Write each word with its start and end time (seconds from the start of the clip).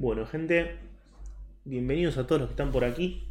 Bueno, 0.00 0.26
gente, 0.26 0.76
bienvenidos 1.64 2.18
a 2.18 2.26
todos 2.28 2.40
los 2.40 2.48
que 2.50 2.52
están 2.52 2.70
por 2.70 2.84
aquí. 2.84 3.26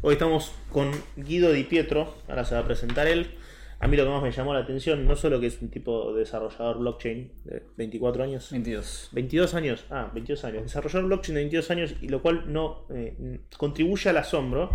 Hoy 0.00 0.14
estamos 0.14 0.50
con 0.72 0.90
Guido 1.14 1.52
Di 1.52 1.64
Pietro, 1.64 2.14
ahora 2.26 2.46
se 2.46 2.54
va 2.54 2.62
a 2.62 2.64
presentar 2.64 3.06
él. 3.06 3.32
A 3.80 3.86
mí 3.86 3.98
lo 3.98 4.04
que 4.04 4.08
más 4.08 4.22
me 4.22 4.32
llamó 4.32 4.54
la 4.54 4.60
atención, 4.60 5.04
no 5.04 5.14
solo 5.14 5.40
que 5.40 5.48
es 5.48 5.60
un 5.60 5.68
tipo 5.68 6.14
de 6.14 6.20
desarrollador 6.20 6.78
blockchain 6.78 7.32
de 7.44 7.64
24 7.76 8.24
años, 8.24 8.50
22. 8.50 9.10
22 9.12 9.54
años, 9.56 9.84
ah, 9.90 10.10
22 10.14 10.44
años, 10.46 10.62
desarrollador 10.62 11.04
blockchain 11.04 11.34
de 11.34 11.40
22 11.42 11.70
años 11.70 11.94
y 12.00 12.08
lo 12.08 12.22
cual 12.22 12.50
no 12.50 12.86
eh, 12.88 13.40
contribuye 13.58 14.08
al 14.08 14.16
asombro, 14.16 14.70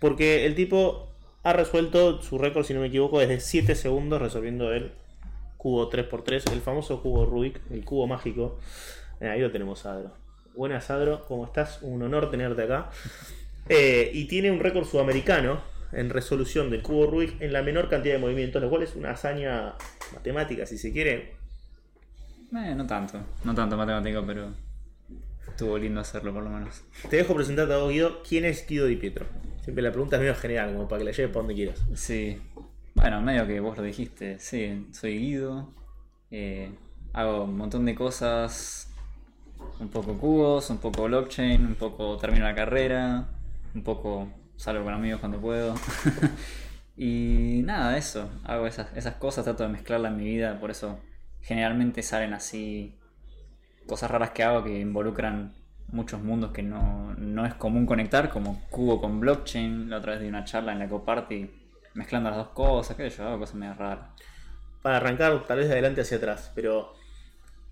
porque 0.00 0.46
el 0.46 0.56
tipo 0.56 1.10
ha 1.44 1.52
resuelto 1.52 2.20
su 2.22 2.38
récord, 2.38 2.64
si 2.64 2.74
no 2.74 2.80
me 2.80 2.88
equivoco, 2.88 3.20
desde 3.20 3.38
7 3.38 3.76
segundos 3.76 4.20
resolviendo 4.20 4.72
el 4.72 4.90
cubo 5.58 5.88
3x3, 5.88 6.52
el 6.52 6.60
famoso 6.60 7.00
cubo 7.00 7.24
Rubik, 7.24 7.60
el 7.70 7.84
cubo 7.84 8.08
mágico. 8.08 8.58
Eh, 9.20 9.28
ahí 9.28 9.40
lo 9.40 9.52
tenemos, 9.52 9.86
Adro. 9.86 10.21
Buenas, 10.54 10.90
Adro, 10.90 11.24
¿cómo 11.26 11.46
estás? 11.46 11.80
Un 11.82 12.02
honor 12.02 12.30
tenerte 12.30 12.62
acá. 12.62 12.90
Eh, 13.68 14.10
y 14.12 14.26
tiene 14.26 14.50
un 14.50 14.60
récord 14.60 14.84
sudamericano 14.84 15.62
en 15.92 16.10
resolución 16.10 16.70
del 16.70 16.82
cubo 16.82 17.06
Rubik 17.06 17.40
en 17.40 17.52
la 17.52 17.62
menor 17.62 17.88
cantidad 17.88 18.14
de 18.14 18.20
movimientos, 18.20 18.60
lo 18.60 18.68
cual 18.68 18.82
es 18.82 18.94
una 18.94 19.12
hazaña 19.12 19.74
matemática, 20.12 20.66
si 20.66 20.76
se 20.76 20.92
quiere. 20.92 21.36
Eh, 22.54 22.74
no 22.76 22.86
tanto, 22.86 23.18
no 23.44 23.54
tanto 23.54 23.76
matemático, 23.78 24.22
pero 24.26 24.52
estuvo 25.48 25.78
lindo 25.78 26.00
hacerlo 26.00 26.34
por 26.34 26.42
lo 26.42 26.50
menos. 26.50 26.82
Te 27.08 27.16
dejo 27.16 27.34
presentarte 27.34 27.72
a 27.72 27.78
vos, 27.78 27.90
Guido. 27.90 28.22
¿Quién 28.22 28.44
es 28.44 28.66
Guido 28.66 28.86
Di 28.86 28.96
Pietro? 28.96 29.26
Siempre 29.62 29.82
la 29.82 29.90
pregunta 29.90 30.16
es 30.16 30.20
medio 30.20 30.34
general, 30.34 30.74
como 30.74 30.86
para 30.86 30.98
que 30.98 31.04
la 31.04 31.12
lleves 31.12 31.30
para 31.30 31.40
donde 31.40 31.54
quieras. 31.54 31.82
Sí, 31.94 32.38
bueno, 32.94 33.22
medio 33.22 33.46
que 33.46 33.58
vos 33.60 33.76
lo 33.76 33.82
dijiste, 33.82 34.38
sí, 34.38 34.86
soy 34.92 35.18
Guido, 35.18 35.72
eh, 36.30 36.74
hago 37.14 37.44
un 37.44 37.56
montón 37.56 37.86
de 37.86 37.94
cosas, 37.94 38.91
un 39.80 39.88
poco 39.88 40.16
cubos, 40.18 40.70
un 40.70 40.78
poco 40.78 41.04
blockchain, 41.04 41.64
un 41.64 41.74
poco 41.74 42.16
termino 42.16 42.44
la 42.44 42.54
carrera, 42.54 43.28
un 43.74 43.82
poco 43.82 44.28
salgo 44.56 44.84
con 44.84 44.94
amigos 44.94 45.20
cuando 45.20 45.40
puedo. 45.40 45.74
y 46.96 47.62
nada, 47.64 47.96
eso, 47.96 48.30
hago 48.44 48.66
esas, 48.66 49.14
cosas, 49.16 49.44
trato 49.44 49.62
de 49.62 49.70
mezclarlas 49.70 50.12
en 50.12 50.18
mi 50.18 50.24
vida, 50.24 50.60
por 50.60 50.70
eso 50.70 50.98
generalmente 51.40 52.02
salen 52.02 52.34
así 52.34 52.98
cosas 53.86 54.10
raras 54.10 54.30
que 54.30 54.44
hago 54.44 54.62
que 54.62 54.78
involucran 54.78 55.54
muchos 55.88 56.22
mundos 56.22 56.52
que 56.52 56.62
no, 56.62 57.14
no 57.18 57.44
es 57.44 57.54
común 57.54 57.86
conectar, 57.86 58.30
como 58.30 58.62
cubo 58.70 59.00
con 59.00 59.20
blockchain, 59.20 59.90
la 59.90 59.98
otra 59.98 60.12
vez 60.12 60.22
di 60.22 60.28
una 60.28 60.44
charla 60.44 60.72
en 60.72 60.78
la 60.78 60.88
Coparty 60.88 61.50
mezclando 61.94 62.30
las 62.30 62.38
dos 62.38 62.48
cosas, 62.48 62.96
qué 62.96 63.10
sé 63.10 63.18
yo, 63.18 63.28
hago 63.28 63.40
cosas 63.40 63.56
medio 63.56 63.74
raras. 63.74 64.10
Para 64.80 64.96
arrancar, 64.96 65.44
tal 65.46 65.58
vez 65.58 65.68
de 65.68 65.74
adelante 65.74 66.00
hacia 66.00 66.16
atrás, 66.16 66.50
pero 66.54 66.94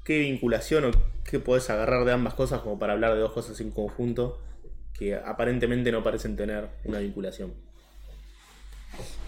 ¿qué 0.05 0.19
vinculación 0.19 0.85
o 0.87 0.91
qué 1.25 1.39
podés 1.39 1.71
agarrar 1.71 2.05
de 2.05 2.13
ambas 2.13 2.35
cosas 2.35 2.61
como 2.61 2.79
para 2.79 2.95
hablar 2.95 3.15
de 3.15 3.21
dos 3.21 3.33
cosas 3.33 3.61
en 3.61 3.71
conjunto 3.71 4.41
que 4.99 5.15
aparentemente 5.15 5.93
no 5.93 6.03
parecen 6.03 6.37
tener 6.37 6.69
una 6.85 6.99
vinculación? 6.99 7.53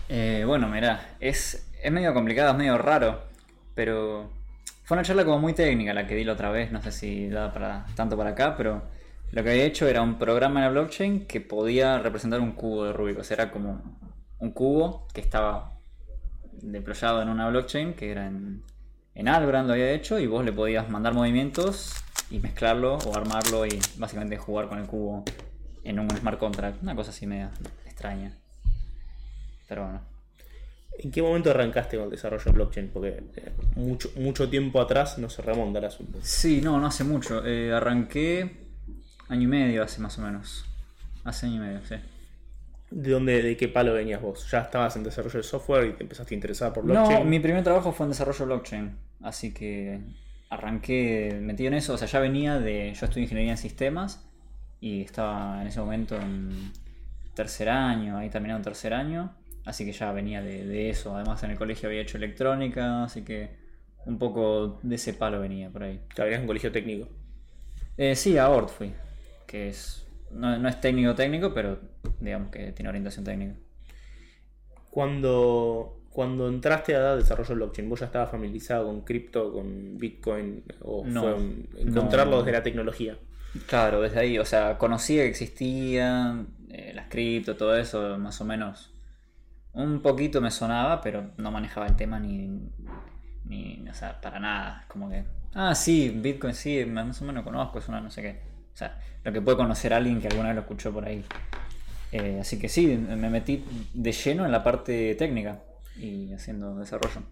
Eh, 0.09 0.45
bueno, 0.47 0.69
mirá, 0.69 1.17
es, 1.21 1.71
es 1.83 1.93
medio 1.93 2.13
complicado, 2.13 2.51
es 2.51 2.57
medio 2.57 2.77
raro, 2.77 3.23
pero 3.75 4.31
fue 4.85 4.97
una 4.97 5.05
charla 5.05 5.25
como 5.25 5.39
muy 5.39 5.55
técnica 5.55 5.95
la 5.95 6.07
que 6.07 6.15
di 6.15 6.25
la 6.25 6.35
otra 6.35 6.51
vez, 6.51 6.73
no 6.73 6.83
sé 6.83 6.93
si 6.93 7.29
da 7.29 7.53
para 7.53 7.87
tanto 7.95 8.17
para 8.17 8.31
acá, 8.31 8.57
pero 8.57 8.83
lo 9.31 9.43
que 9.43 9.51
había 9.51 9.65
hecho 9.65 9.89
era 9.89 10.03
un 10.03 10.19
programa 10.19 10.61
en 10.61 10.67
la 10.67 10.71
blockchain 10.73 11.27
que 11.27 11.41
podía 11.41 11.99
representar 11.99 12.41
un 12.41 12.53
cubo 12.53 12.85
de 12.85 12.93
Rubik, 12.93 13.19
o 13.19 13.25
sea, 13.25 13.37
era 13.37 13.51
como 13.51 13.81
un 14.39 14.51
cubo 14.51 15.07
que 15.15 15.21
estaba 15.21 15.79
deployado 16.61 17.23
en 17.23 17.29
una 17.29 17.49
blockchain 17.49 17.95
que 17.95 18.11
era 18.11 18.27
en, 18.27 18.63
en 19.15 19.29
Algorand 19.29 19.67
lo 19.67 19.75
había 19.75 19.93
hecho 19.93 20.19
y 20.19 20.27
vos 20.27 20.45
le 20.45 20.53
podías 20.53 20.89
mandar 20.89 21.15
movimientos 21.15 21.95
y 22.31 22.39
mezclarlo 22.39 22.97
o 22.99 23.17
armarlo 23.17 23.67
y 23.67 23.79
básicamente 23.97 24.37
jugar 24.39 24.69
con 24.69 24.79
el 24.79 24.87
cubo 24.87 25.25
en 25.85 25.99
un 25.99 26.11
smart 26.11 26.39
contract, 26.39 26.83
una 26.83 26.95
cosa 26.95 27.11
así 27.11 27.27
media 27.27 27.51
extraña. 27.85 28.37
Pero 29.69 29.85
bueno. 29.85 30.01
¿En 30.99 31.11
qué 31.11 31.23
momento 31.23 31.51
arrancaste 31.51 31.97
con 31.97 32.05
el 32.05 32.11
desarrollo 32.11 32.45
de 32.45 32.53
blockchain? 32.53 32.91
Porque 32.93 33.09
eh, 33.37 33.53
mucho, 33.77 34.11
mucho 34.17 34.49
tiempo 34.49 34.81
atrás 34.81 35.19
no 35.19 35.31
se 35.31 35.41
remonta 35.43 35.79
el 35.79 35.87
asunto. 35.87 36.19
Sí, 36.23 36.61
no, 36.61 36.79
no 36.79 36.87
hace 36.87 37.05
mucho. 37.05 37.45
Eh, 37.47 37.73
arranqué 37.73 38.59
año 39.29 39.43
y 39.43 39.47
medio 39.47 39.83
hace 39.83 40.01
más 40.01 40.19
o 40.19 40.23
menos. 40.23 40.67
Hace 41.25 41.47
año 41.47 41.57
y 41.57 41.59
medio, 41.61 41.81
sí. 41.87 41.95
¿De 42.95 43.11
dónde, 43.11 43.43
de 43.43 43.57
qué 43.57 43.69
palo 43.69 43.95
venías 43.95 44.21
vos? 44.21 44.51
¿Ya 44.51 44.61
estabas 44.61 44.95
en 44.97 45.03
desarrollo 45.03 45.39
de 45.39 45.43
software 45.43 45.87
y 45.87 45.93
te 45.95 46.03
empezaste 46.03 46.35
a 46.35 46.37
interesar 46.37 46.73
por 46.73 46.85
blockchain? 46.85 47.21
No, 47.21 47.25
mi 47.25 47.41
primer 47.41 47.65
trabajo 47.65 47.91
fue 47.93 48.05
en 48.05 48.11
desarrollo 48.11 48.39
de 48.41 48.45
blockchain. 48.45 48.97
Así 49.23 49.55
que 49.55 50.01
arranqué 50.51 51.39
metido 51.41 51.69
en 51.69 51.75
eso. 51.75 51.95
O 51.95 51.99
sea, 51.99 52.07
ya 52.07 52.21
venía 52.21 52.59
de. 52.59 52.93
Yo 52.93 53.07
estudié 53.07 53.25
ingeniería 53.25 53.53
en 53.53 53.59
sistemas 53.59 54.29
y 54.81 55.01
estaba 55.03 55.63
en 55.63 55.69
ese 55.69 55.81
momento 55.81 56.17
en 56.17 56.73
tercer 57.35 57.71
año, 57.71 58.19
ahí 58.19 58.29
terminado 58.29 58.59
en 58.59 58.65
tercer 58.65 58.93
año. 58.93 59.35
Así 59.65 59.87
que 59.87 59.93
ya 59.93 60.13
venía 60.13 60.43
de, 60.43 60.67
de 60.67 60.91
eso. 60.91 61.17
Además, 61.17 61.43
en 61.45 61.53
el 61.53 61.57
colegio 61.57 61.89
había 61.89 62.03
hecho 62.03 62.19
electrónica, 62.19 63.05
así 63.05 63.23
que 63.23 63.57
un 64.05 64.19
poco 64.19 64.81
de 64.83 64.97
ese 64.97 65.15
palo 65.15 65.41
venía 65.41 65.71
por 65.71 65.85
ahí. 65.85 66.01
Venías 66.17 66.41
en 66.41 66.47
colegio 66.47 66.73
técnico. 66.73 67.09
Eh, 67.97 68.17
sí, 68.17 68.37
a 68.39 68.49
Ort 68.49 68.71
fui, 68.71 68.93
que 69.47 69.69
es 69.69 70.02
no, 70.33 70.59
no 70.59 70.69
es 70.69 70.81
técnico 70.81 71.15
técnico, 71.15 71.53
pero 71.55 71.79
digamos 72.21 72.51
que 72.51 72.73
tiene 72.73 72.89
orientación 72.89 73.25
técnica. 73.25 73.55
Cuando, 74.91 76.01
cuando 76.11 76.49
entraste 76.49 76.95
a 76.95 77.01
dar 77.01 77.17
desarrollo 77.19 77.49
de 77.51 77.55
blockchain, 77.55 77.89
¿vos 77.89 78.01
ya 78.01 78.07
estabas 78.07 78.31
familiarizado 78.31 78.87
con 78.87 79.03
cripto, 79.03 79.53
con 79.53 79.97
Bitcoin? 79.99 80.65
¿O 80.83 81.05
No, 81.07 81.23
fue 81.23 81.35
un- 81.35 81.69
encontrarlo 81.79 82.37
no. 82.37 82.43
desde 82.43 82.53
la 82.53 82.63
tecnología? 82.63 83.17
Claro, 83.67 84.01
desde 84.01 84.19
ahí, 84.21 84.39
o 84.39 84.45
sea, 84.45 84.79
conocía 84.79 85.23
que 85.23 85.29
existían 85.29 86.49
eh, 86.71 86.93
las 86.95 87.09
cripto, 87.09 87.57
todo 87.57 87.77
eso, 87.77 88.19
más 88.19 88.41
o 88.41 88.45
menos. 88.45 88.91
Un 89.75 90.03
poquito 90.03 90.41
me 90.41 90.51
sonaba, 90.51 91.01
pero 91.01 91.33
no 91.39 91.51
manejaba 91.51 91.87
el 91.87 91.97
tema 91.97 92.19
ni, 92.21 92.49
ni, 93.45 93.85
o 93.89 93.95
sea, 93.95 94.21
para 94.21 94.39
nada. 94.41 94.85
Como 94.89 95.09
que, 95.11 95.25
ah, 95.55 95.75
sí, 95.75 96.11
Bitcoin 96.11 96.55
sí, 96.55 96.85
más 96.87 97.21
o 97.23 97.25
menos 97.25 97.45
conozco, 97.45 97.79
es 97.79 97.89
una 97.89 98.01
no 98.01 98.11
sé 98.11 98.23
qué. 98.23 98.52
O 98.73 98.77
sea, 98.77 99.01
lo 99.25 99.33
que 99.33 99.41
puede 99.41 99.57
conocer 99.57 99.93
alguien 99.93 100.21
que 100.21 100.29
alguna 100.29 100.49
vez 100.49 100.57
lo 100.57 100.63
escuchó 100.63 100.93
por 100.93 101.05
ahí. 101.05 101.25
Eh, 102.13 102.39
así 102.41 102.59
que 102.59 102.69
sí, 102.69 102.87
me 102.87 103.31
metí 103.31 103.65
de 103.95 104.13
lleno 104.13 104.45
en 104.45 104.53
la 104.53 104.63
parte 104.63 105.15
técnica 105.15 105.63
y 105.97 106.33
haciendo 106.33 106.77
desarrollo. 106.77 107.23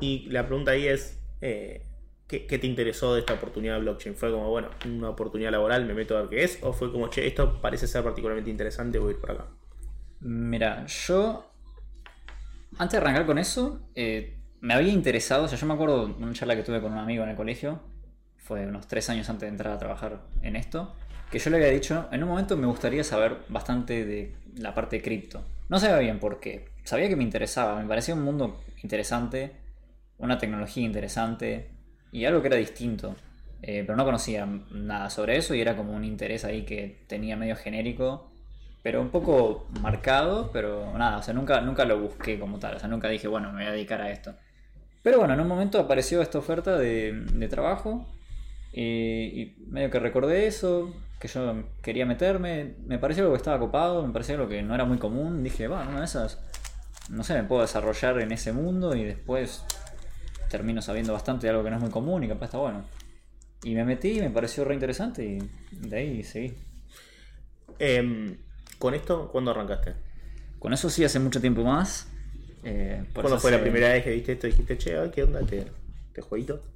Y 0.00 0.28
la 0.30 0.46
pregunta 0.46 0.72
ahí 0.72 0.86
es, 0.86 1.20
eh, 1.40 1.82
¿qué, 2.26 2.46
qué 2.46 2.58
te 2.58 2.66
interesó 2.66 3.14
de 3.14 3.20
esta 3.20 3.34
oportunidad 3.34 3.74
de 3.74 3.80
blockchain? 3.80 4.14
¿Fue 4.14 4.30
como, 4.30 4.50
bueno, 4.50 4.68
una 4.86 5.10
oportunidad 5.10 5.50
laboral, 5.50 5.84
me 5.86 5.94
meto 5.94 6.16
a 6.16 6.22
ver 6.22 6.30
qué 6.30 6.44
es? 6.44 6.58
¿O 6.62 6.72
fue 6.72 6.92
como, 6.92 7.08
che, 7.08 7.26
esto 7.26 7.60
parece 7.60 7.86
ser 7.86 8.02
particularmente 8.02 8.50
interesante, 8.50 8.98
voy 8.98 9.10
a 9.10 9.14
ir 9.14 9.20
por 9.20 9.30
acá? 9.32 9.46
Mira, 10.20 10.86
yo 10.86 11.50
antes 12.78 12.92
de 12.92 12.98
arrancar 12.98 13.26
con 13.26 13.38
eso, 13.38 13.80
eh, 13.94 14.36
me 14.60 14.74
había 14.74 14.92
interesado, 14.92 15.44
o 15.44 15.48
sea, 15.48 15.58
yo 15.58 15.66
me 15.66 15.74
acuerdo 15.74 16.06
de 16.08 16.12
una 16.14 16.32
charla 16.32 16.56
que 16.56 16.62
tuve 16.62 16.80
con 16.80 16.92
un 16.92 16.98
amigo 16.98 17.22
en 17.22 17.30
el 17.30 17.36
colegio, 17.36 17.80
fue 18.44 18.66
unos 18.66 18.86
tres 18.86 19.10
años 19.10 19.28
antes 19.28 19.42
de 19.42 19.48
entrar 19.48 19.72
a 19.72 19.78
trabajar 19.78 20.20
en 20.42 20.54
esto, 20.54 20.94
que 21.30 21.38
yo 21.38 21.50
le 21.50 21.56
había 21.56 21.70
dicho, 21.70 22.08
en 22.12 22.22
un 22.22 22.28
momento 22.28 22.56
me 22.56 22.66
gustaría 22.66 23.02
saber 23.02 23.38
bastante 23.48 24.04
de 24.04 24.36
la 24.56 24.74
parte 24.74 24.96
de 24.96 25.02
cripto. 25.02 25.42
No 25.68 25.80
sabía 25.80 25.98
bien 25.98 26.20
por 26.20 26.40
qué, 26.40 26.68
sabía 26.84 27.08
que 27.08 27.16
me 27.16 27.24
interesaba, 27.24 27.80
me 27.80 27.88
parecía 27.88 28.14
un 28.14 28.22
mundo 28.22 28.60
interesante, 28.82 29.52
una 30.18 30.38
tecnología 30.38 30.84
interesante 30.84 31.70
y 32.12 32.26
algo 32.26 32.42
que 32.42 32.48
era 32.48 32.56
distinto, 32.56 33.16
eh, 33.62 33.82
pero 33.86 33.96
no 33.96 34.04
conocía 34.04 34.46
nada 34.70 35.10
sobre 35.10 35.38
eso 35.38 35.54
y 35.54 35.60
era 35.60 35.74
como 35.74 35.94
un 35.94 36.04
interés 36.04 36.44
ahí 36.44 36.64
que 36.64 37.02
tenía 37.08 37.36
medio 37.36 37.56
genérico 37.56 38.30
pero 38.84 39.00
un 39.00 39.08
poco 39.08 39.66
marcado, 39.80 40.50
pero 40.52 40.92
nada, 40.98 41.16
o 41.16 41.22
sea, 41.22 41.32
nunca, 41.32 41.58
nunca 41.62 41.86
lo 41.86 41.98
busqué 41.98 42.38
como 42.38 42.58
tal, 42.58 42.76
o 42.76 42.78
sea, 42.78 42.86
nunca 42.86 43.08
dije, 43.08 43.26
bueno, 43.26 43.50
me 43.50 43.60
voy 43.60 43.64
a 43.64 43.72
dedicar 43.72 44.02
a 44.02 44.10
esto. 44.10 44.34
Pero 45.02 45.18
bueno, 45.20 45.32
en 45.32 45.40
un 45.40 45.48
momento 45.48 45.80
apareció 45.80 46.20
esta 46.20 46.36
oferta 46.36 46.76
de, 46.76 47.12
de 47.32 47.48
trabajo 47.48 48.06
y, 48.74 49.40
y 49.40 49.56
medio 49.68 49.90
que 49.90 50.00
recordé 50.00 50.46
eso, 50.46 50.92
que 51.20 51.28
yo 51.28 51.64
quería 51.80 52.06
meterme, 52.06 52.74
me 52.86 52.98
pareció 52.98 53.22
algo 53.22 53.34
que 53.34 53.38
estaba 53.38 53.58
copado, 53.58 54.06
me 54.06 54.12
pareció 54.12 54.34
algo 54.34 54.48
que 54.48 54.62
no 54.62 54.74
era 54.74 54.84
muy 54.84 54.98
común, 54.98 55.42
dije, 55.42 55.68
va, 55.68 55.88
una 55.88 56.00
de 56.00 56.04
esas, 56.04 56.40
no 57.08 57.22
sé, 57.22 57.34
me 57.34 57.44
puedo 57.44 57.62
desarrollar 57.62 58.20
en 58.20 58.32
ese 58.32 58.52
mundo 58.52 58.94
y 58.94 59.04
después 59.04 59.64
termino 60.50 60.82
sabiendo 60.82 61.12
bastante 61.12 61.46
de 61.46 61.50
algo 61.50 61.64
que 61.64 61.70
no 61.70 61.76
es 61.76 61.82
muy 61.82 61.90
común 61.90 62.24
y 62.24 62.28
capaz 62.28 62.46
está 62.46 62.58
bueno. 62.58 62.84
Y 63.62 63.74
me 63.74 63.84
metí, 63.84 64.20
me 64.20 64.30
pareció 64.30 64.64
re 64.64 64.74
interesante 64.74 65.24
y 65.24 65.38
de 65.70 65.96
ahí 65.96 66.22
seguí. 66.22 66.54
Em, 67.78 68.36
¿Con 68.78 68.94
esto 68.94 69.30
cuándo 69.30 69.52
arrancaste? 69.52 69.94
Con 70.58 70.72
eso 70.72 70.90
sí, 70.90 71.04
hace 71.04 71.18
mucho 71.20 71.40
tiempo 71.40 71.62
más. 71.64 72.08
Eh, 72.62 73.04
¿Cuándo 73.14 73.38
fue 73.38 73.50
la 73.50 73.60
primera 73.60 73.88
vez 73.88 74.04
que 74.04 74.10
viste 74.10 74.32
esto 74.32 74.46
y 74.46 74.50
dijiste, 74.50 74.78
che, 74.78 75.10
¿qué 75.10 75.22
onda 75.22 75.40
este, 75.40 75.66
este 76.08 76.20
jueguito? 76.20 76.73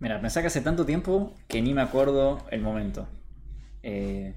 Mira, 0.00 0.20
pensá 0.20 0.40
que 0.40 0.46
hace 0.46 0.60
tanto 0.60 0.86
tiempo 0.86 1.34
que 1.48 1.60
ni 1.60 1.74
me 1.74 1.82
acuerdo 1.82 2.38
el 2.50 2.60
momento. 2.60 3.08
Eh, 3.82 4.34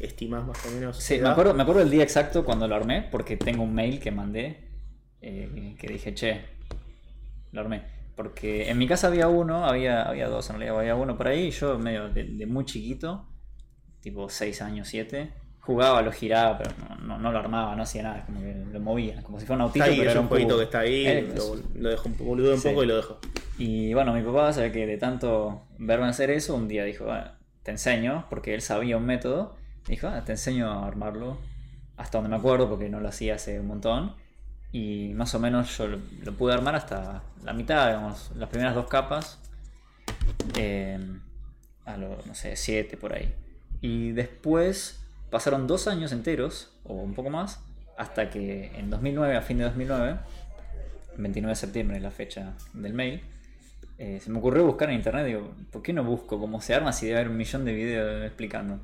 ¿Estimas 0.00 0.44
más 0.46 0.64
o 0.66 0.70
menos? 0.70 0.96
sí, 0.96 1.18
me 1.20 1.28
acuerdo, 1.28 1.54
me 1.54 1.62
acuerdo 1.62 1.82
el 1.82 1.90
día 1.90 2.02
exacto 2.02 2.44
cuando 2.44 2.66
lo 2.66 2.74
armé, 2.74 3.06
porque 3.10 3.36
tengo 3.36 3.62
un 3.62 3.74
mail 3.74 4.00
que 4.00 4.10
mandé 4.10 4.68
eh, 5.20 5.74
que 5.78 5.88
dije, 5.88 6.14
che, 6.14 6.40
lo 7.52 7.60
armé. 7.60 7.82
Porque 8.16 8.70
en 8.70 8.78
mi 8.78 8.86
casa 8.86 9.08
había 9.08 9.28
uno, 9.28 9.64
había, 9.66 10.02
había 10.02 10.28
dos 10.28 10.48
en 10.50 10.56
realidad, 10.56 10.78
había 10.80 10.94
uno 10.94 11.16
por 11.16 11.28
ahí, 11.28 11.48
y 11.48 11.50
yo 11.50 11.78
medio 11.78 12.08
de, 12.08 12.24
de 12.24 12.46
muy 12.46 12.64
chiquito, 12.64 13.26
tipo 14.00 14.28
6 14.28 14.62
años, 14.62 14.88
7, 14.88 15.32
jugaba, 15.60 16.00
lo 16.02 16.12
giraba, 16.12 16.58
pero 16.58 16.70
no, 16.78 16.96
no, 16.96 17.18
no 17.18 17.32
lo 17.32 17.38
armaba, 17.38 17.74
no 17.74 17.82
hacía 17.82 18.02
nada, 18.04 18.24
como 18.26 18.40
que 18.40 18.54
lo 18.72 18.80
movía, 18.80 19.22
como 19.22 19.40
si 19.40 19.46
fuera 19.46 19.56
un 19.56 19.68
autito, 19.68 19.84
Está 19.84 19.92
ahí, 19.92 19.98
pero 19.98 20.10
es 20.10 20.14
era 20.16 20.20
un 20.20 20.28
que 20.58 20.62
está 20.62 20.78
ahí, 20.80 21.06
Eh, 21.06 21.32
lo, 21.34 21.56
lo 21.80 21.88
dejo 21.90 22.08
un 22.08 22.14
poco, 22.14 22.24
boludo 22.30 22.54
un 22.54 22.60
Sí. 22.60 22.68
poco 22.68 22.84
y 22.84 22.86
lo 22.86 22.96
dejo. 22.96 23.18
Y 23.58 23.94
bueno, 23.94 24.12
mi 24.12 24.22
papá, 24.22 24.52
sabe 24.52 24.72
que 24.72 24.86
de 24.86 24.98
tanto 24.98 25.62
verme 25.78 26.06
hacer 26.06 26.30
eso, 26.30 26.56
un 26.56 26.66
día 26.66 26.84
dijo, 26.84 27.10
"Ah, 27.10 27.38
te 27.62 27.70
enseño, 27.70 28.26
porque 28.28 28.54
él 28.54 28.62
sabía 28.62 28.96
un 28.96 29.06
método, 29.06 29.56
dijo, 29.86 30.08
"Ah, 30.08 30.24
te 30.24 30.32
enseño 30.32 30.70
a 30.70 30.86
armarlo, 30.86 31.38
hasta 31.96 32.18
donde 32.18 32.30
me 32.30 32.36
acuerdo, 32.36 32.68
porque 32.68 32.88
no 32.88 33.00
lo 33.00 33.08
hacía 33.08 33.36
hace 33.36 33.60
un 33.60 33.68
montón, 33.68 34.16
y 34.72 35.12
más 35.14 35.34
o 35.34 35.38
menos 35.38 35.76
yo 35.78 35.86
lo, 35.86 35.98
lo 36.24 36.32
pude 36.32 36.52
armar 36.52 36.74
hasta 36.74 37.22
la 37.44 37.52
mitad, 37.52 37.86
digamos, 37.86 38.32
las 38.34 38.48
primeras 38.48 38.74
dos 38.74 38.88
capas, 38.88 39.38
eh, 40.58 40.98
a 41.84 41.96
lo, 41.96 42.18
no 42.26 42.34
sé, 42.34 42.56
siete 42.56 42.96
por 42.96 43.14
ahí. 43.14 43.32
Y 43.80 44.12
después 44.12 45.04
pasaron 45.30 45.66
dos 45.66 45.86
años 45.86 46.10
enteros, 46.12 46.72
o 46.84 46.94
un 46.94 47.14
poco 47.14 47.30
más, 47.30 47.62
hasta 47.96 48.30
que 48.30 48.72
en 48.76 48.90
2009, 48.90 49.36
a 49.36 49.42
fin 49.42 49.58
de 49.58 49.64
2009, 49.64 50.18
29 51.16 51.52
de 51.52 51.56
septiembre 51.56 51.96
es 51.98 52.02
la 52.02 52.10
fecha 52.10 52.54
del 52.72 52.94
mail, 52.94 53.22
eh, 53.98 54.18
se 54.20 54.30
me 54.30 54.38
ocurrió 54.38 54.64
buscar 54.66 54.90
en 54.90 54.96
internet, 54.96 55.26
digo, 55.26 55.54
¿por 55.70 55.82
qué 55.82 55.92
no 55.92 56.04
busco 56.04 56.38
cómo 56.40 56.60
se 56.60 56.74
arma 56.74 56.92
si 56.92 57.06
debe 57.06 57.18
haber 57.20 57.30
un 57.30 57.36
millón 57.36 57.64
de 57.64 57.72
videos 57.74 58.24
explicando? 58.24 58.80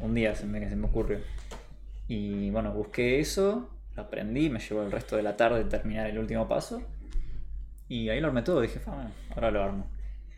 Un 0.00 0.14
día 0.14 0.34
se 0.34 0.46
me, 0.46 0.68
se 0.68 0.76
me 0.76 0.86
ocurrió. 0.86 1.18
Y 2.08 2.50
bueno, 2.50 2.72
busqué 2.72 3.20
eso, 3.20 3.70
lo 3.94 4.02
aprendí, 4.02 4.50
me 4.50 4.58
llevó 4.60 4.82
el 4.82 4.92
resto 4.92 5.16
de 5.16 5.22
la 5.22 5.36
tarde 5.36 5.64
terminar 5.64 6.08
el 6.08 6.18
último 6.18 6.48
paso. 6.48 6.82
Y 7.88 8.08
ahí 8.08 8.20
lo 8.20 8.28
armé 8.28 8.42
todo, 8.42 8.60
dije, 8.60 8.80
"Ah, 8.86 8.92
bueno, 8.94 9.10
ahora 9.34 9.50
lo 9.50 9.62
armo. 9.62 9.86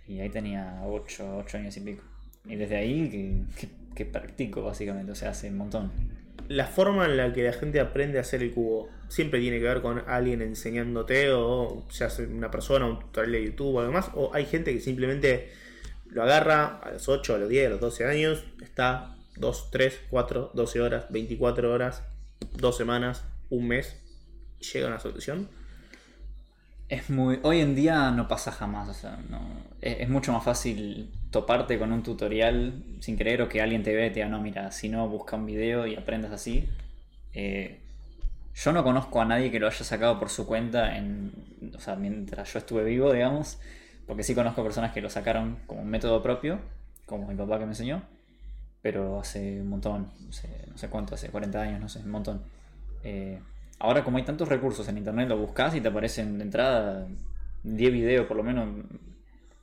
Y 0.07 0.21
ahí 0.21 0.29
tenía 0.29 0.81
8, 0.85 1.43
años 1.55 1.77
y 1.77 1.81
pico. 1.81 2.03
Y 2.45 2.57
desde 2.57 2.77
ahí 2.77 3.09
que, 3.09 3.43
que- 3.67 3.75
que 3.95 4.05
practico 4.05 4.63
básicamente, 4.63 5.11
o 5.13 5.15
sea, 5.15 5.31
hace 5.31 5.49
un 5.51 5.57
montón. 5.57 5.91
La 6.49 6.67
forma 6.67 7.07
en 7.07 7.17
la 7.17 7.33
que 7.33 7.43
la 7.43 7.53
gente 7.53 7.81
aprende 7.81 8.19
a 8.19 8.21
hacer 8.23 8.43
el 8.43 8.53
cubo 8.53 8.89
siempre 9.09 9.41
tiene 9.41 9.59
que 9.59 9.65
ver 9.65 9.83
con 9.83 10.03
alguien 10.07 10.43
enseñándote 10.43 11.33
o 11.33 11.87
sea 11.91 12.09
una 12.29 12.51
persona, 12.51 12.87
un 12.87 13.01
tutorial 13.01 13.33
de 13.33 13.45
YouTube 13.45 13.77
o 13.77 13.81
algo 13.81 13.93
más. 13.93 14.11
O 14.15 14.33
hay 14.35 14.47
gente 14.47 14.73
que 14.73 14.81
simplemente 14.81 15.53
lo 16.09 16.23
agarra 16.23 16.79
a 16.79 16.93
los 16.93 17.09
8, 17.09 17.35
a 17.35 17.39
los 17.39 17.49
10, 17.49 17.67
a 17.67 17.71
los 17.71 17.81
12 17.81 18.05
años, 18.05 18.45
está 18.63 19.17
2, 19.37 19.71
3, 19.71 20.01
4, 20.11 20.51
12 20.55 20.81
horas, 20.81 21.07
24 21.11 21.73
horas, 21.73 22.03
2 22.59 22.77
semanas, 22.77 23.25
un 23.51 23.69
mes 23.69 24.03
y 24.61 24.65
llega 24.65 24.87
a 24.87 24.91
una 24.91 25.01
solución. 25.01 25.49
Es 26.89 27.11
muy. 27.11 27.41
Hoy 27.43 27.61
en 27.61 27.75
día 27.75 28.11
no 28.11 28.29
pasa 28.29 28.53
jamás. 28.53 28.89
O 28.89 28.95
sea, 28.95 29.19
no. 29.29 29.41
Es, 29.81 30.09
mucho 30.09 30.33
más 30.33 30.45
fácil 30.45 31.11
toparte 31.31 31.79
con 31.79 31.93
un 31.93 32.03
tutorial 32.03 32.83
sin 33.01 33.17
querer 33.17 33.43
o 33.43 33.49
que 33.49 33.61
alguien 33.61 33.83
te 33.83 33.95
vea 33.95 34.07
y 34.07 34.11
te 34.11 34.17
diga, 34.17 34.29
no, 34.29 34.41
mira, 34.41 34.71
si 34.71 34.89
no, 34.89 35.09
busca 35.09 35.37
un 35.37 35.47
video 35.47 35.87
y 35.87 35.97
aprendas 35.97 36.33
así. 36.33 36.69
Eh, 37.33 37.81
yo 38.55 38.73
no 38.73 38.85
conozco 38.85 39.21
a 39.21 39.25
nadie 39.25 39.51
que 39.51 39.59
lo 39.59 39.67
haya 39.67 39.85
sacado 39.85 40.19
por 40.19 40.31
su 40.31 40.47
cuenta 40.47 40.97
en. 40.97 41.33
O 41.75 41.81
sea, 41.81 41.97
mientras 41.97 42.53
yo 42.53 42.59
estuve 42.59 42.85
vivo, 42.85 43.13
digamos. 43.13 43.59
Porque 44.07 44.23
sí 44.23 44.35
conozco 44.35 44.63
personas 44.63 44.93
que 44.93 45.01
lo 45.01 45.11
sacaron 45.11 45.59
como 45.67 45.83
un 45.83 45.89
método 45.89 46.23
propio, 46.23 46.61
como 47.07 47.27
mi 47.27 47.35
papá 47.35 47.59
que 47.59 47.65
me 47.65 47.73
enseñó. 47.73 48.03
Pero 48.81 49.19
hace 49.19 49.61
un 49.61 49.69
montón, 49.69 50.13
no 50.21 50.33
sé, 50.33 50.49
no 50.71 50.79
sé 50.79 50.89
cuánto, 50.89 51.17
hace 51.17 51.29
40 51.31 51.61
años, 51.61 51.81
no 51.81 51.89
sé, 51.89 51.99
un 52.01 52.11
montón. 52.11 52.43
Eh, 53.03 53.41
ahora 53.79 54.05
como 54.05 54.19
hay 54.19 54.25
tantos 54.25 54.49
recursos 54.49 54.89
en 54.89 54.99
internet, 54.99 55.29
lo 55.29 55.37
buscas 55.37 55.75
y 55.75 55.81
te 55.81 55.89
aparecen 55.89 56.39
de 56.39 56.45
entrada 56.45 57.07
10 57.63 57.93
videos 57.93 58.27
por 58.27 58.37
lo 58.37 58.43
menos, 58.43 58.69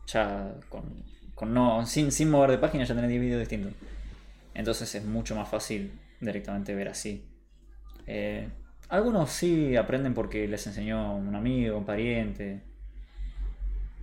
ya 0.07 0.53
con, 0.69 0.83
con 1.35 1.53
no, 1.53 1.85
sin, 1.85 2.11
mover 2.29 2.51
de 2.51 2.57
página 2.57 2.83
ya 2.83 2.95
tenés 2.95 3.09
10 3.09 3.21
videos 3.21 3.39
distintos. 3.39 3.73
Entonces 4.53 4.93
es 4.95 5.05
mucho 5.05 5.35
más 5.35 5.49
fácil 5.49 5.91
directamente 6.19 6.75
ver 6.75 6.89
así. 6.89 7.25
Eh, 8.05 8.47
algunos 8.89 9.31
sí 9.31 9.75
aprenden 9.75 10.13
porque 10.13 10.47
les 10.47 10.67
enseñó 10.67 11.15
un 11.15 11.35
amigo, 11.35 11.77
un 11.77 11.85
pariente. 11.85 12.61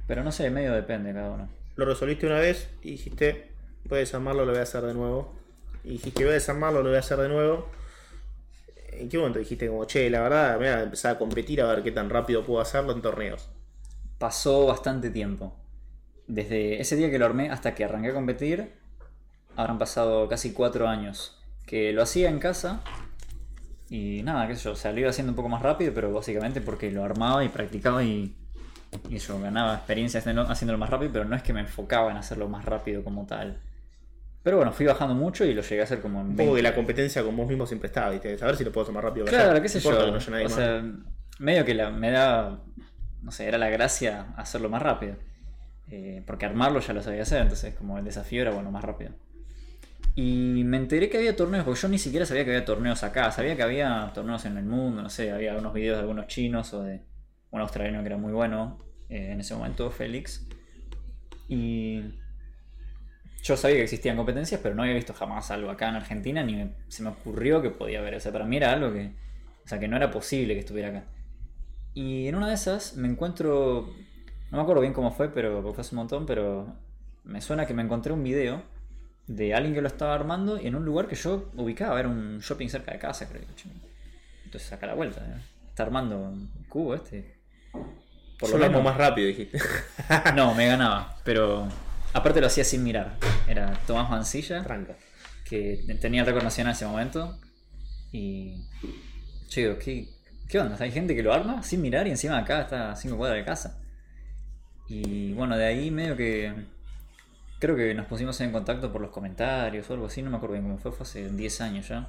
Pero 0.06 0.24
no 0.24 0.32
sé, 0.32 0.50
medio 0.50 0.72
depende 0.72 1.12
cada 1.12 1.30
uno. 1.30 1.48
Lo 1.76 1.84
resolviste 1.84 2.26
una 2.26 2.40
vez 2.40 2.68
y 2.82 2.92
dijiste, 2.92 3.52
voy 3.84 4.00
a 4.00 4.18
lo 4.18 4.46
voy 4.46 4.56
a 4.56 4.62
hacer 4.62 4.82
de 4.82 4.94
nuevo. 4.94 5.32
Y 5.84 5.90
dijiste, 5.90 6.24
voy 6.24 6.32
a 6.32 6.34
desarmarlo, 6.34 6.82
lo 6.82 6.88
voy 6.88 6.96
a 6.96 7.00
hacer 7.00 7.18
de 7.18 7.28
nuevo. 7.28 7.68
¿En 9.00 9.08
qué 9.08 9.18
momento 9.18 9.38
dijiste 9.38 9.68
como, 9.68 9.84
che, 9.86 10.08
la 10.10 10.20
verdad, 10.20 10.56
voy 10.58 10.66
a 10.66 10.82
empezar 10.82 11.16
a 11.16 11.18
competir 11.18 11.60
a 11.62 11.66
ver 11.66 11.82
qué 11.82 11.92
tan 11.92 12.10
rápido 12.10 12.44
puedo 12.44 12.60
hacerlo 12.60 12.92
en 12.92 13.02
torneos? 13.02 13.48
pasó 14.20 14.66
bastante 14.66 15.08
tiempo. 15.08 15.56
Desde 16.28 16.78
ese 16.80 16.94
día 16.94 17.10
que 17.10 17.18
lo 17.18 17.24
armé 17.24 17.50
hasta 17.50 17.74
que 17.74 17.84
arranqué 17.84 18.10
a 18.10 18.12
competir, 18.12 18.74
habrán 19.56 19.78
pasado 19.78 20.28
casi 20.28 20.52
cuatro 20.52 20.86
años. 20.86 21.42
Que 21.66 21.92
lo 21.94 22.02
hacía 22.02 22.28
en 22.28 22.38
casa 22.38 22.82
y 23.88 24.22
nada, 24.22 24.46
qué 24.46 24.56
sé 24.56 24.64
yo, 24.64 24.72
o 24.72 24.76
sea, 24.76 24.92
lo 24.92 25.00
iba 25.00 25.08
haciendo 25.08 25.32
un 25.32 25.36
poco 25.36 25.48
más 25.48 25.62
rápido, 25.62 25.92
pero 25.94 26.12
básicamente 26.12 26.60
porque 26.60 26.90
lo 26.92 27.02
armaba 27.02 27.42
y 27.44 27.48
practicaba 27.48 28.04
y, 28.04 28.36
y 29.08 29.18
yo 29.18 29.40
ganaba 29.40 29.74
experiencia 29.74 30.20
haciéndolo, 30.20 30.50
haciéndolo 30.50 30.78
más 30.78 30.90
rápido, 30.90 31.12
pero 31.12 31.24
no 31.24 31.34
es 31.34 31.42
que 31.42 31.54
me 31.54 31.60
enfocaba 31.60 32.10
en 32.10 32.18
hacerlo 32.18 32.46
más 32.46 32.66
rápido 32.66 33.02
como 33.02 33.24
tal. 33.24 33.58
Pero 34.42 34.56
bueno, 34.56 34.72
fui 34.72 34.86
bajando 34.86 35.14
mucho 35.14 35.44
y 35.44 35.52
lo 35.52 35.60
llegué 35.62 35.80
a 35.82 35.84
hacer 35.84 36.00
como 36.00 36.20
en 36.20 36.28
Un 36.28 36.32
poco 36.36 36.52
20. 36.52 36.56
que 36.56 36.62
la 36.62 36.74
competencia 36.74 37.22
con 37.22 37.36
vos 37.36 37.46
mismo 37.46 37.66
siempre 37.66 37.88
estaba, 37.88 38.10
¿viste? 38.10 38.38
Saber 38.38 38.56
si 38.56 38.64
lo 38.64 38.72
puedo 38.72 38.84
hacer 38.84 38.94
más 38.94 39.04
rápido 39.04 39.26
Claro, 39.26 39.50
allá. 39.52 39.62
qué 39.62 39.68
sé 39.68 39.80
yo. 39.80 39.90
no 40.10 40.16
o 40.16 40.48
sea, 40.48 40.82
medio 41.38 41.64
que 41.64 41.74
la- 41.74 41.90
me 41.90 42.10
da. 42.10 42.58
No 43.22 43.32
sé, 43.32 43.46
era 43.46 43.58
la 43.58 43.68
gracia 43.68 44.28
hacerlo 44.36 44.70
más 44.70 44.80
rápido. 44.82 45.16
Eh, 45.90 46.22
porque 46.26 46.46
armarlo 46.46 46.80
ya 46.80 46.94
lo 46.94 47.02
sabía 47.02 47.22
hacer, 47.22 47.42
entonces 47.42 47.74
como 47.74 47.98
el 47.98 48.04
desafío 48.04 48.40
era 48.42 48.50
bueno, 48.52 48.70
más 48.70 48.82
rápido. 48.84 49.10
Y 50.14 50.62
me 50.64 50.76
enteré 50.78 51.08
que 51.10 51.18
había 51.18 51.36
torneos, 51.36 51.64
porque 51.64 51.80
yo 51.80 51.88
ni 51.88 51.98
siquiera 51.98 52.24
sabía 52.24 52.44
que 52.44 52.50
había 52.52 52.64
torneos 52.64 53.02
acá. 53.02 53.30
Sabía 53.32 53.56
que 53.56 53.62
había 53.62 54.10
torneos 54.14 54.44
en 54.46 54.56
el 54.56 54.64
mundo, 54.64 55.02
no 55.02 55.10
sé, 55.10 55.32
había 55.32 55.50
algunos 55.50 55.74
videos 55.74 55.96
de 55.96 56.00
algunos 56.02 56.26
chinos 56.28 56.72
o 56.74 56.82
de 56.82 57.02
un 57.50 57.60
australiano 57.60 58.00
que 58.00 58.06
era 58.06 58.16
muy 58.16 58.32
bueno 58.32 58.78
eh, 59.08 59.32
en 59.32 59.40
ese 59.40 59.54
momento, 59.54 59.90
Félix. 59.90 60.46
Y 61.48 62.14
yo 63.42 63.56
sabía 63.56 63.76
que 63.78 63.82
existían 63.84 64.16
competencias, 64.16 64.60
pero 64.62 64.74
no 64.74 64.82
había 64.82 64.94
visto 64.94 65.14
jamás 65.14 65.50
algo 65.50 65.70
acá 65.70 65.88
en 65.88 65.96
Argentina, 65.96 66.42
ni 66.42 66.54
me- 66.56 66.72
se 66.88 67.02
me 67.02 67.10
ocurrió 67.10 67.62
que 67.62 67.70
podía 67.70 68.00
haber. 68.00 68.14
O 68.14 68.20
sea, 68.20 68.32
para 68.32 68.44
mí 68.44 68.56
era 68.56 68.72
algo 68.72 68.92
que. 68.92 69.12
O 69.64 69.68
sea, 69.68 69.78
que 69.78 69.88
no 69.88 69.96
era 69.96 70.10
posible 70.10 70.54
que 70.54 70.60
estuviera 70.60 70.88
acá. 70.88 71.04
Y 71.94 72.26
en 72.28 72.34
una 72.36 72.48
de 72.48 72.54
esas 72.54 72.96
me 72.96 73.08
encuentro. 73.08 73.92
No 74.50 74.56
me 74.56 74.62
acuerdo 74.62 74.80
bien 74.82 74.92
cómo 74.92 75.10
fue, 75.12 75.28
pero 75.32 75.62
fue 75.72 75.80
hace 75.80 75.94
un 75.94 75.98
montón, 75.98 76.26
pero 76.26 76.66
me 77.24 77.40
suena 77.40 77.66
que 77.66 77.74
me 77.74 77.82
encontré 77.82 78.12
un 78.12 78.22
video 78.24 78.62
de 79.28 79.54
alguien 79.54 79.74
que 79.74 79.80
lo 79.80 79.86
estaba 79.86 80.12
armando 80.14 80.58
en 80.58 80.74
un 80.74 80.84
lugar 80.84 81.06
que 81.06 81.14
yo 81.14 81.50
ubicaba, 81.54 82.00
era 82.00 82.08
un 82.08 82.40
shopping 82.40 82.68
cerca 82.68 82.92
de 82.92 82.98
casa, 82.98 83.28
creo. 83.28 83.42
Entonces 84.44 84.68
saca 84.68 84.86
la 84.88 84.94
vuelta, 84.94 85.20
¿eh? 85.20 85.40
está 85.68 85.84
armando 85.84 86.18
un 86.18 86.50
cubo 86.68 86.94
este. 86.96 87.36
Por 88.40 88.48
Yo 88.50 88.54
lo 88.56 88.58
lo 88.58 88.64
amo 88.66 88.78
menos. 88.78 88.84
más 88.92 88.96
rápido, 88.96 89.28
dijiste. 89.28 89.58
No, 90.34 90.52
me 90.54 90.66
ganaba, 90.66 91.16
pero 91.24 91.68
aparte 92.12 92.40
lo 92.40 92.46
hacía 92.46 92.64
sin 92.64 92.82
mirar. 92.82 93.16
Era 93.48 93.72
Tomás 93.86 94.10
Mancilla, 94.10 94.64
que 95.44 95.84
tenía 96.00 96.20
el 96.20 96.26
récord 96.26 96.44
nacional 96.44 96.72
en 96.72 96.76
ese 96.76 96.86
momento. 96.86 97.38
Y 98.12 98.66
yo 99.48 99.62
digo, 99.62 99.78
¿qué, 99.78 100.08
¿qué 100.48 100.58
onda? 100.58 100.76
Hay 100.80 100.92
gente 100.92 101.14
que 101.14 101.22
lo 101.22 101.32
arma 101.32 101.62
sin 101.62 101.80
mirar 101.82 102.06
y 102.06 102.10
encima 102.10 102.38
acá 102.38 102.62
está 102.62 102.92
a 102.92 102.96
5 102.96 103.16
cuadras 103.16 103.38
de 103.38 103.44
casa. 103.44 103.80
Y 104.88 105.32
bueno, 105.34 105.56
de 105.56 105.64
ahí 105.64 105.90
medio 105.90 106.16
que... 106.16 106.80
Creo 107.58 107.76
que 107.76 107.94
nos 107.94 108.06
pusimos 108.06 108.40
en 108.40 108.52
contacto 108.52 108.90
por 108.90 109.02
los 109.02 109.10
comentarios 109.10 109.88
o 109.90 109.92
algo 109.92 110.06
así, 110.06 110.22
no 110.22 110.30
me 110.30 110.38
acuerdo 110.38 110.54
bien 110.54 110.64
cómo 110.64 110.78
fue, 110.78 110.92
fue 110.92 111.04
hace 111.04 111.28
10 111.28 111.60
años 111.60 111.88
ya. 111.88 112.08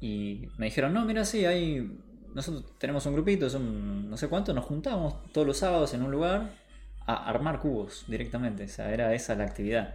Y 0.00 0.48
me 0.58 0.66
dijeron, 0.66 0.92
no, 0.92 1.04
mira, 1.04 1.24
sí, 1.24 1.44
hay... 1.44 1.98
Nosotros 2.34 2.78
tenemos 2.78 3.06
un 3.06 3.12
grupito, 3.12 3.48
son 3.48 4.10
no 4.10 4.16
sé 4.16 4.26
cuánto, 4.26 4.52
nos 4.54 4.64
juntamos 4.64 5.30
todos 5.32 5.46
los 5.46 5.58
sábados 5.58 5.92
en 5.94 6.02
un 6.02 6.10
lugar 6.10 6.61
a 7.06 7.28
armar 7.28 7.58
cubos 7.58 8.04
directamente. 8.08 8.64
O 8.64 8.68
sea, 8.68 8.92
era 8.92 9.14
esa 9.14 9.34
la 9.34 9.44
actividad. 9.44 9.94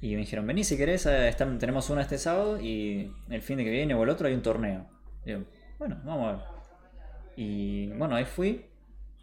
Y 0.00 0.14
me 0.14 0.20
dijeron, 0.20 0.46
vení 0.46 0.64
si 0.64 0.76
querés, 0.76 1.06
eh, 1.06 1.34
tenemos 1.58 1.88
una 1.90 2.02
este 2.02 2.18
sábado 2.18 2.60
y 2.60 3.10
el 3.30 3.42
fin 3.42 3.56
de 3.56 3.64
que 3.64 3.70
viene 3.70 3.94
o 3.94 4.02
el 4.02 4.10
otro 4.10 4.28
hay 4.28 4.34
un 4.34 4.42
torneo. 4.42 4.86
Bueno, 5.78 6.00
vamos 6.04 6.28
a 6.28 6.32
ver. 6.32 6.40
Y 7.36 7.86
bueno, 7.92 8.14
ahí 8.14 8.24
fui. 8.24 8.66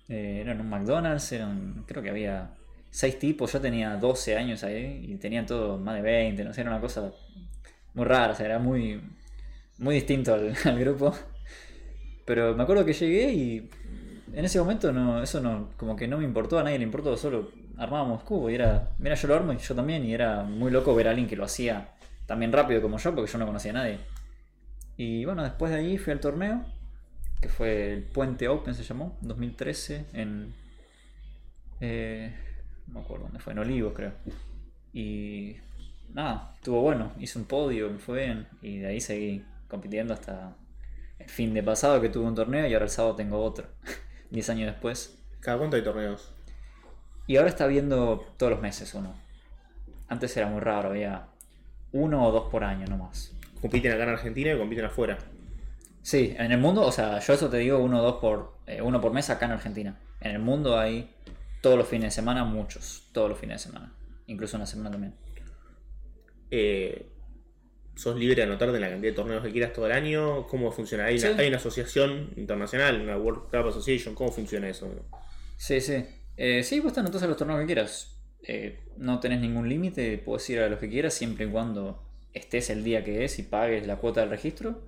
Eh, 0.10 0.42
era 0.42 0.54
en 0.54 0.62
un 0.62 0.70
McDonald's, 0.70 1.32
eran, 1.32 1.86
creo 1.88 2.04
que 2.04 2.10
había 2.10 2.56
seis 2.90 3.18
tipos, 3.18 3.54
yo 3.54 3.62
tenía 3.62 3.96
12 3.96 4.36
años 4.36 4.64
ahí 4.64 5.06
y 5.08 5.16
tenían 5.16 5.46
todos 5.46 5.80
más 5.80 5.96
de 5.96 6.02
20, 6.02 6.44
no 6.44 6.52
era 6.52 6.70
una 6.70 6.82
cosa 6.82 7.14
muy 7.94 8.06
rara, 8.06 8.34
o 8.34 8.36
sea, 8.36 8.46
era 8.46 8.60
muy, 8.60 9.02
muy 9.78 9.96
distinto 9.96 10.34
al, 10.34 10.54
al 10.66 10.80
grupo. 10.80 11.16
Pero 12.26 12.56
me 12.56 12.64
acuerdo 12.64 12.86
que 12.86 12.94
llegué 12.94 13.32
y 13.32 13.70
en 14.34 14.46
ese 14.46 14.60
momento 14.60 14.92
no, 14.92 15.22
eso 15.22 15.42
no, 15.42 15.70
como 15.78 15.96
que 15.96 16.08
no 16.08 16.18
me 16.18 16.24
importó, 16.24 16.60
a 16.60 16.64
nadie 16.64 16.78
le 16.78 16.84
importó, 16.84 17.16
solo 17.18 17.52
armábamos 17.78 18.24
cubo 18.24 18.50
y 18.50 18.56
era, 18.56 18.92
mira, 19.00 19.16
yo 19.16 19.28
lo 19.28 19.36
armo 19.36 19.54
y 19.54 19.58
yo 19.58 19.76
también, 19.76 20.06
y 20.06 20.14
era 20.14 20.44
muy 20.44 20.72
loco 20.72 20.96
ver 20.96 21.08
a 21.08 21.12
alguien 21.12 21.28
que 21.28 21.36
lo 21.36 21.46
hacía 21.46 21.96
también 22.26 22.52
rápido 22.52 22.82
como 22.82 22.98
yo, 22.98 23.14
porque 23.16 23.32
yo 23.32 23.38
no 23.38 23.46
conocía 23.46 23.72
a 23.72 23.76
nadie. 23.76 24.00
Y 24.98 25.26
bueno, 25.26 25.44
después 25.44 25.72
de 25.72 25.80
ahí 25.80 25.98
fui 25.98 26.14
al 26.14 26.20
torneo, 26.20 26.64
que 27.42 27.50
fue 27.50 27.94
el 27.94 28.04
Puente 28.04 28.48
Open 28.48 28.76
se 28.76 28.84
llamó, 28.84 29.18
2013, 29.22 30.06
en 30.14 30.54
Eh, 31.80 32.34
no 32.88 32.96
me 32.96 33.00
acuerdo 33.02 33.26
dónde 33.26 33.40
fue, 33.40 33.54
en 33.54 33.60
Olivos 33.60 33.94
creo. 33.96 34.14
Y 34.94 35.58
nada, 36.14 36.54
estuvo 36.56 36.82
bueno, 36.82 37.12
hice 37.20 37.40
un 37.40 37.46
podio, 37.46 37.90
me 37.90 37.98
fue 38.00 38.26
bien, 38.26 38.48
y 38.62 38.80
de 38.80 38.88
ahí 38.88 39.02
seguí 39.02 39.44
compitiendo 39.68 40.14
hasta 40.14 40.56
el 41.20 41.30
fin 41.30 41.54
de 41.54 41.64
pasado 41.64 42.02
que 42.02 42.10
tuve 42.10 42.26
un 42.28 42.36
torneo 42.36 42.68
y 42.68 42.74
ahora 42.74 42.86
el 42.86 42.92
sábado 42.92 43.16
tengo 43.16 43.42
otro, 43.44 43.68
10 44.32 44.50
años 44.50 44.72
después. 44.72 45.18
¿Cada 45.40 45.58
cuánto 45.58 45.76
hay 45.76 45.84
torneos? 45.84 46.34
Y 47.28 47.38
ahora 47.38 47.50
está 47.50 47.68
viendo 47.68 48.26
todos 48.38 48.52
los 48.52 48.62
meses 48.62 48.94
uno. 48.94 49.14
Antes 50.08 50.36
era 50.36 50.48
muy 50.48 50.60
raro, 50.60 50.90
había 50.90 51.28
uno 51.92 52.26
o 52.26 52.32
dos 52.32 52.50
por 52.50 52.64
año 52.64 52.86
nomás. 52.88 53.34
¿Compiten 53.62 53.92
acá 53.92 54.04
en 54.04 54.10
Argentina 54.10 54.54
y 54.54 54.58
compiten 54.58 54.86
afuera? 54.86 55.18
Sí, 56.02 56.36
en 56.38 56.52
el 56.52 56.58
mundo, 56.58 56.82
o 56.82 56.92
sea, 56.92 57.20
yo 57.20 57.34
eso 57.34 57.50
te 57.50 57.58
digo 57.58 57.78
uno 57.78 58.00
o 58.00 58.02
dos 58.02 58.16
por, 58.16 58.58
eh, 58.66 58.82
uno 58.82 59.00
por 59.00 59.14
mes 59.14 59.30
acá 59.30 59.46
en 59.46 59.52
Argentina. 59.52 60.00
En 60.20 60.32
el 60.32 60.40
mundo 60.40 60.80
hay 60.80 61.14
todos 61.62 61.78
los 61.78 61.88
fines 61.88 62.06
de 62.06 62.12
semana, 62.12 62.44
muchos, 62.44 63.08
todos 63.12 63.30
los 63.30 63.38
fines 63.38 63.64
de 63.64 63.70
semana. 63.70 63.94
Incluso 64.28 64.58
una 64.58 64.66
semana 64.66 64.92
también. 64.92 65.14
Eh, 66.50 67.11
¿Sos 68.02 68.18
libre 68.18 68.36
de 68.36 68.44
anotarte 68.44 68.76
en 68.78 68.82
la 68.82 68.90
cantidad 68.90 69.12
de 69.12 69.16
torneos 69.16 69.44
que 69.44 69.52
quieras 69.52 69.74
todo 69.74 69.86
el 69.86 69.92
año? 69.92 70.48
¿Cómo 70.48 70.72
funciona? 70.72 71.06
¿Hay, 71.06 71.20
Sí. 71.20 71.28
una, 71.28 71.40
hay 71.40 71.50
una 71.50 71.58
asociación 71.58 72.32
internacional, 72.36 73.00
una 73.00 73.16
World 73.16 73.44
Cup 73.52 73.68
Association? 73.68 74.16
¿Cómo 74.16 74.32
funciona 74.32 74.68
eso? 74.68 74.92
Sí, 75.58 75.80
sí. 75.82 76.04
Eh, 76.36 76.64
sí, 76.64 76.80
vos 76.80 76.94
te 76.94 77.02
anotás 77.02 77.22
a 77.22 77.28
los 77.28 77.38
torneos 77.38 77.60
que 77.60 77.68
quieras. 77.68 78.18
Eh, 78.42 78.80
no 78.98 79.20
tenés 79.20 79.40
ningún 79.40 79.70
límite, 79.70 80.18
puedes 80.18 80.50
ir 80.50 80.62
a 80.62 80.68
los 80.68 80.80
que 80.80 80.90
quieras 80.90 81.14
siempre 81.14 81.46
y 81.46 81.50
cuando 81.50 82.02
estés 82.34 82.72
el 82.72 82.84
día 82.84 83.04
que 83.04 83.24
es 83.24 83.38
y 83.38 83.44
pagues 83.44 83.86
la 83.86 83.98
cuota 83.98 84.22
del 84.22 84.32
registro. 84.32 84.82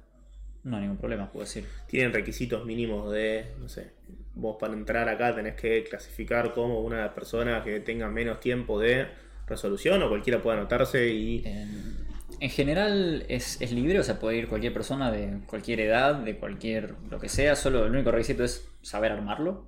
No 0.64 0.78
hay 0.78 0.82
ningún 0.84 0.98
problema, 0.98 1.32
puedes 1.32 1.56
ir. 1.56 1.66
¿Tienen 1.88 2.14
requisitos 2.14 2.66
mínimos 2.66 3.12
de, 3.12 3.46
no 3.60 3.70
sé, 3.70 3.92
vos 4.34 4.58
para 4.60 4.74
entrar 4.74 5.08
acá 5.08 5.36
tenés 5.36 5.54
que 5.54 5.84
clasificar 5.84 6.52
como 6.52 6.82
una 6.82 7.14
persona 7.14 7.64
que 7.64 7.80
tenga 7.82 8.10
menos 8.10 8.40
tiempo 8.40 8.80
de 8.80 9.06
resolución 9.46 10.02
o 10.02 10.10
cualquiera 10.10 10.42
puede 10.42 10.58
anotarse 10.58 11.10
y... 11.10 11.44
En, 11.46 12.03
en 12.44 12.50
general 12.50 13.26
es, 13.30 13.62
es 13.62 13.72
libre, 13.72 13.98
o 14.00 14.04
sea, 14.04 14.20
puede 14.20 14.36
ir 14.36 14.50
cualquier 14.50 14.74
persona 14.74 15.14
de 15.14 15.40
cualquier 15.48 15.80
edad, 15.80 16.16
de 16.16 16.36
cualquier 16.36 16.96
lo 17.10 17.18
que 17.18 17.30
sea, 17.30 17.56
solo 17.56 17.86
el 17.86 17.92
único 17.92 18.12
requisito 18.12 18.44
es 18.44 18.68
saber 18.82 19.14
armarlo. 19.14 19.66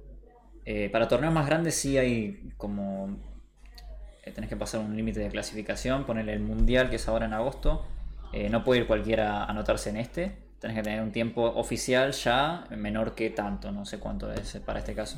Eh, 0.66 0.90
para 0.90 1.08
torneos 1.08 1.34
más 1.34 1.46
grandes 1.46 1.76
sí 1.76 1.98
hay 1.98 2.52
como... 2.58 3.18
eh, 4.26 4.32
tenés 4.32 4.50
que 4.50 4.58
pasar 4.58 4.82
un 4.82 4.94
límite 4.94 5.22
de 5.22 5.30
clasificación, 5.30 6.06
ponerle 6.06 6.34
el 6.34 6.42
mundial 6.42 6.90
que 6.90 6.98
es 6.98 7.08
ahora 7.08 7.28
en 7.28 7.32
agosto. 7.32 7.86
Eh, 8.34 8.50
no 8.50 8.66
puede 8.66 8.82
ir 8.82 8.88
cualquiera 8.88 9.44
a 9.44 9.46
anotarse 9.46 9.90
en 9.90 9.96
este. 9.96 10.36
Tenés 10.60 10.76
que 10.76 10.84
tener 10.84 11.02
un 11.02 11.14
tiempo 11.14 11.44
oficial 11.44 12.12
ya 12.12 12.66
menor 12.72 13.16
que 13.16 13.30
tanto, 13.30 13.72
no 13.72 13.86
sé 13.86 14.00
cuánto 14.00 14.34
es 14.34 14.58
para 14.66 14.80
este 14.80 14.94
caso. 14.94 15.18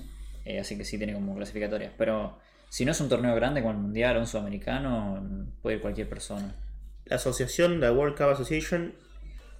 Así 0.61 0.77
que 0.77 0.85
sí 0.85 0.99
tiene 0.99 1.15
como 1.15 1.35
clasificatoria. 1.35 1.91
Pero 1.97 2.37
si 2.69 2.85
no 2.85 2.91
es 2.91 3.01
un 3.01 3.09
torneo 3.09 3.33
grande 3.33 3.61
como 3.61 3.73
el 3.73 3.79
mundial 3.79 4.17
o 4.17 4.19
un 4.19 4.27
sudamericano, 4.27 5.25
puede 5.63 5.77
ir 5.77 5.81
cualquier 5.81 6.07
persona. 6.07 6.53
La 7.09 7.17
asociación, 7.17 7.79
la 7.79 7.91
World 7.91 8.15
Cup 8.15 8.29
Association, 8.29 8.93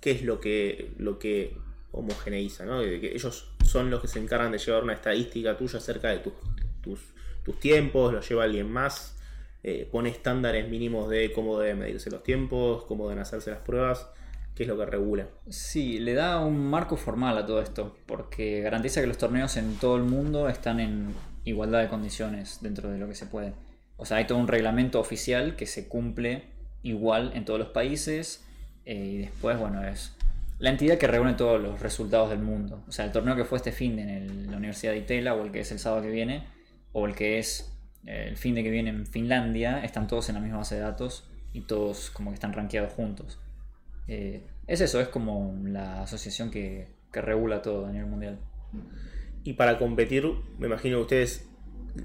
¿qué 0.01 0.11
es 0.11 0.23
lo 0.23 0.39
que, 0.39 0.91
lo 0.97 1.19
que 1.19 1.57
homogeneiza? 1.91 2.65
¿no? 2.65 2.81
Que 2.81 3.13
ellos 3.13 3.51
son 3.65 3.89
los 3.89 4.01
que 4.01 4.07
se 4.07 4.19
encargan 4.19 4.51
de 4.51 4.57
llevar 4.57 4.83
una 4.83 4.93
estadística 4.93 5.57
tuya 5.57 5.79
acerca 5.79 6.09
de 6.09 6.19
tus, 6.19 6.33
tus, 6.81 6.99
tus 7.43 7.59
tiempos, 7.59 8.13
lo 8.13 8.21
lleva 8.21 8.43
alguien 8.43 8.71
más, 8.71 9.17
eh, 9.63 9.87
pone 9.91 10.09
estándares 10.09 10.69
mínimos 10.69 11.09
de 11.09 11.31
cómo 11.31 11.59
deben 11.59 11.79
medirse 11.79 12.09
los 12.09 12.23
tiempos, 12.23 12.85
cómo 12.85 13.09
deben 13.09 13.21
hacerse 13.21 13.51
las 13.51 13.59
pruebas, 13.59 14.07
qué 14.55 14.63
es 14.63 14.69
lo 14.69 14.77
que 14.77 14.85
regula. 14.85 15.27
Sí, 15.49 15.99
le 15.99 16.13
da 16.13 16.39
un 16.39 16.69
marco 16.69 16.95
formal 16.97 17.37
a 17.37 17.45
todo 17.45 17.61
esto, 17.61 17.97
porque 18.05 18.61
garantiza 18.61 19.01
que 19.01 19.07
los 19.07 19.17
torneos 19.17 19.57
en 19.57 19.75
todo 19.75 19.97
el 19.97 20.03
mundo 20.03 20.47
están 20.49 20.79
en 20.79 21.13
igualdad 21.43 21.81
de 21.81 21.89
condiciones 21.89 22.59
dentro 22.61 22.89
de 22.89 22.97
lo 22.97 23.07
que 23.07 23.15
se 23.15 23.25
puede. 23.25 23.53
O 23.97 24.05
sea, 24.05 24.17
hay 24.17 24.27
todo 24.27 24.37
un 24.37 24.47
reglamento 24.47 24.99
oficial 24.99 25.55
que 25.55 25.65
se 25.65 25.87
cumple 25.87 26.45
igual 26.84 27.31
en 27.36 27.46
todos 27.46 27.60
los 27.60 27.69
países 27.69 28.46
eh, 28.86 28.96
y 28.96 29.17
después, 29.17 29.57
bueno, 29.60 29.84
es 29.86 30.15
la 30.60 30.69
entidad 30.69 30.98
que 30.98 31.07
reúne 31.07 31.34
todos 31.34 31.62
los 31.62 31.79
resultados 31.81 32.29
del 32.29 32.39
mundo. 32.39 32.84
O 32.88 32.91
sea, 32.91 33.05
el 33.05 33.12
torneo 33.12 33.36
que 33.36 33.46
fue 33.46 33.57
este 33.57 33.72
fin 33.72 33.96
de 33.96 34.03
en 34.03 34.50
la 34.50 34.57
Universidad 34.57 34.93
de 34.93 35.00
Itela 35.00 35.36
o 35.36 35.43
el 35.43 35.51
que 35.51 35.60
es 35.60 35.72
el 35.72 35.79
sábado 35.79 36.01
que 36.01 36.10
viene 36.10 36.46
o 36.93 37.05
el 37.05 37.15
que 37.15 37.38
es 37.38 37.77
eh, 38.05 38.25
el 38.29 38.38
fin 38.38 38.55
de 38.55 38.63
que 38.63 38.72
viene 38.72 38.89
en 38.89 39.05
Finlandia, 39.05 39.84
están 39.84 40.07
todos 40.07 40.29
en 40.29 40.36
la 40.36 40.41
misma 40.41 40.57
base 40.57 40.75
de 40.75 40.81
datos 40.81 41.29
y 41.53 41.62
todos 41.62 42.10
como 42.10 42.31
que 42.31 42.36
están 42.36 42.53
rankeados 42.53 42.93
juntos. 42.93 43.39
Eh, 44.07 44.48
es 44.65 44.81
eso, 44.81 45.00
es 45.00 45.10
como 45.10 45.53
la 45.65 46.03
asociación 46.03 46.50
que, 46.50 46.88
que 47.12 47.22
regula 47.22 47.62
todo 47.62 47.86
a 47.86 47.91
nivel 47.91 48.07
mundial. 48.07 48.39
Y 49.43 49.53
para 49.53 49.77
competir, 49.77 50.25
me 50.57 50.67
imagino 50.67 50.98
que 50.98 51.01
ustedes, 51.01 51.50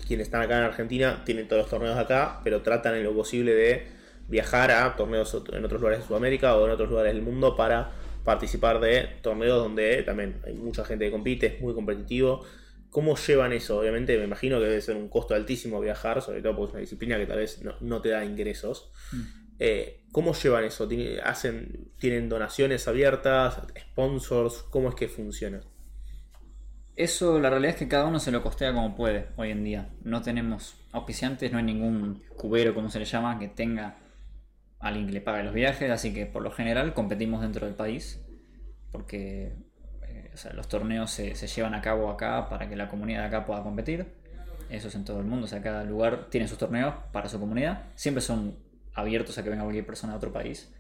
quienes 0.07 0.27
están 0.27 0.43
acá 0.43 0.59
en 0.59 0.65
Argentina, 0.65 1.23
tienen 1.25 1.49
todos 1.49 1.63
los 1.63 1.71
torneos 1.71 1.97
acá, 1.97 2.41
pero 2.45 2.63
tratan 2.63 2.97
en 2.97 3.05
lo 3.05 3.15
posible 3.15 3.55
de 3.55 3.87
viajar 4.29 4.71
a 4.71 4.97
torneos 4.97 5.35
en 5.53 5.65
otros 5.65 5.81
lugares 5.81 6.01
de 6.01 6.07
Sudamérica 6.07 6.57
o 6.57 6.65
en 6.67 6.73
otros 6.73 6.89
lugares 6.89 7.13
del 7.15 7.23
mundo 7.23 7.57
para 7.57 7.91
participar 8.25 8.81
de 8.81 9.09
torneos 9.23 9.59
donde 9.63 10.03
también 10.05 10.41
hay 10.47 10.55
mucha 10.55 10.85
gente 10.85 11.05
que 11.07 11.11
compite, 11.11 11.47
es 11.57 11.61
muy 11.61 11.75
competitivo. 11.75 12.45
¿Cómo 12.91 13.17
llevan 13.17 13.53
eso? 13.53 13.79
Obviamente 13.79 14.17
me 14.19 14.25
imagino 14.25 14.59
que 14.59 14.67
debe 14.67 14.81
ser 14.81 14.97
un 14.97 15.09
costo 15.09 15.35
altísimo 15.35 15.81
viajar, 15.81 16.21
sobre 16.23 16.43
todo 16.43 16.55
porque 16.57 16.69
es 16.69 16.73
una 16.75 16.81
disciplina 16.83 17.17
que 17.17 17.27
tal 17.27 17.39
vez 17.39 17.63
no, 17.63 17.75
no 17.81 18.01
te 18.03 18.11
da 18.11 18.25
ingresos. 18.25 18.91
Eh, 19.59 20.03
¿Cómo 20.13 20.35
llevan 20.35 20.65
eso? 20.65 20.87
¿Tiene- 20.87 21.21
¿Hacen, 21.21 21.91
¿Tienen 21.99 22.29
donaciones 22.29 22.87
abiertas? 22.89 23.63
¿Sponsors? 23.93 24.63
¿Cómo 24.71 24.89
es 24.91 24.95
que 24.95 25.09
funciona? 25.09 25.61
Eso, 26.95 27.41
la 27.41 27.49
realidad 27.49 27.71
es 27.73 27.77
que 27.79 27.89
cada 27.89 28.05
uno 28.05 28.21
se 28.21 28.31
lo 28.31 28.43
costea 28.43 28.75
como 28.75 28.95
puede 28.95 29.29
hoy 29.37 29.51
en 29.51 29.65
día. 29.65 29.89
No 30.05 30.21
tenemos 30.21 30.75
auspiciantes, 30.93 31.51
no 31.51 31.59
hay 31.59 31.65
ningún 31.65 32.23
cubero, 32.37 32.75
como 32.75 32.91
se 32.91 32.99
le 32.99 33.07
llama, 33.07 33.39
que 33.39 33.49
tenga 33.49 33.97
alguien 34.83 35.07
que 35.07 35.13
le 35.13 35.21
pague 35.21 35.45
los 35.45 35.55
viajes, 35.55 35.91
así 35.91 36.13
que 36.13 36.27
por 36.27 36.43
lo 36.43 36.51
general 36.51 36.93
competimos 36.93 37.41
dentro 37.41 37.67
del 37.67 37.75
país, 37.75 38.21
porque 38.91 39.55
eh, 40.03 40.31
los 40.55 40.69
torneos 40.69 41.11
se, 41.11 41.35
llevan 41.35 41.75
a 41.75 41.81
cabo 41.81 42.11
acá 42.11 42.49
para 42.49 42.69
que 42.69 42.77
la 42.77 42.89
comunidad 42.89 43.25
acá 43.25 43.47
pueda 43.47 43.63
competir. 43.63 44.07
Eso 44.69 44.89
es 44.89 44.95
en 44.95 45.05
todo 45.05 45.21
el 45.21 45.27
mundo, 45.27 45.47
o 45.47 45.63
cada 45.63 45.85
lugar 45.85 46.27
tiene 46.31 46.49
sus 46.49 46.59
torneos 46.59 46.95
para 47.13 47.29
su 47.29 47.39
comunidad. 47.39 47.85
Siempre 47.95 48.21
son 48.21 48.57
abiertos 48.95 49.39
a 49.39 49.45
que 49.45 49.51
venga 49.51 49.63
cualquier 49.63 49.87
persona 49.87 50.15
de 50.15 50.17
otro 50.17 50.33
país. 50.33 50.73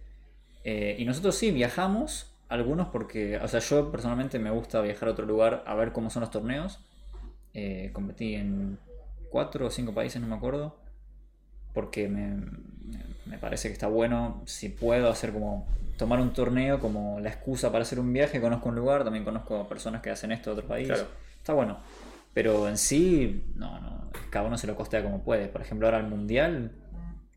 Eh, 0.64 0.96
y 0.98 1.04
nosotros 1.04 1.36
sí 1.36 1.50
viajamos, 1.52 2.34
algunos 2.48 2.88
porque, 2.88 3.38
o 3.38 3.48
sea, 3.48 3.60
yo 3.60 3.90
personalmente 3.92 4.38
me 4.38 4.50
gusta 4.50 4.80
viajar 4.80 5.08
a 5.08 5.12
otro 5.12 5.26
lugar 5.26 5.62
a 5.66 5.74
ver 5.74 5.92
cómo 5.92 6.10
son 6.10 6.22
los 6.22 6.30
torneos. 6.30 6.80
Eh, 7.54 7.90
competí 7.92 8.34
en 8.34 8.78
cuatro 9.30 9.66
o 9.66 9.70
cinco 9.70 9.94
países, 9.94 10.20
no 10.20 10.26
me 10.26 10.34
acuerdo. 10.34 10.76
Porque 11.72 12.08
me, 12.08 12.40
me 13.26 13.38
parece 13.38 13.68
que 13.68 13.74
está 13.74 13.86
bueno 13.86 14.42
si 14.46 14.68
puedo 14.68 15.08
hacer 15.10 15.32
como 15.32 15.66
tomar 15.96 16.20
un 16.20 16.32
torneo 16.32 16.80
como 16.80 17.20
la 17.20 17.28
excusa 17.28 17.70
para 17.70 17.82
hacer 17.82 18.00
un 18.00 18.12
viaje. 18.12 18.40
Conozco 18.40 18.68
un 18.68 18.74
lugar, 18.74 19.04
también 19.04 19.24
conozco 19.24 19.68
personas 19.68 20.02
que 20.02 20.10
hacen 20.10 20.32
esto 20.32 20.50
de 20.50 20.56
otro 20.58 20.68
país. 20.68 20.88
Claro. 20.88 21.06
Está 21.38 21.52
bueno. 21.52 21.78
Pero 22.34 22.68
en 22.68 22.78
sí, 22.78 23.44
no, 23.56 23.78
no, 23.80 24.10
cada 24.30 24.46
uno 24.46 24.56
se 24.56 24.66
lo 24.66 24.74
costea 24.74 25.02
como 25.02 25.22
puede. 25.22 25.48
Por 25.48 25.60
ejemplo, 25.60 25.86
ahora 25.86 25.98
el 25.98 26.06
mundial, 26.06 26.72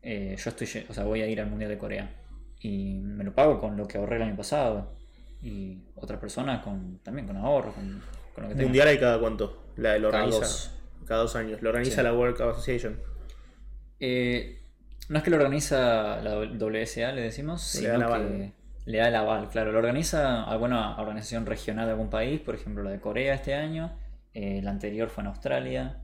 eh, 0.02 0.36
yo 0.38 0.50
estoy, 0.50 0.66
o 0.88 0.94
sea, 0.94 1.04
voy 1.04 1.20
a 1.22 1.26
ir 1.26 1.40
al 1.40 1.48
mundial 1.50 1.70
de 1.70 1.78
Corea 1.78 2.14
y 2.60 2.94
me 3.00 3.22
lo 3.22 3.34
pago 3.34 3.60
con 3.60 3.76
lo 3.76 3.86
que 3.86 3.98
ahorré 3.98 4.16
el 4.16 4.22
año 4.22 4.36
pasado 4.36 4.94
y 5.42 5.84
otra 5.94 6.18
persona 6.18 6.62
con 6.62 6.98
también 7.02 7.26
con 7.26 7.36
ahorro, 7.36 7.72
con, 7.74 8.02
con 8.34 8.44
lo 8.44 8.48
que 8.48 8.54
tenga. 8.54 8.68
¿Mundial 8.68 8.88
hay 8.88 8.98
cada 8.98 9.20
cuánto? 9.20 9.64
La, 9.76 9.98
lo 9.98 10.10
Cada 10.10 10.24
organiza. 10.24 10.46
dos. 10.46 10.70
Cada 11.04 11.20
dos 11.20 11.36
años. 11.36 11.60
Lo 11.62 11.68
organiza 11.68 11.96
Sí. 11.96 12.02
la 12.02 12.14
World 12.14 12.36
Cup 12.38 12.48
Association. 12.48 12.98
Eh, 14.00 14.60
no 15.08 15.18
es 15.18 15.24
que 15.24 15.30
lo 15.30 15.36
organiza 15.36 16.20
la 16.22 16.38
WSA, 16.38 17.12
le 17.12 17.22
decimos, 17.22 17.62
Le 17.74 17.80
sino 17.80 17.88
da 17.88 17.94
el 17.94 18.02
aval. 18.02 18.22
que 18.22 18.52
le 18.86 18.98
da 18.98 19.08
el 19.08 19.14
aval, 19.16 19.48
claro. 19.48 19.72
Lo 19.72 19.78
organiza 19.78 20.44
alguna 20.44 20.96
organización 21.00 21.46
regional 21.46 21.86
de 21.86 21.92
algún 21.92 22.10
país, 22.10 22.40
por 22.40 22.54
ejemplo 22.54 22.82
la 22.82 22.90
de 22.90 23.00
Corea 23.00 23.34
este 23.34 23.54
año, 23.54 23.96
eh, 24.34 24.60
la 24.62 24.70
anterior 24.70 25.08
fue 25.10 25.22
en 25.22 25.28
Australia. 25.28 26.02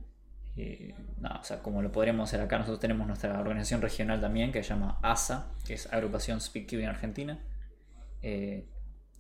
eh, 0.57 0.95
o 1.41 1.45
sea, 1.45 1.63
como 1.63 1.81
lo 1.83 1.91
podríamos 1.93 2.29
hacer 2.29 2.41
acá, 2.41 2.59
nosotros 2.59 2.81
tenemos 2.81 3.07
nuestra 3.07 3.39
organización 3.41 3.81
regional 3.83 4.21
también 4.21 4.53
que 4.53 4.63
se 4.63 4.71
llama 4.71 4.99
ASA, 5.03 5.47
que 5.67 5.75
es 5.75 5.93
Agrupación 5.93 6.41
Speak 6.41 6.67
Kiwi 6.67 6.83
en 6.83 6.89
Argentina. 6.91 7.39
Eh, 8.23 8.67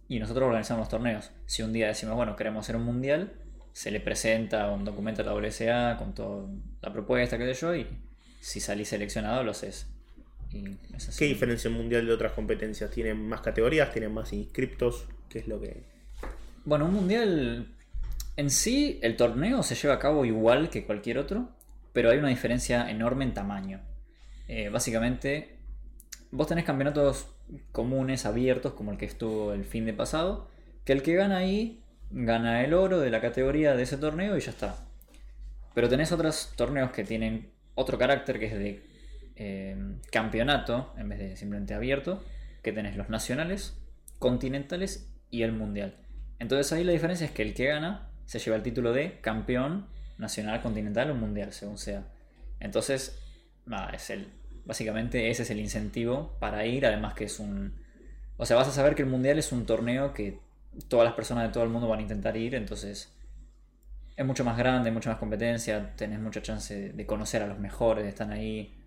y 0.08 0.18
nosotros 0.18 0.46
organizamos 0.46 0.80
los 0.82 0.88
torneos. 0.88 1.30
Si 1.46 1.62
un 1.62 1.72
día 1.72 1.86
decimos, 1.88 2.16
bueno, 2.16 2.36
queremos 2.36 2.64
hacer 2.66 2.76
un 2.76 2.84
mundial, 2.84 3.32
se 3.72 3.90
le 3.90 4.00
presenta 4.00 4.70
un 4.70 4.84
documento 4.84 5.22
a 5.22 5.24
la 5.24 5.32
WSA 5.34 5.96
con 5.98 6.14
toda 6.14 6.48
la 6.82 6.92
propuesta, 6.92 7.38
qué 7.38 7.54
sé 7.54 7.60
yo, 7.60 7.74
y 7.74 7.86
si 8.42 8.58
salís 8.58 8.88
seleccionado 8.88 9.44
lo 9.44 9.52
haces. 9.52 9.86
¿Qué 11.16 11.24
diferencia 11.24 11.68
el 11.68 11.74
mundial 11.74 12.06
de 12.06 12.12
otras 12.12 12.32
competencias? 12.32 12.90
¿Tienen 12.90 13.28
más 13.28 13.40
categorías? 13.40 13.92
¿Tienen 13.92 14.12
más 14.12 14.32
inscriptos? 14.32 15.06
¿Qué 15.28 15.38
es 15.38 15.48
lo 15.48 15.60
que.? 15.60 15.84
Bueno, 16.64 16.86
un 16.86 16.92
mundial 16.92 17.68
en 18.36 18.50
sí, 18.50 18.98
el 19.02 19.16
torneo 19.16 19.62
se 19.62 19.76
lleva 19.76 19.94
a 19.94 19.98
cabo 20.00 20.24
igual 20.24 20.70
que 20.70 20.84
cualquier 20.84 21.18
otro, 21.18 21.50
pero 21.92 22.10
hay 22.10 22.18
una 22.18 22.28
diferencia 22.28 22.90
enorme 22.90 23.24
en 23.24 23.32
tamaño. 23.32 23.80
Eh, 24.48 24.68
básicamente, 24.70 25.56
vos 26.32 26.48
tenés 26.48 26.64
campeonatos 26.64 27.28
comunes, 27.70 28.26
abiertos, 28.26 28.74
como 28.74 28.90
el 28.90 28.98
que 28.98 29.06
estuvo 29.06 29.52
el 29.52 29.64
fin 29.64 29.86
de 29.86 29.92
pasado, 29.92 30.48
que 30.84 30.92
el 30.92 31.02
que 31.02 31.14
gana 31.14 31.38
ahí 31.38 31.80
gana 32.10 32.64
el 32.64 32.74
oro 32.74 32.98
de 32.98 33.10
la 33.10 33.20
categoría 33.20 33.76
de 33.76 33.84
ese 33.84 33.96
torneo 33.96 34.36
y 34.36 34.40
ya 34.40 34.50
está. 34.50 34.84
Pero 35.74 35.88
tenés 35.88 36.10
otros 36.10 36.52
torneos 36.56 36.90
que 36.90 37.04
tienen 37.04 37.52
otro 37.74 37.98
carácter 37.98 38.38
que 38.38 38.46
es 38.46 38.54
de 38.54 38.82
eh, 39.36 39.76
campeonato 40.10 40.92
en 40.96 41.08
vez 41.08 41.18
de 41.18 41.36
simplemente 41.36 41.74
abierto, 41.74 42.22
que 42.62 42.72
tenés 42.72 42.96
los 42.96 43.08
nacionales, 43.08 43.76
continentales 44.18 45.10
y 45.30 45.42
el 45.42 45.52
mundial. 45.52 45.96
Entonces 46.38 46.72
ahí 46.72 46.84
la 46.84 46.92
diferencia 46.92 47.26
es 47.26 47.32
que 47.32 47.42
el 47.42 47.54
que 47.54 47.66
gana 47.66 48.10
se 48.26 48.38
lleva 48.38 48.56
el 48.56 48.62
título 48.62 48.92
de 48.92 49.20
campeón 49.20 49.86
nacional, 50.18 50.60
continental 50.60 51.10
o 51.10 51.14
mundial, 51.14 51.52
según 51.52 51.78
sea. 51.78 52.06
Entonces, 52.60 53.18
es 53.92 54.10
el, 54.10 54.28
básicamente 54.64 55.30
ese 55.30 55.42
es 55.42 55.50
el 55.50 55.60
incentivo 55.60 56.36
para 56.38 56.64
ir, 56.66 56.86
además 56.86 57.14
que 57.14 57.24
es 57.24 57.38
un... 57.38 57.74
O 58.36 58.46
sea, 58.46 58.56
vas 58.56 58.68
a 58.68 58.72
saber 58.72 58.94
que 58.94 59.02
el 59.02 59.08
mundial 59.08 59.38
es 59.38 59.52
un 59.52 59.66
torneo 59.66 60.14
que 60.14 60.38
todas 60.88 61.04
las 61.04 61.14
personas 61.14 61.44
de 61.44 61.52
todo 61.52 61.64
el 61.64 61.70
mundo 61.70 61.88
van 61.88 61.98
a 61.98 62.02
intentar 62.02 62.36
ir, 62.36 62.54
entonces 62.54 63.12
es 64.16 64.26
mucho 64.26 64.44
más 64.44 64.56
grande, 64.58 64.90
mucha 64.90 65.10
más 65.10 65.18
competencia, 65.18 65.94
tenés 65.96 66.20
mucha 66.20 66.42
chance 66.42 66.92
de 66.92 67.06
conocer 67.06 67.42
a 67.42 67.46
los 67.46 67.58
mejores, 67.58 68.06
están 68.06 68.30
ahí. 68.30 68.78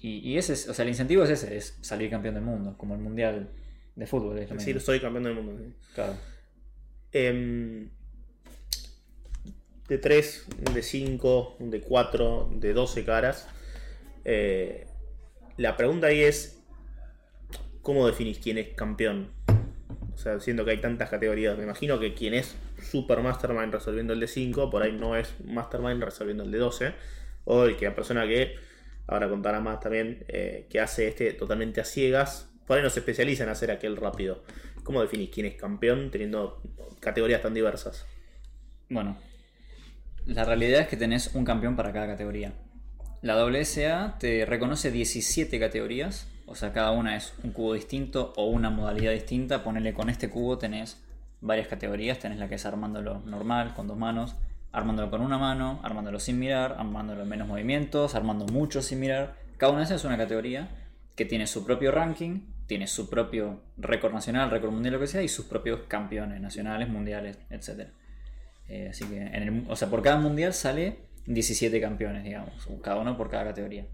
Y, 0.00 0.36
ese 0.36 0.52
es, 0.52 0.68
o 0.68 0.74
sea, 0.74 0.84
el 0.84 0.90
incentivo 0.90 1.24
es 1.24 1.30
ese, 1.30 1.56
es 1.56 1.76
salir 1.80 2.08
campeón 2.08 2.34
del 2.34 2.44
mundo, 2.44 2.76
como 2.78 2.94
el 2.94 3.00
mundial 3.00 3.50
de 3.96 4.06
fútbol. 4.06 4.38
Es 4.38 4.50
sí, 4.62 4.78
soy 4.78 5.00
campeón 5.00 5.24
del 5.24 5.34
mundo. 5.34 5.74
Claro. 5.94 6.14
Em, 7.10 7.90
de 9.88 9.98
3, 9.98 10.46
de 10.74 10.82
5, 10.82 11.56
de 11.60 11.80
4, 11.80 12.50
de 12.54 12.72
12 12.74 13.04
caras. 13.04 13.48
Eh, 14.24 14.86
la 15.56 15.76
pregunta 15.76 16.08
ahí 16.08 16.20
es, 16.20 16.60
¿cómo 17.82 18.06
definís 18.06 18.38
quién 18.38 18.58
es 18.58 18.68
campeón? 18.74 19.32
O 20.14 20.18
sea, 20.18 20.38
siendo 20.38 20.64
que 20.64 20.72
hay 20.72 20.80
tantas 20.80 21.10
categorías, 21.10 21.56
me 21.56 21.64
imagino 21.64 21.98
que 21.98 22.14
quien 22.14 22.34
es 22.34 22.54
Super 22.80 23.20
Mastermind 23.20 23.72
resolviendo 23.72 24.12
el 24.12 24.20
de 24.20 24.28
5, 24.28 24.70
por 24.70 24.82
ahí 24.82 24.92
no 24.92 25.16
es 25.16 25.34
Mastermind 25.44 26.02
resolviendo 26.02 26.44
el 26.44 26.50
de 26.50 26.58
12. 26.58 26.94
O 27.44 27.64
el 27.64 27.76
que 27.76 27.86
la 27.86 27.94
persona 27.94 28.26
que, 28.26 28.56
ahora 29.06 29.28
contará 29.28 29.60
más 29.60 29.80
también, 29.80 30.24
eh, 30.28 30.66
que 30.70 30.80
hace 30.80 31.08
este 31.08 31.32
totalmente 31.32 31.80
a 31.80 31.84
ciegas, 31.84 32.50
por 32.66 32.76
ahí 32.76 32.82
no 32.82 32.90
se 32.90 33.00
especializa 33.00 33.44
en 33.44 33.50
hacer 33.50 33.70
aquel 33.70 33.96
rápido. 33.96 34.42
¿Cómo 34.82 35.00
definís 35.00 35.30
quién 35.30 35.46
es 35.46 35.54
campeón 35.54 36.10
teniendo 36.10 36.60
categorías 37.00 37.42
tan 37.42 37.54
diversas? 37.54 38.06
Bueno, 38.90 39.18
la 40.26 40.44
realidad 40.44 40.82
es 40.82 40.88
que 40.88 40.96
tenés 40.96 41.34
un 41.34 41.44
campeón 41.44 41.76
para 41.76 41.92
cada 41.92 42.06
categoría. 42.06 42.52
La 43.22 43.42
WSA 43.42 44.16
te 44.18 44.44
reconoce 44.46 44.90
17 44.90 45.58
categorías 45.58 46.28
o 46.48 46.54
sea, 46.54 46.72
cada 46.72 46.92
una 46.92 47.14
es 47.14 47.34
un 47.44 47.52
cubo 47.52 47.74
distinto 47.74 48.32
o 48.36 48.46
una 48.46 48.70
modalidad 48.70 49.12
distinta. 49.12 49.62
Ponele 49.62 49.92
con 49.92 50.08
este 50.08 50.30
cubo 50.30 50.56
tenés 50.56 50.96
varias 51.40 51.68
categorías. 51.68 52.18
Tenés 52.18 52.38
la 52.38 52.48
que 52.48 52.56
es 52.56 52.66
armándolo 52.66 53.20
normal, 53.20 53.74
con 53.74 53.86
dos 53.86 53.96
manos, 53.96 54.36
armándolo 54.72 55.10
con 55.10 55.20
una 55.20 55.38
mano, 55.38 55.80
armándolo 55.82 56.20
sin 56.20 56.38
mirar, 56.38 56.76
armándolo 56.78 57.22
en 57.22 57.28
menos 57.28 57.48
movimientos, 57.48 58.14
armando 58.14 58.46
mucho 58.46 58.82
sin 58.82 59.00
mirar. 59.00 59.36
Cada 59.56 59.72
una 59.72 59.80
de 59.80 59.86
esas 59.86 60.00
es 60.00 60.04
una 60.04 60.16
categoría 60.16 60.68
que 61.16 61.24
tiene 61.24 61.46
su 61.46 61.64
propio 61.66 61.90
ranking, 61.90 62.40
tiene 62.66 62.86
su 62.86 63.08
propio 63.08 63.62
récord 63.76 64.12
nacional, 64.12 64.50
récord 64.50 64.72
mundial, 64.72 64.94
lo 64.94 65.00
que 65.00 65.06
sea, 65.06 65.22
y 65.22 65.28
sus 65.28 65.46
propios 65.46 65.80
campeones 65.88 66.40
nacionales, 66.40 66.88
mundiales, 66.88 67.38
etc. 67.50 67.88
Eh, 68.68 68.88
así 68.90 69.04
que, 69.06 69.18
en 69.18 69.34
el, 69.34 69.64
o 69.68 69.74
sea, 69.74 69.88
por 69.88 70.02
cada 70.02 70.18
mundial 70.18 70.52
sale 70.52 70.98
17 71.26 71.80
campeones, 71.80 72.24
digamos, 72.24 72.68
cada 72.82 73.00
uno 73.00 73.16
por 73.16 73.30
cada 73.30 73.44
categoría. 73.44 73.86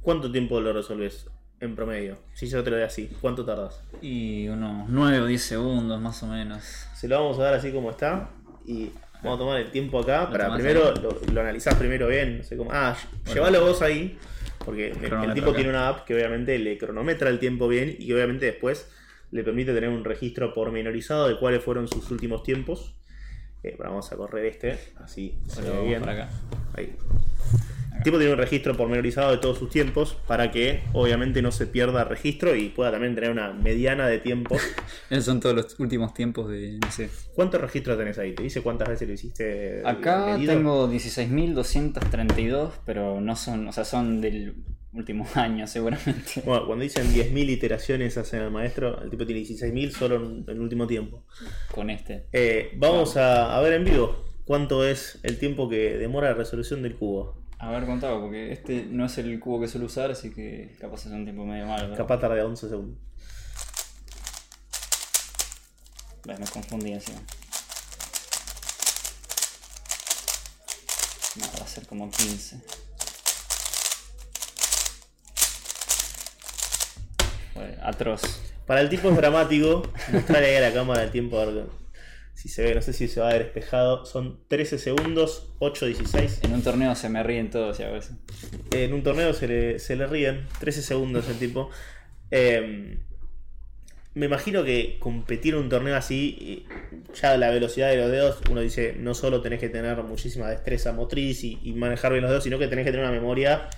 ¿Cuánto 0.00 0.32
tiempo 0.32 0.60
lo 0.60 0.72
resolves 0.72 1.30
en 1.66 1.76
promedio? 1.76 2.18
Si 2.34 2.46
yo 2.46 2.62
te 2.62 2.70
lo 2.70 2.76
doy 2.76 2.84
así, 2.84 3.10
¿cuánto 3.20 3.44
tardas? 3.44 3.80
Y 4.00 4.48
unos 4.48 4.88
9 4.88 5.20
o 5.20 5.26
10 5.26 5.42
segundos 5.42 6.00
más 6.00 6.22
o 6.22 6.26
menos. 6.26 6.62
Se 6.94 7.08
lo 7.08 7.20
vamos 7.20 7.38
a 7.38 7.44
dar 7.44 7.54
así 7.54 7.72
como 7.72 7.90
está 7.90 8.30
y 8.66 8.90
vamos 9.22 9.36
a 9.36 9.38
tomar 9.38 9.60
el 9.60 9.70
tiempo 9.70 10.00
acá 10.00 10.30
para 10.30 10.54
primero 10.54 10.94
lo, 10.94 11.18
lo, 11.32 11.40
analizás 11.40 11.74
primero 11.74 12.08
bien, 12.08 12.38
no 12.38 12.44
sé 12.44 12.56
cómo. 12.56 12.70
Ah, 12.72 12.96
llévalo 13.32 13.60
vos 13.64 13.82
ahí 13.82 14.18
porque 14.64 14.88
el, 14.92 15.34
tipo 15.34 15.52
tiene 15.52 15.70
una 15.70 15.88
app 15.88 16.04
que 16.04 16.14
obviamente 16.14 16.58
le 16.58 16.78
cronometra 16.78 17.28
el 17.28 17.38
tiempo 17.38 17.68
bien 17.68 17.94
y 17.98 18.12
obviamente 18.12 18.46
después 18.46 18.88
le 19.30 19.42
permite 19.42 19.74
tener 19.74 19.90
un 19.90 20.04
registro 20.04 20.54
pormenorizado 20.54 21.28
de 21.28 21.38
cuáles 21.38 21.62
fueron 21.62 21.88
sus 21.88 22.10
últimos 22.10 22.42
tiempos. 22.42 22.94
Eh, 23.62 23.76
vamos 23.78 24.10
a 24.12 24.16
correr 24.16 24.46
este, 24.46 24.78
así 24.96 25.38
se 25.46 25.62
ve 25.62 25.82
bien. 25.82 26.08
Acá. 26.08 26.28
Ahí. 26.74 26.96
El 28.04 28.10
tipo 28.10 28.18
tiene 28.18 28.34
un 28.34 28.38
registro 28.38 28.76
pormenorizado 28.76 29.30
de 29.30 29.38
todos 29.38 29.56
sus 29.56 29.70
tiempos 29.70 30.14
para 30.26 30.50
que 30.50 30.82
obviamente 30.92 31.40
no 31.40 31.50
se 31.50 31.66
pierda 31.66 32.04
registro 32.04 32.54
y 32.54 32.68
pueda 32.68 32.90
también 32.90 33.14
tener 33.14 33.30
una 33.30 33.54
mediana 33.54 34.06
de 34.06 34.18
tiempos. 34.18 34.60
Esos 35.08 35.24
son 35.24 35.40
todos 35.40 35.56
los 35.56 35.80
últimos 35.80 36.12
tiempos 36.12 36.50
de 36.50 36.78
no 36.82 36.90
sé. 36.90 37.08
¿Cuántos 37.34 37.62
registros 37.62 37.96
tenés 37.96 38.18
ahí? 38.18 38.34
¿Te 38.34 38.42
dice 38.42 38.60
cuántas 38.60 38.90
veces 38.90 39.08
lo 39.08 39.14
hiciste? 39.14 39.80
Acá 39.86 40.38
tengo 40.44 40.86
16.232, 40.86 42.72
pero 42.84 43.22
no 43.22 43.36
son, 43.36 43.68
o 43.68 43.72
sea, 43.72 43.86
son 43.86 44.20
del 44.20 44.54
último 44.92 45.26
año 45.34 45.66
seguramente. 45.66 46.42
Bueno, 46.44 46.66
cuando 46.66 46.82
dicen 46.82 47.06
10.000 47.06 47.48
iteraciones 47.48 48.18
hacen 48.18 48.42
al 48.42 48.50
maestro, 48.50 49.00
el 49.02 49.08
tipo 49.08 49.24
tiene 49.24 49.40
16.000 49.40 49.90
solo 49.92 50.16
en 50.16 50.44
el 50.46 50.60
último 50.60 50.86
tiempo. 50.86 51.24
Con 51.72 51.88
este. 51.88 52.26
Eh, 52.32 52.72
vamos 52.76 53.16
a, 53.16 53.56
a 53.56 53.62
ver 53.62 53.72
en 53.72 53.84
vivo 53.86 54.34
cuánto 54.44 54.84
es 54.84 55.18
el 55.22 55.38
tiempo 55.38 55.68
que 55.68 55.96
demora 55.96 56.28
la 56.28 56.34
resolución 56.34 56.82
del 56.82 56.96
cubo. 56.96 57.43
A 57.64 57.70
ver, 57.70 57.86
contado, 57.86 58.20
porque 58.20 58.52
este 58.52 58.84
no 58.90 59.06
es 59.06 59.16
el 59.16 59.40
cubo 59.40 59.58
que 59.58 59.68
suelo 59.68 59.86
usar, 59.86 60.10
así 60.10 60.30
que 60.30 60.76
capaz 60.78 61.06
es 61.06 61.12
un 61.12 61.24
tiempo 61.24 61.46
medio 61.46 61.64
malo. 61.64 61.96
Capaz 61.96 62.20
tarda 62.20 62.44
11 62.44 62.68
segundos. 62.68 62.98
me 66.26 66.46
confundí 66.46 66.92
así. 66.92 67.12
No, 71.36 71.46
va 71.58 71.64
a 71.64 71.66
ser 71.66 71.86
como 71.86 72.10
15. 72.10 72.60
atroz. 77.82 78.20
Para 78.66 78.82
el 78.82 78.90
tipo 78.90 79.08
es 79.08 79.16
dramático, 79.16 79.90
mostrarle 80.12 80.48
ahí 80.48 80.56
a 80.56 80.68
la 80.68 80.74
cámara 80.74 81.02
el 81.02 81.10
tiempo 81.10 81.38
si 82.44 82.50
se 82.50 82.62
ve, 82.62 82.74
no 82.74 82.82
sé 82.82 82.92
si 82.92 83.08
se 83.08 83.20
va 83.20 83.30
a 83.30 83.32
ver 83.32 83.40
espejado, 83.40 84.04
son 84.04 84.38
13 84.48 84.76
segundos, 84.76 85.48
8.16. 85.60 86.44
En 86.44 86.52
un 86.52 86.60
torneo 86.60 86.94
se 86.94 87.08
me 87.08 87.22
ríen 87.22 87.48
todos 87.48 87.80
y 87.80 87.84
a 87.84 87.90
veces. 87.90 88.16
En 88.70 88.92
un 88.92 89.02
torneo 89.02 89.32
se 89.32 89.48
le, 89.48 89.78
se 89.78 89.96
le 89.96 90.06
ríen, 90.06 90.46
13 90.60 90.82
segundos 90.82 91.26
el 91.30 91.38
tipo. 91.38 91.70
Em, 92.30 92.98
me 94.12 94.26
imagino 94.26 94.62
que 94.62 94.98
competir 94.98 95.54
en 95.54 95.60
un 95.60 95.68
torneo 95.70 95.96
así, 95.96 96.66
ya 97.18 97.38
la 97.38 97.48
velocidad 97.48 97.88
de 97.88 97.96
los 97.96 98.10
dedos, 98.10 98.40
uno 98.50 98.60
dice, 98.60 98.94
no 98.98 99.14
solo 99.14 99.40
tenés 99.40 99.58
que 99.58 99.70
tener 99.70 99.96
muchísima 100.02 100.50
destreza 100.50 100.92
motriz 100.92 101.44
y, 101.44 101.72
manejar 101.72 102.12
bien 102.12 102.24
los 102.24 102.30
dedos, 102.30 102.44
sino 102.44 102.58
que 102.58 102.68
tenés 102.68 102.84
que 102.84 102.90
tener 102.90 103.06
una 103.06 103.14
memoria 103.14 103.70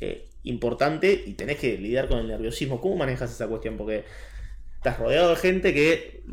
eh, 0.00 0.28
importante 0.42 1.12
y 1.26 1.34
tenés 1.34 1.58
que 1.58 1.78
lidiar 1.78 2.08
con 2.08 2.18
el 2.18 2.26
nerviosismo. 2.26 2.80
¿Cómo 2.80 2.96
manejas 2.96 3.30
esa 3.30 3.46
cuestión? 3.46 3.76
Porque 3.76 4.04
estás 4.78 4.98
rodeado 4.98 5.30
de 5.30 5.36
gente 5.36 5.72
que 5.72 6.24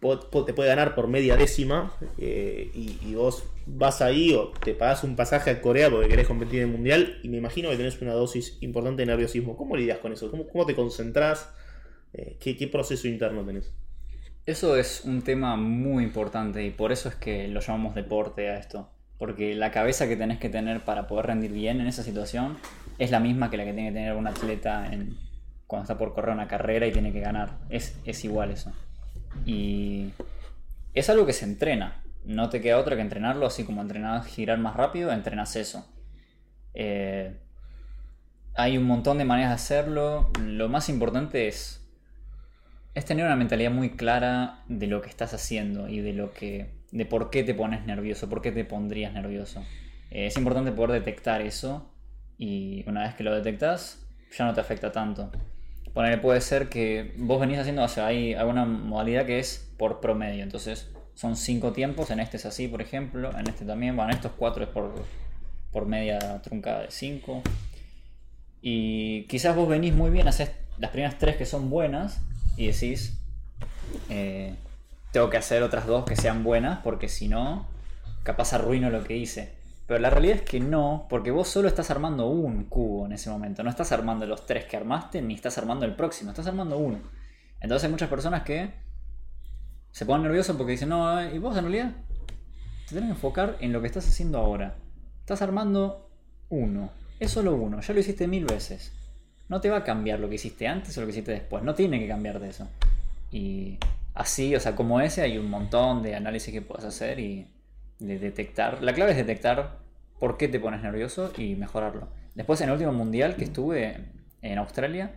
te 0.00 0.52
puede 0.52 0.68
ganar 0.68 0.94
por 0.94 1.08
media 1.08 1.36
décima 1.36 1.92
eh, 2.18 2.70
y, 2.74 3.14
vos 3.14 3.44
vas 3.66 4.02
ahí 4.02 4.34
o 4.34 4.52
te 4.52 4.74
pagas 4.74 5.02
un 5.04 5.16
pasaje 5.16 5.50
a 5.50 5.60
Corea 5.60 5.90
porque 5.90 6.08
querés 6.08 6.26
competir 6.26 6.60
en 6.60 6.68
el 6.68 6.72
mundial 6.72 7.18
y 7.22 7.28
me 7.28 7.38
imagino 7.38 7.70
que 7.70 7.76
tenés 7.76 8.00
una 8.00 8.12
dosis 8.12 8.58
importante 8.60 9.02
de 9.02 9.06
nerviosismo. 9.06 9.56
¿Cómo 9.56 9.76
lidias 9.76 9.98
con 9.98 10.12
eso? 10.12 10.30
¿Cómo, 10.30 10.66
te 10.66 10.74
concentrás? 10.74 11.50
Eh, 12.12 12.36
¿qué, 12.38 12.56
¿Qué 12.56 12.68
proceso 12.68 13.08
interno 13.08 13.44
tenés? 13.44 13.72
Eso 14.44 14.76
es 14.76 15.04
un 15.04 15.22
tema 15.22 15.56
muy 15.56 16.04
importante 16.04 16.64
y 16.64 16.70
por 16.70 16.92
eso 16.92 17.08
es 17.08 17.16
que 17.16 17.48
lo 17.48 17.60
llamamos 17.60 17.94
deporte 17.94 18.48
a 18.48 18.58
esto. 18.58 18.88
Porque 19.18 19.54
la 19.54 19.70
cabeza 19.70 20.06
que 20.06 20.16
tenés 20.16 20.38
que 20.38 20.50
tener 20.50 20.84
para 20.84 21.06
poder 21.06 21.26
rendir 21.26 21.52
bien 21.52 21.80
en 21.80 21.86
esa 21.86 22.02
situación 22.02 22.58
es 22.98 23.10
la 23.10 23.18
misma 23.18 23.50
que 23.50 23.56
la 23.56 23.64
que 23.64 23.72
tiene 23.72 23.88
que 23.88 23.94
tener 23.94 24.14
un 24.14 24.26
atleta 24.26 24.86
en, 24.92 25.16
cuando 25.66 25.84
está 25.84 25.98
por 25.98 26.14
correr 26.14 26.34
una 26.34 26.48
carrera 26.48 26.86
y 26.86 26.92
tiene 26.92 27.12
que 27.12 27.20
ganar. 27.20 27.58
Es, 27.70 27.98
es 28.04 28.24
igual 28.24 28.50
eso. 28.50 28.72
Y 29.44 30.12
es 30.94 31.10
algo 31.10 31.26
que 31.26 31.32
se 31.32 31.44
entrena. 31.44 32.02
No 32.24 32.48
te 32.48 32.60
queda 32.60 32.78
otra 32.78 32.96
que 32.96 33.02
entrenarlo, 33.02 33.46
así 33.46 33.64
como 33.64 33.82
entrenas 33.82 34.26
girar 34.26 34.58
más 34.58 34.74
rápido, 34.74 35.12
entrenas 35.12 35.54
eso. 35.56 35.86
Eh, 36.74 37.36
hay 38.54 38.78
un 38.78 38.84
montón 38.84 39.18
de 39.18 39.24
maneras 39.24 39.50
de 39.50 39.54
hacerlo. 39.54 40.30
Lo 40.42 40.68
más 40.68 40.88
importante 40.88 41.48
es, 41.48 41.86
es 42.94 43.04
tener 43.04 43.26
una 43.26 43.36
mentalidad 43.36 43.70
muy 43.70 43.96
clara 43.96 44.64
de 44.68 44.86
lo 44.86 45.02
que 45.02 45.10
estás 45.10 45.34
haciendo 45.34 45.88
y 45.88 46.00
de 46.00 46.12
lo 46.12 46.32
que. 46.32 46.70
de 46.90 47.06
por 47.06 47.30
qué 47.30 47.44
te 47.44 47.54
pones 47.54 47.84
nervioso, 47.86 48.28
por 48.28 48.42
qué 48.42 48.52
te 48.52 48.64
pondrías 48.64 49.12
nervioso. 49.12 49.62
Eh, 50.10 50.26
es 50.26 50.36
importante 50.36 50.72
poder 50.72 50.92
detectar 50.92 51.42
eso. 51.42 51.92
Y 52.38 52.84
una 52.88 53.02
vez 53.02 53.14
que 53.14 53.24
lo 53.24 53.34
detectas, 53.34 54.06
ya 54.36 54.44
no 54.44 54.54
te 54.54 54.60
afecta 54.60 54.92
tanto. 54.92 55.30
Poner, 55.96 56.20
puede 56.20 56.42
ser 56.42 56.68
que 56.68 57.14
vos 57.16 57.40
venís 57.40 57.58
haciendo, 57.58 57.82
o 57.82 58.04
hay 58.04 58.34
alguna 58.34 58.66
modalidad 58.66 59.24
que 59.24 59.38
es 59.38 59.66
por 59.78 59.98
promedio, 60.02 60.42
entonces 60.42 60.90
son 61.14 61.36
cinco 61.36 61.72
tiempos, 61.72 62.10
en 62.10 62.20
este 62.20 62.36
es 62.36 62.44
así, 62.44 62.68
por 62.68 62.82
ejemplo, 62.82 63.30
en 63.30 63.48
este 63.48 63.64
también, 63.64 63.96
bueno, 63.96 64.12
estos 64.12 64.32
cuatro 64.36 64.62
es 64.62 64.68
por, 64.68 64.92
por 65.72 65.86
media 65.86 66.42
truncada 66.42 66.82
de 66.82 66.90
5. 66.90 67.42
Y 68.60 69.22
quizás 69.22 69.56
vos 69.56 69.70
venís 69.70 69.94
muy 69.94 70.10
bien, 70.10 70.28
haces 70.28 70.50
las 70.76 70.90
primeras 70.90 71.16
tres 71.16 71.36
que 71.36 71.46
son 71.46 71.70
buenas 71.70 72.20
y 72.58 72.66
decís, 72.66 73.18
eh, 74.10 74.54
tengo 75.12 75.30
que 75.30 75.38
hacer 75.38 75.62
otras 75.62 75.86
dos 75.86 76.04
que 76.04 76.14
sean 76.14 76.44
buenas, 76.44 76.80
porque 76.80 77.08
si 77.08 77.26
no, 77.26 77.66
capaz 78.22 78.52
arruino 78.52 78.90
lo 78.90 79.02
que 79.02 79.16
hice. 79.16 79.54
Pero 79.86 80.00
la 80.00 80.10
realidad 80.10 80.36
es 80.36 80.42
que 80.42 80.58
no, 80.58 81.06
porque 81.08 81.30
vos 81.30 81.48
solo 81.48 81.68
estás 81.68 81.90
armando 81.90 82.26
un 82.26 82.64
cubo 82.64 83.06
en 83.06 83.12
ese 83.12 83.30
momento. 83.30 83.62
No 83.62 83.70
estás 83.70 83.92
armando 83.92 84.26
los 84.26 84.44
tres 84.44 84.64
que 84.64 84.76
armaste, 84.76 85.22
ni 85.22 85.34
estás 85.34 85.58
armando 85.58 85.86
el 85.86 85.94
próximo, 85.94 86.30
estás 86.30 86.48
armando 86.48 86.76
uno. 86.76 86.98
Entonces 87.60 87.84
hay 87.84 87.90
muchas 87.90 88.08
personas 88.08 88.42
que 88.42 88.70
se 89.92 90.04
ponen 90.04 90.24
nerviosos 90.24 90.56
porque 90.56 90.72
dicen, 90.72 90.88
no, 90.88 91.20
eh, 91.20 91.34
y 91.34 91.38
vos 91.38 91.56
en 91.56 91.64
realidad 91.64 91.92
te 92.86 92.94
tenés 92.94 93.08
que 93.08 93.14
enfocar 93.14 93.56
en 93.60 93.72
lo 93.72 93.80
que 93.80 93.86
estás 93.86 94.06
haciendo 94.08 94.38
ahora. 94.38 94.74
Estás 95.20 95.40
armando 95.42 96.10
uno, 96.48 96.90
es 97.18 97.30
solo 97.30 97.54
uno, 97.54 97.80
ya 97.80 97.94
lo 97.94 98.00
hiciste 98.00 98.26
mil 98.26 98.44
veces. 98.44 98.92
No 99.48 99.60
te 99.60 99.70
va 99.70 99.78
a 99.78 99.84
cambiar 99.84 100.18
lo 100.18 100.28
que 100.28 100.34
hiciste 100.34 100.66
antes 100.66 100.96
o 100.98 101.00
lo 101.00 101.06
que 101.06 101.12
hiciste 101.12 101.32
después, 101.32 101.62
no 101.62 101.74
tiene 101.74 102.00
que 102.00 102.08
cambiar 102.08 102.40
de 102.40 102.48
eso. 102.48 102.68
Y 103.30 103.78
así, 104.14 104.54
o 104.54 104.60
sea, 104.60 104.74
como 104.74 105.00
ese, 105.00 105.22
hay 105.22 105.38
un 105.38 105.48
montón 105.48 106.02
de 106.02 106.16
análisis 106.16 106.52
que 106.52 106.62
puedes 106.62 106.84
hacer 106.84 107.18
y 107.20 107.46
de 107.98 108.18
detectar. 108.18 108.82
La 108.82 108.94
clave 108.94 109.12
es 109.12 109.16
detectar 109.16 109.78
por 110.18 110.36
qué 110.36 110.48
te 110.48 110.60
pones 110.60 110.82
nervioso 110.82 111.32
y 111.36 111.54
mejorarlo. 111.54 112.08
Después, 112.34 112.60
en 112.60 112.68
el 112.68 112.74
último 112.74 112.92
mundial 112.92 113.36
que 113.36 113.44
estuve 113.44 114.04
en 114.42 114.58
Australia, 114.58 115.12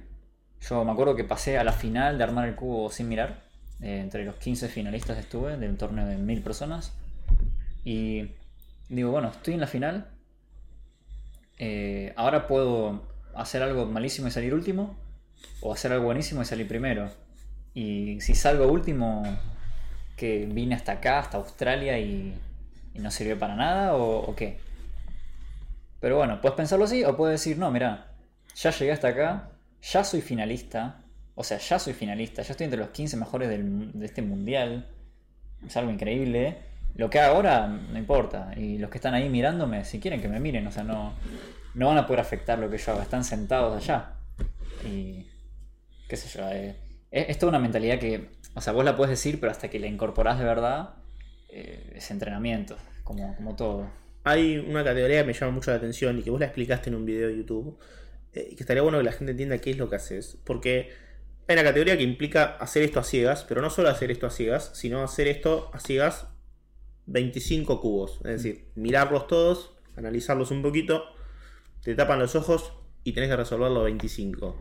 yo 0.61 0.83
me 0.83 0.91
acuerdo 0.91 1.15
que 1.15 1.23
pasé 1.23 1.57
a 1.57 1.63
la 1.63 1.73
final 1.73 2.17
de 2.17 2.23
armar 2.23 2.47
el 2.47 2.55
cubo 2.55 2.89
sin 2.91 3.09
mirar. 3.09 3.43
Eh, 3.81 3.99
entre 4.01 4.25
los 4.25 4.35
15 4.35 4.67
finalistas 4.67 5.17
estuve 5.17 5.57
de 5.57 5.69
un 5.69 5.77
torneo 5.77 6.05
de 6.05 6.17
mil 6.17 6.41
personas. 6.41 6.93
Y 7.83 8.31
digo, 8.89 9.11
bueno, 9.11 9.29
estoy 9.29 9.53
en 9.53 9.61
la 9.61 9.67
final. 9.67 10.09
Eh, 11.57 12.13
ahora 12.15 12.47
puedo 12.47 13.03
hacer 13.35 13.63
algo 13.63 13.85
malísimo 13.85 14.27
y 14.27 14.31
salir 14.31 14.53
último. 14.53 14.97
O 15.61 15.73
hacer 15.73 15.91
algo 15.93 16.05
buenísimo 16.05 16.41
y 16.41 16.45
salir 16.45 16.67
primero. 16.67 17.09
Y 17.73 18.19
si 18.21 18.35
salgo 18.35 18.67
último, 18.67 19.23
que 20.17 20.45
vine 20.51 20.75
hasta 20.75 20.93
acá, 20.93 21.19
hasta 21.19 21.37
Australia 21.37 21.97
y, 21.97 22.35
no 22.99 23.12
sirvió 23.12 23.38
para 23.38 23.55
nada 23.55 23.95
o, 23.95 24.35
qué. 24.35 24.59
Pero 25.99 26.17
bueno, 26.17 26.39
puedes 26.41 26.55
pensarlo 26.55 26.85
así 26.85 27.03
o 27.03 27.17
puedes 27.17 27.39
decir, 27.39 27.57
no, 27.57 27.71
mira, 27.71 28.07
ya 28.55 28.71
llegué 28.71 28.91
hasta 28.91 29.09
acá, 29.09 29.49
ya 29.81 30.03
soy 30.03 30.21
finalista, 30.21 31.01
o 31.35 31.43
sea, 31.43 31.57
ya 31.57 31.79
soy 31.79 31.93
finalista, 31.93 32.41
ya 32.41 32.51
estoy 32.51 32.65
entre 32.65 32.79
los 32.79 32.89
15 32.89 33.17
mejores 33.17 33.49
de 33.49 34.05
este 34.05 34.21
mundial, 34.21 34.88
es 35.65 35.75
algo 35.77 35.91
increíble. 35.91 36.57
Lo 36.95 37.09
que 37.09 37.19
hago 37.19 37.35
ahora 37.35 37.67
no 37.67 37.97
importa, 37.97 38.51
y 38.57 38.77
los 38.77 38.89
que 38.89 38.97
están 38.97 39.13
ahí 39.13 39.29
mirándome, 39.29 39.85
si 39.85 39.99
quieren 39.99 40.21
que 40.21 40.27
me 40.27 40.39
miren, 40.39 40.67
o 40.67 40.71
sea, 40.71 40.83
no, 40.83 41.13
no 41.73 41.88
van 41.88 41.97
a 41.97 42.05
poder 42.05 42.19
afectar 42.19 42.59
lo 42.59 42.69
que 42.69 42.77
yo 42.77 42.91
haga, 42.91 43.03
están 43.03 43.23
sentados 43.23 43.75
allá. 43.75 44.13
Y 44.85 45.25
qué 46.07 46.17
sé 46.17 46.38
yo, 46.38 46.49
eh, 46.49 46.75
es, 47.12 47.38
toda 47.38 47.51
una 47.51 47.59
mentalidad 47.59 47.99
que, 47.99 48.29
o 48.53 48.62
sea, 48.62 48.73
vos 48.73 48.83
la 48.83 48.95
puedes 48.95 49.12
decir, 49.12 49.39
pero 49.39 49.51
hasta 49.51 49.69
que 49.69 49.79
la 49.79 49.88
incorporás 49.88 50.39
de 50.39 50.45
verdad, 50.45 50.95
eh, 51.49 51.93
es 51.95 52.12
entrenamiento, 52.12 52.77
como, 53.03 53.35
como 53.35 53.55
todo. 53.55 53.89
Hay 54.23 54.57
una 54.57 54.83
categoría 54.83 55.21
que 55.21 55.27
me 55.27 55.33
llama 55.33 55.51
mucho 55.51 55.71
la 55.71 55.77
atención 55.77 56.19
y 56.19 56.23
que 56.23 56.29
vos 56.29 56.39
la 56.39 56.47
explicaste 56.47 56.89
en 56.89 56.95
un 56.95 57.05
video 57.05 57.27
de 57.27 57.38
YouTube, 57.38 57.77
eh, 58.33 58.53
que 58.55 58.63
estaría 58.63 58.81
bueno 58.81 58.97
que 58.97 59.03
la 59.03 59.12
gente 59.12 59.31
entienda 59.31 59.57
qué 59.59 59.71
es 59.71 59.77
lo 59.77 59.89
que 59.89 59.95
haces, 59.95 60.38
porque 60.43 60.91
hay 61.47 61.53
una 61.53 61.63
categoría 61.63 61.97
que 61.97 62.03
implica 62.03 62.57
hacer 62.57 62.83
esto 62.83 62.99
a 62.99 63.03
ciegas, 63.03 63.43
pero 63.47 63.62
no 63.62 63.69
solo 63.69 63.89
hacer 63.89 64.12
esto 64.12 64.27
a 64.27 64.29
ciegas, 64.29 64.71
sino 64.75 65.03
hacer 65.03 65.27
esto 65.27 65.71
a 65.73 65.79
ciegas 65.79 66.27
25 67.07 67.81
cubos, 67.81 68.19
es 68.23 68.43
decir, 68.43 68.65
mirarlos 68.75 69.27
todos, 69.27 69.75
analizarlos 69.95 70.51
un 70.51 70.62
poquito, 70.62 71.03
te 71.81 71.95
tapan 71.95 72.19
los 72.19 72.35
ojos 72.35 72.73
y 73.03 73.13
tenés 73.13 73.29
que 73.29 73.35
resolver 73.35 73.71
los 73.71 73.83
25. 73.85 74.55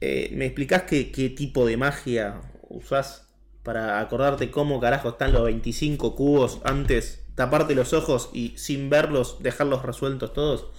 Eh, 0.00 0.30
¿Me 0.34 0.46
explicás 0.46 0.82
qué, 0.82 1.04
tipo 1.36 1.66
de 1.66 1.76
magia 1.76 2.40
usás 2.68 3.23
para 3.64 3.98
acordarte 3.98 4.50
cómo 4.50 4.78
carajo 4.78 5.08
están 5.10 5.32
los 5.32 5.44
25 5.44 6.14
cubos 6.14 6.60
antes, 6.64 7.24
taparte 7.34 7.74
los 7.74 7.92
ojos 7.92 8.30
y 8.32 8.56
sin 8.56 8.90
verlos 8.90 9.42
dejarlos 9.42 9.82
resueltos 9.82 10.32
todos? 10.32 10.70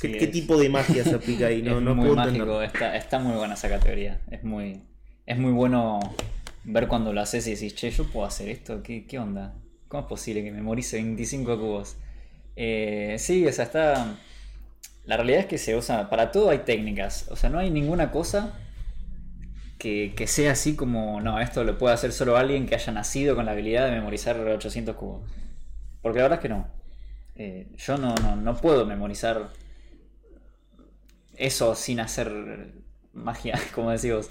¿Qué, 0.00 0.26
tipo 0.26 0.56
de 0.56 0.68
magia 0.68 1.04
se 1.04 1.14
aplica 1.14 1.46
ahí? 1.46 1.62
No, 1.62 1.78
es 1.78 1.96
muy 1.96 2.10
mágico, 2.10 2.60
está, 2.60 3.18
muy 3.20 3.36
buena 3.36 3.54
esa 3.54 3.68
categoría. 3.68 4.20
Es 4.30 4.42
muy, 4.42 4.82
es 5.24 5.38
muy 5.38 5.52
bueno 5.52 6.00
ver 6.64 6.88
cuando 6.88 7.12
lo 7.12 7.20
haces 7.20 7.46
y 7.46 7.54
decís, 7.54 7.76
che, 7.76 7.90
yo 7.92 8.04
puedo 8.10 8.26
hacer 8.26 8.48
esto, 8.48 8.82
¿qué, 8.82 9.18
onda? 9.20 9.54
¿Cómo 9.86 10.02
es 10.02 10.08
posible 10.08 10.42
que 10.42 10.50
memorice 10.50 10.96
25 10.96 11.58
cubos? 11.58 11.96
Eh, 12.56 13.14
sí, 13.18 13.46
o 13.46 13.52
sea, 13.52 13.66
está 13.66 14.16
la 15.04 15.16
realidad 15.16 15.40
es 15.40 15.46
que 15.46 15.58
se 15.58 15.76
usa, 15.76 16.08
para 16.08 16.32
todo 16.32 16.50
hay 16.50 16.58
técnicas, 16.58 17.26
o 17.30 17.36
sea, 17.36 17.50
no 17.50 17.58
hay 17.58 17.70
ninguna 17.70 18.10
cosa 18.10 18.54
que, 19.84 20.26
sea 20.26 20.52
así 20.52 20.76
como, 20.76 21.20
no, 21.20 21.38
esto 21.40 21.62
lo 21.62 21.76
puede 21.76 21.94
hacer 21.94 22.12
solo 22.12 22.38
alguien 22.38 22.66
que 22.66 22.74
haya 22.74 22.90
nacido 22.92 23.36
con 23.36 23.44
la 23.44 23.52
habilidad 23.52 23.84
de 23.86 23.92
memorizar 23.92 24.38
800 24.38 24.96
cubos. 24.96 25.30
Porque 26.00 26.18
la 26.18 26.24
verdad 26.24 26.38
es 26.38 26.42
que 26.42 26.48
no. 26.48 26.66
Eh, 27.36 27.66
yo 27.76 27.98
no, 27.98 28.14
no, 28.14 28.56
puedo 28.56 28.86
memorizar 28.86 29.50
eso 31.36 31.74
sin 31.74 32.00
hacer 32.00 32.72
magia, 33.12 33.60
como 33.74 33.90
decimos. 33.90 34.26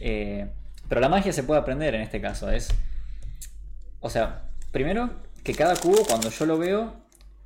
Eh, 0.00 0.48
pero 0.88 1.00
la 1.00 1.08
magia 1.08 1.32
se 1.32 1.42
puede 1.42 1.60
aprender 1.60 1.94
en 1.94 2.02
este 2.02 2.20
caso. 2.20 2.50
Es. 2.50 2.68
O 4.00 4.08
sea, 4.10 4.44
primero, 4.70 5.10
que 5.42 5.54
cada 5.54 5.74
cubo, 5.74 6.04
cuando 6.06 6.30
yo 6.30 6.46
lo 6.46 6.58
veo, 6.58 6.94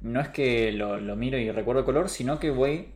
no 0.01 0.21
es 0.21 0.29
que 0.29 0.73
lo, 0.73 0.99
miro 1.17 1.39
y 1.39 1.51
recuerdo 1.51 1.81
el 1.81 1.87
color, 1.87 2.11
sino 2.11 2.39
que 2.39 2.51
voy 2.51 2.89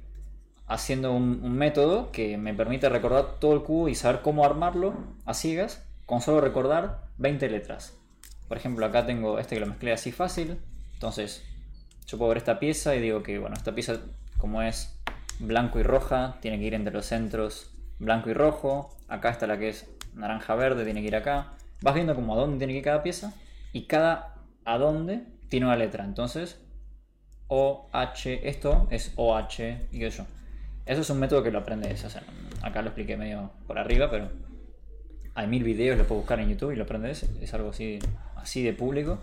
haciendo 0.70 1.12
un, 1.12 1.52
método 1.58 2.12
que 2.12 2.38
me 2.38 2.54
permite 2.54 2.88
recordar 2.88 3.40
todo 3.40 3.54
el 3.54 3.62
cubo 3.62 3.88
y 3.88 3.96
saber 3.96 4.22
cómo 4.22 4.44
armarlo 4.44 4.94
a 5.26 5.34
ciegas 5.34 5.84
con 6.06 6.20
solo 6.20 6.40
recordar 6.40 7.00
20 7.18 7.50
letras. 7.50 7.98
Por 8.46 8.56
ejemplo, 8.56 8.86
acá 8.86 9.04
tengo 9.04 9.40
este 9.40 9.56
que 9.56 9.60
lo 9.60 9.66
mezclé 9.66 9.92
así 9.92 10.12
fácil. 10.12 10.58
Entonces, 10.94 11.44
yo 12.06 12.18
puedo 12.18 12.28
ver 12.28 12.38
esta 12.38 12.60
pieza 12.60 12.94
y 12.94 13.00
digo 13.00 13.24
que, 13.24 13.40
bueno, 13.40 13.56
esta 13.56 13.74
pieza 13.74 13.98
como 14.38 14.62
es 14.62 14.96
blanco 15.40 15.80
y 15.80 15.82
roja, 15.82 16.36
tiene 16.40 16.60
que 16.60 16.66
ir 16.66 16.74
entre 16.74 16.94
los 16.94 17.06
centros 17.06 17.72
blanco 17.98 18.30
y 18.30 18.34
rojo. 18.34 18.96
Acá 19.08 19.30
está 19.30 19.48
la 19.48 19.58
que 19.58 19.70
es 19.70 19.90
naranja 20.14 20.54
verde, 20.54 20.84
tiene 20.84 21.00
que 21.00 21.08
ir 21.08 21.16
acá. 21.16 21.48
Vas 21.82 21.94
viendo 21.94 22.14
como 22.14 22.34
a 22.34 22.36
dónde 22.36 22.58
tiene 22.58 22.74
que 22.74 22.78
ir 22.78 22.84
cada 22.84 23.02
pieza 23.02 23.34
y 23.72 23.86
cada 23.86 24.36
a 24.64 24.78
dónde 24.78 25.24
tiene 25.48 25.66
una 25.66 25.76
letra. 25.76 26.04
Entonces, 26.04 26.60
OH, 27.48 28.38
esto 28.44 28.86
es 28.92 29.12
OH 29.16 29.88
y 29.90 30.04
eso. 30.04 30.26
Eso 30.90 31.02
es 31.02 31.10
un 31.10 31.20
método 31.20 31.44
que 31.44 31.52
lo 31.52 31.60
aprendes. 31.60 32.04
acá 32.62 32.82
lo 32.82 32.88
expliqué 32.88 33.16
medio 33.16 33.52
por 33.68 33.78
arriba, 33.78 34.10
pero 34.10 34.28
hay 35.36 35.46
mil 35.46 35.62
videos, 35.62 35.96
lo 35.96 36.04
puedes 36.04 36.22
buscar 36.22 36.40
en 36.40 36.48
YouTube 36.48 36.72
y 36.72 36.76
lo 36.76 36.82
aprendes. 36.82 37.26
Es 37.40 37.54
algo 37.54 37.70
así, 37.70 38.00
así 38.34 38.64
de 38.64 38.72
público. 38.72 39.20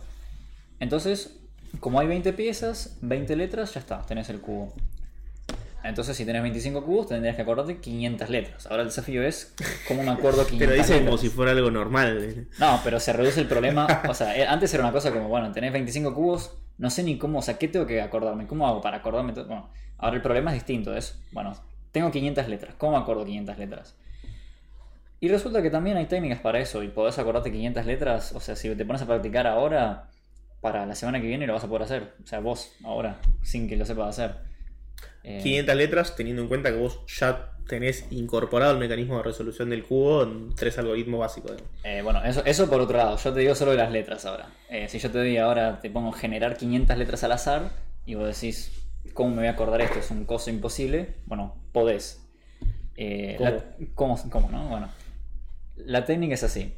Entonces, 0.80 1.38
como 1.82 2.00
hay 2.00 2.08
20 2.08 2.32
piezas, 2.32 2.98
20 3.02 3.36
letras, 3.36 3.74
ya 3.74 3.82
está, 3.82 4.02
tenés 4.04 4.30
el 4.30 4.40
cubo. 4.40 4.74
Entonces, 5.84 6.16
si 6.16 6.24
tenés 6.24 6.42
25 6.42 6.86
cubos, 6.86 7.10
tendrías 7.10 7.36
que 7.36 7.42
acordarte 7.42 7.80
500 7.82 8.30
letras. 8.30 8.68
Ahora 8.68 8.84
el 8.84 8.88
desafío 8.88 9.22
es 9.22 9.54
cómo 9.90 10.04
me 10.04 10.12
acuerdo 10.12 10.48
500 10.48 10.60
Pero 10.60 10.82
dice 10.82 11.04
como 11.04 11.18
si 11.18 11.28
fuera 11.28 11.52
algo 11.52 11.70
normal. 11.70 12.48
No, 12.60 12.80
pero 12.86 13.02
se 13.02 13.12
reduce 13.12 13.42
el 13.42 13.48
problema. 13.48 13.88
O 14.08 14.14
sea, 14.14 14.38
eh, 14.38 14.48
antes 14.48 14.74
era 14.74 14.84
una 14.84 14.94
cosa 14.94 15.12
como, 15.12 15.28
bueno, 15.28 15.52
tenés 15.52 15.74
25 15.74 16.14
cubos, 16.14 16.54
no 16.78 16.90
sé 16.90 17.04
ni 17.04 17.18
cómo, 17.18 17.40
o 17.40 17.42
sea, 17.42 17.58
¿qué 17.58 17.68
tengo 17.68 17.86
que 17.86 18.02
acordarme? 18.02 18.48
¿Cómo 18.48 18.68
hago 18.68 18.82
para 18.82 18.98
acordarme? 18.98 19.34
Bueno, 19.34 19.70
ahora 19.98 20.16
el 20.16 20.22
problema 20.22 20.52
es 20.52 20.56
distinto, 20.56 20.96
es, 20.96 21.20
bueno, 21.32 21.54
tengo 21.92 22.12
500 22.12 22.48
letras, 22.48 22.76
¿cómo 22.78 22.98
acuerdo 22.98 23.26
500 23.26 23.58
letras? 23.58 23.96
Y 25.20 25.30
resulta 25.30 25.62
que 25.62 25.72
también 25.72 25.98
hay 25.98 26.06
técnicas 26.06 26.40
para 26.40 26.60
eso 26.60 26.84
y 26.84 26.90
podés 26.90 27.18
acordarte 27.18 27.52
500 27.52 27.86
letras, 27.86 28.32
o 28.34 28.40
sea, 28.40 28.56
si 28.56 28.74
te 28.76 28.86
pones 28.86 29.02
a 29.02 29.08
practicar 29.08 29.48
ahora, 29.48 30.10
para 30.62 30.86
la 30.86 30.96
semana 30.96 31.22
que 31.22 31.28
viene 31.28 31.48
lo 31.48 31.54
vas 31.54 31.64
a 31.64 31.68
poder 31.68 31.84
hacer, 31.84 32.14
o 32.24 32.28
sea, 32.28 32.40
vos 32.40 32.72
ahora, 32.84 33.20
sin 33.42 33.68
que 33.68 33.76
lo 33.76 33.86
sepas 33.86 34.10
hacer. 34.10 34.57
500 35.42 35.74
eh, 35.74 35.76
letras, 35.76 36.16
teniendo 36.16 36.42
en 36.42 36.48
cuenta 36.48 36.72
que 36.72 36.78
vos 36.78 37.02
ya 37.08 37.52
tenés 37.68 38.06
incorporado 38.12 38.72
el 38.72 38.78
mecanismo 38.78 39.18
de 39.18 39.24
resolución 39.24 39.70
del 39.70 39.84
cubo 39.84 40.24
en 40.24 40.56
tres 40.56 40.78
algoritmos 40.78 41.20
básicos. 41.20 41.58
Eh, 41.84 42.02
bueno, 42.02 42.24
eso, 42.24 42.42
eso 42.46 42.70
por 42.70 42.80
otro 42.80 42.98
lado, 42.98 43.18
yo 43.18 43.34
te 43.34 43.42
digo 43.42 43.54
solo 43.54 43.72
de 43.72 43.78
las 43.78 43.92
letras 43.92 44.26
ahora. 44.26 44.50
Eh, 44.70 44.88
si 44.88 45.00
yo 45.00 45.12
te 45.12 45.18
doy 45.18 45.38
ahora, 45.38 45.82
te 45.82 45.90
pongo 45.90 46.14
generar 46.14 46.56
500 46.56 46.98
letras 46.98 47.24
al 47.26 47.34
azar 47.34 47.72
y 48.06 48.16
vos 48.16 48.28
decís, 48.28 48.72
¿cómo 49.14 49.32
me 49.32 49.38
voy 49.38 49.48
a 49.48 49.52
acordar 49.52 49.82
esto? 49.82 50.00
Es 50.00 50.12
un 50.12 50.24
coso 50.24 50.50
imposible. 50.50 51.16
Bueno, 51.26 51.56
podés. 51.74 52.24
¿Cómo? 53.96 54.18
¿Cómo, 54.30 54.50
no? 54.50 54.70
Bueno, 54.70 54.90
la 55.76 56.06
técnica 56.06 56.36
es 56.36 56.44
así. 56.44 56.74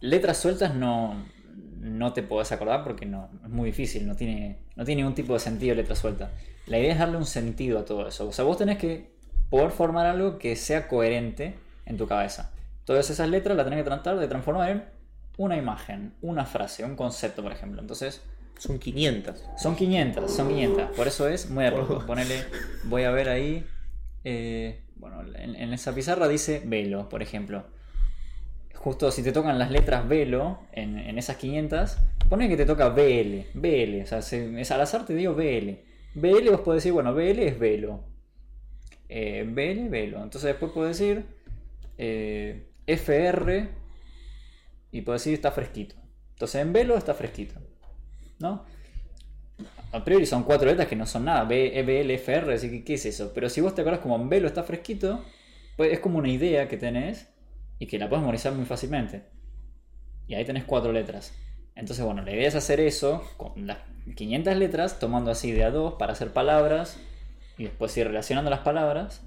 Letras 0.00 0.36
sueltas 0.36 0.74
no, 0.74 1.24
no 1.80 2.12
te 2.12 2.22
podés 2.22 2.52
acordar 2.52 2.84
porque 2.84 3.06
no, 3.06 3.30
es 3.42 3.48
muy 3.48 3.70
difícil, 3.70 4.06
no 4.06 4.14
tiene, 4.14 4.58
no 4.76 4.84
tiene 4.84 5.00
ningún 5.00 5.14
tipo 5.14 5.32
de 5.32 5.40
sentido 5.40 5.74
letra 5.74 5.96
suelta. 5.96 6.30
La 6.66 6.78
idea 6.78 6.92
es 6.92 6.98
darle 6.98 7.16
un 7.16 7.26
sentido 7.26 7.78
a 7.78 7.84
todo 7.84 8.06
eso. 8.08 8.28
O 8.28 8.32
sea, 8.32 8.44
vos 8.44 8.56
tenés 8.58 8.78
que 8.78 9.10
poder 9.50 9.70
formar 9.70 10.06
algo 10.06 10.38
que 10.38 10.56
sea 10.56 10.88
coherente 10.88 11.54
en 11.86 11.96
tu 11.96 12.06
cabeza. 12.06 12.52
Todas 12.84 13.08
esas 13.10 13.28
letras 13.28 13.56
las 13.56 13.66
tenés 13.66 13.80
que 13.80 13.84
tratar 13.84 14.18
de 14.18 14.28
transformar 14.28 14.70
en 14.70 14.84
una 15.36 15.56
imagen, 15.56 16.14
una 16.22 16.44
frase, 16.46 16.84
un 16.84 16.96
concepto, 16.96 17.42
por 17.42 17.52
ejemplo. 17.52 17.80
Entonces. 17.80 18.22
Son 18.58 18.78
500. 18.78 19.44
Son 19.58 19.74
500, 19.74 20.30
son 20.30 20.48
500. 20.48 20.96
Por 20.96 21.08
eso 21.08 21.28
es 21.28 21.50
muy 21.50 21.68
poco. 21.70 22.06
Ponele, 22.06 22.44
voy 22.84 23.02
a 23.04 23.10
ver 23.10 23.28
ahí. 23.28 23.66
Eh, 24.22 24.80
bueno, 24.96 25.22
en, 25.34 25.72
esa 25.74 25.94
pizarra 25.94 26.28
dice 26.28 26.62
velo, 26.64 27.08
por 27.08 27.20
ejemplo. 27.22 27.64
Justo 28.74 29.10
si 29.10 29.22
te 29.22 29.32
tocan 29.32 29.58
las 29.58 29.70
letras 29.70 30.06
velo 30.08 30.60
en, 30.72 30.98
en 30.98 31.18
esas 31.18 31.36
500, 31.36 31.96
Pone 32.28 32.48
que 32.48 32.56
te 32.56 32.64
toca 32.64 32.88
BL, 32.88 33.48
BL, 33.54 34.02
o 34.02 34.06
sea, 34.06 34.22
se- 34.22 34.58
es 34.58 34.70
al 34.70 34.80
azar 34.80 35.04
te 35.04 35.14
digo 35.14 35.34
BL. 35.34 35.70
BL 36.14 36.50
vos 36.50 36.60
podés 36.60 36.82
decir, 36.82 36.92
bueno, 36.92 37.14
BL 37.14 37.40
es 37.40 37.58
velo. 37.58 38.04
Eh, 39.08 39.44
BL, 39.46 39.88
velo. 39.88 40.22
Entonces 40.22 40.48
después 40.48 40.72
puedes 40.72 40.98
decir 40.98 41.24
eh, 41.98 42.68
FR 42.86 43.68
y 44.90 45.00
puedes 45.02 45.22
decir 45.22 45.34
está 45.34 45.50
fresquito. 45.50 45.96
Entonces 46.32 46.62
en 46.62 46.72
velo 46.72 46.96
está 46.96 47.14
fresquito. 47.14 47.60
¿No? 48.38 48.64
A 49.92 50.04
priori 50.04 50.26
son 50.26 50.42
cuatro 50.42 50.68
letras 50.68 50.88
que 50.88 50.96
no 50.96 51.06
son 51.06 51.24
nada. 51.26 51.44
B, 51.44 51.78
E, 51.78 51.82
B, 51.82 52.00
L, 52.00 52.14
F, 52.14 52.32
R, 52.32 52.54
así 52.54 52.70
que 52.70 52.84
¿qué 52.84 52.94
es 52.94 53.06
eso? 53.06 53.32
Pero 53.32 53.48
si 53.48 53.60
vos 53.60 53.74
te 53.74 53.82
acordás 53.82 54.00
como 54.00 54.16
en 54.16 54.28
velo 54.28 54.48
está 54.48 54.64
fresquito, 54.64 55.24
pues 55.76 55.92
es 55.92 56.00
como 56.00 56.18
una 56.18 56.28
idea 56.28 56.68
que 56.68 56.76
tenés 56.76 57.28
y 57.78 57.86
que 57.86 57.98
la 57.98 58.08
puedes 58.08 58.22
memorizar 58.22 58.52
muy 58.52 58.64
fácilmente. 58.64 59.24
Y 60.26 60.34
ahí 60.34 60.44
tenés 60.44 60.64
cuatro 60.64 60.92
letras. 60.92 61.32
Entonces, 61.76 62.04
bueno, 62.04 62.22
la 62.22 62.32
idea 62.32 62.48
es 62.48 62.54
hacer 62.54 62.80
eso 62.80 63.22
con 63.36 63.66
las 63.66 63.78
500 64.14 64.56
letras, 64.56 64.98
tomando 64.98 65.30
así 65.30 65.52
de 65.52 65.64
a 65.64 65.70
dos 65.70 65.94
para 65.94 66.12
hacer 66.12 66.32
palabras 66.32 66.98
y 67.58 67.64
después 67.64 67.96
ir 67.96 68.06
relacionando 68.06 68.50
las 68.50 68.60
palabras. 68.60 69.22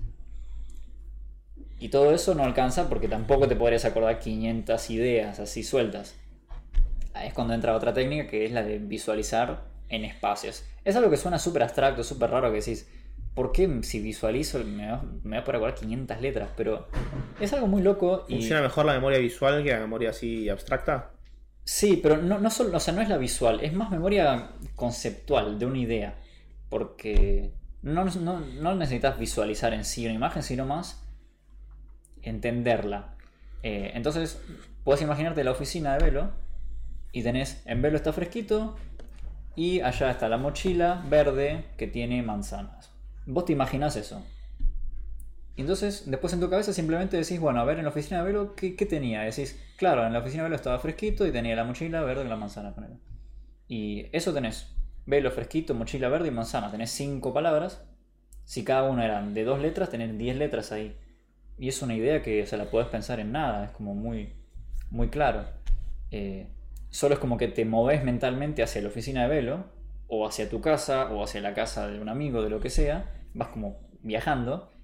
Y 1.80 1.90
todo 1.90 2.14
eso 2.14 2.34
no 2.34 2.44
alcanza 2.44 2.90
porque 2.90 3.08
tampoco 3.08 3.48
te 3.48 3.56
podrías 3.56 3.86
acordar 3.86 4.20
500 4.20 4.90
ideas 4.90 5.40
así 5.40 5.64
sueltas. 5.64 6.16
Ahí 7.14 7.28
es 7.28 7.34
cuando 7.34 7.54
entra 7.54 7.76
otra 7.76 7.94
técnica 7.94 8.28
que 8.28 8.46
es 8.46 8.52
la 8.52 8.64
de 8.64 8.80
visualizar 8.80 9.66
en 9.90 10.06
espacios. 10.06 10.64
Es 10.86 10.96
algo 10.96 11.10
que 11.10 11.18
suena 11.18 11.40
súper 11.40 11.64
abstracto, 11.64 12.04
súper 12.04 12.32
raro 12.32 12.52
que 12.52 12.60
decís, 12.60 12.88
¿por 13.34 13.52
qué 13.52 13.80
si 13.84 14.00
visualizo 14.00 14.64
me 14.64 14.90
va, 14.90 15.04
me 15.24 15.38
a 15.38 15.44
poder 15.44 15.58
acordar 15.58 15.76
500 15.76 16.22
letras? 16.22 16.50
Pero 16.56 16.88
es 17.40 17.54
algo 17.54 17.68
muy 17.68 17.82
loco 17.82 18.26
y... 18.28 18.36
¿Funciona 18.36 18.62
mejor 18.62 18.86
la 18.86 18.94
memoria 18.94 19.20
visual 19.20 19.64
que 19.64 19.72
la 19.72 19.80
memoria 19.80 20.12
así 20.12 20.50
abstracta? 20.50 21.12
Sí, 21.68 22.00
pero 22.02 22.16
no, 22.16 22.40
no 22.40 22.50
solo, 22.50 22.78
o 22.78 22.80
sea, 22.80 22.94
no 22.94 23.02
es 23.02 23.10
la 23.10 23.18
visual, 23.18 23.60
es 23.62 23.74
más 23.74 23.92
memoria 23.92 24.52
conceptual 24.78 25.60
de 25.60 25.66
una 25.66 25.78
idea. 25.80 26.16
Porque 26.70 27.52
no, 27.82 28.06
no, 28.06 28.40
no 28.40 28.74
necesitas 28.76 29.20
visualizar 29.20 29.74
en 29.74 29.84
sí 29.84 30.06
una 30.06 30.14
imagen, 30.16 30.44
sino 30.44 30.66
más 30.66 31.04
entenderla. 32.22 33.16
Eh, 33.64 33.92
entonces, 33.96 34.42
puedes 34.86 35.02
imaginarte 35.02 35.44
la 35.44 35.52
oficina 35.52 35.98
de 35.98 36.06
Velo 36.06 36.32
y 37.12 37.22
tenés, 37.22 37.62
en 37.66 37.82
Velo 37.82 37.98
está 37.98 38.14
fresquito 38.14 38.78
y 39.58 39.82
allá 39.82 40.10
está 40.10 40.30
la 40.30 40.38
mochila 40.38 41.04
verde 41.10 41.66
que 41.76 41.88
tiene 41.88 42.24
manzanas. 42.24 42.92
Vos 43.26 43.44
te 43.44 43.52
imaginás 43.52 43.98
eso. 43.98 44.26
Y 45.58 45.62
entonces, 45.62 46.04
después 46.06 46.32
en 46.34 46.40
tu 46.40 46.52
cabeza 46.52 46.72
simplemente 46.72 47.18
decís, 47.18 47.40
bueno, 47.40 47.60
a 47.60 47.66
ver, 47.66 47.80
en 47.80 47.86
la 47.86 47.90
oficina 47.90 48.20
de 48.20 48.26
Velo, 48.32 48.56
¿qué, 48.56 48.74
tenía? 48.86 49.22
Decís, 49.22 49.60
claro, 49.76 50.06
en 50.06 50.14
la 50.14 50.20
oficina 50.20 50.44
de 50.44 50.50
Velo 50.50 50.56
estaba 50.56 50.78
fresquito 50.78 51.26
y 51.26 51.32
tenía 51.32 51.56
la 51.56 51.64
mochila 51.64 52.02
verde 52.02 52.22
con 52.22 52.30
la 52.30 52.36
manzana. 52.36 52.76
ponele. 52.76 53.00
Y 53.68 54.06
eso 54.12 54.36
tenés. 54.36 54.76
Velo 55.08 55.32
fresquito, 55.32 55.74
mochila 55.74 56.10
verde 56.10 56.28
y 56.28 56.32
manzana. 56.32 56.70
Tenés 56.70 56.92
cinco 56.92 57.34
palabras. 57.34 57.84
Si 58.46 58.64
cada 58.64 58.88
una 58.88 59.04
eran 59.04 59.34
de 59.34 59.46
dos 59.46 59.60
letras, 59.60 59.90
tenés 59.90 60.16
10 60.16 60.38
letras 60.38 60.72
ahí. 60.72 60.96
Y 61.58 61.70
es 61.70 61.82
una 61.82 61.96
idea 61.96 62.22
que 62.22 62.46
se 62.46 62.56
la 62.56 62.70
podés 62.70 62.88
pensar 62.90 63.20
en 63.20 63.32
nada. 63.32 63.66
Es 63.66 63.72
como 63.72 63.96
muy, 63.96 64.36
muy 64.92 65.10
claro. 65.10 65.44
Eh, 66.12 66.48
solo 66.92 67.16
es 67.16 67.20
como 67.20 67.38
que 67.38 67.48
te 67.48 67.66
moves 67.66 68.04
mentalmente 68.04 68.62
hacia 68.62 68.84
la 68.84 68.90
oficina 68.90 69.24
de 69.24 69.30
Velo, 69.30 69.66
o 70.08 70.28
hacia 70.28 70.50
tu 70.50 70.62
casa, 70.62 71.12
o 71.12 71.24
hacia 71.24 71.42
la 71.42 71.56
casa 71.56 71.88
de 71.88 72.00
un 72.00 72.10
amigo, 72.10 72.44
de 72.44 72.52
lo 72.52 72.60
que 72.60 72.70
sea. 72.70 73.12
Vas 73.34 73.48
como 73.48 73.80
viajando 74.04 74.77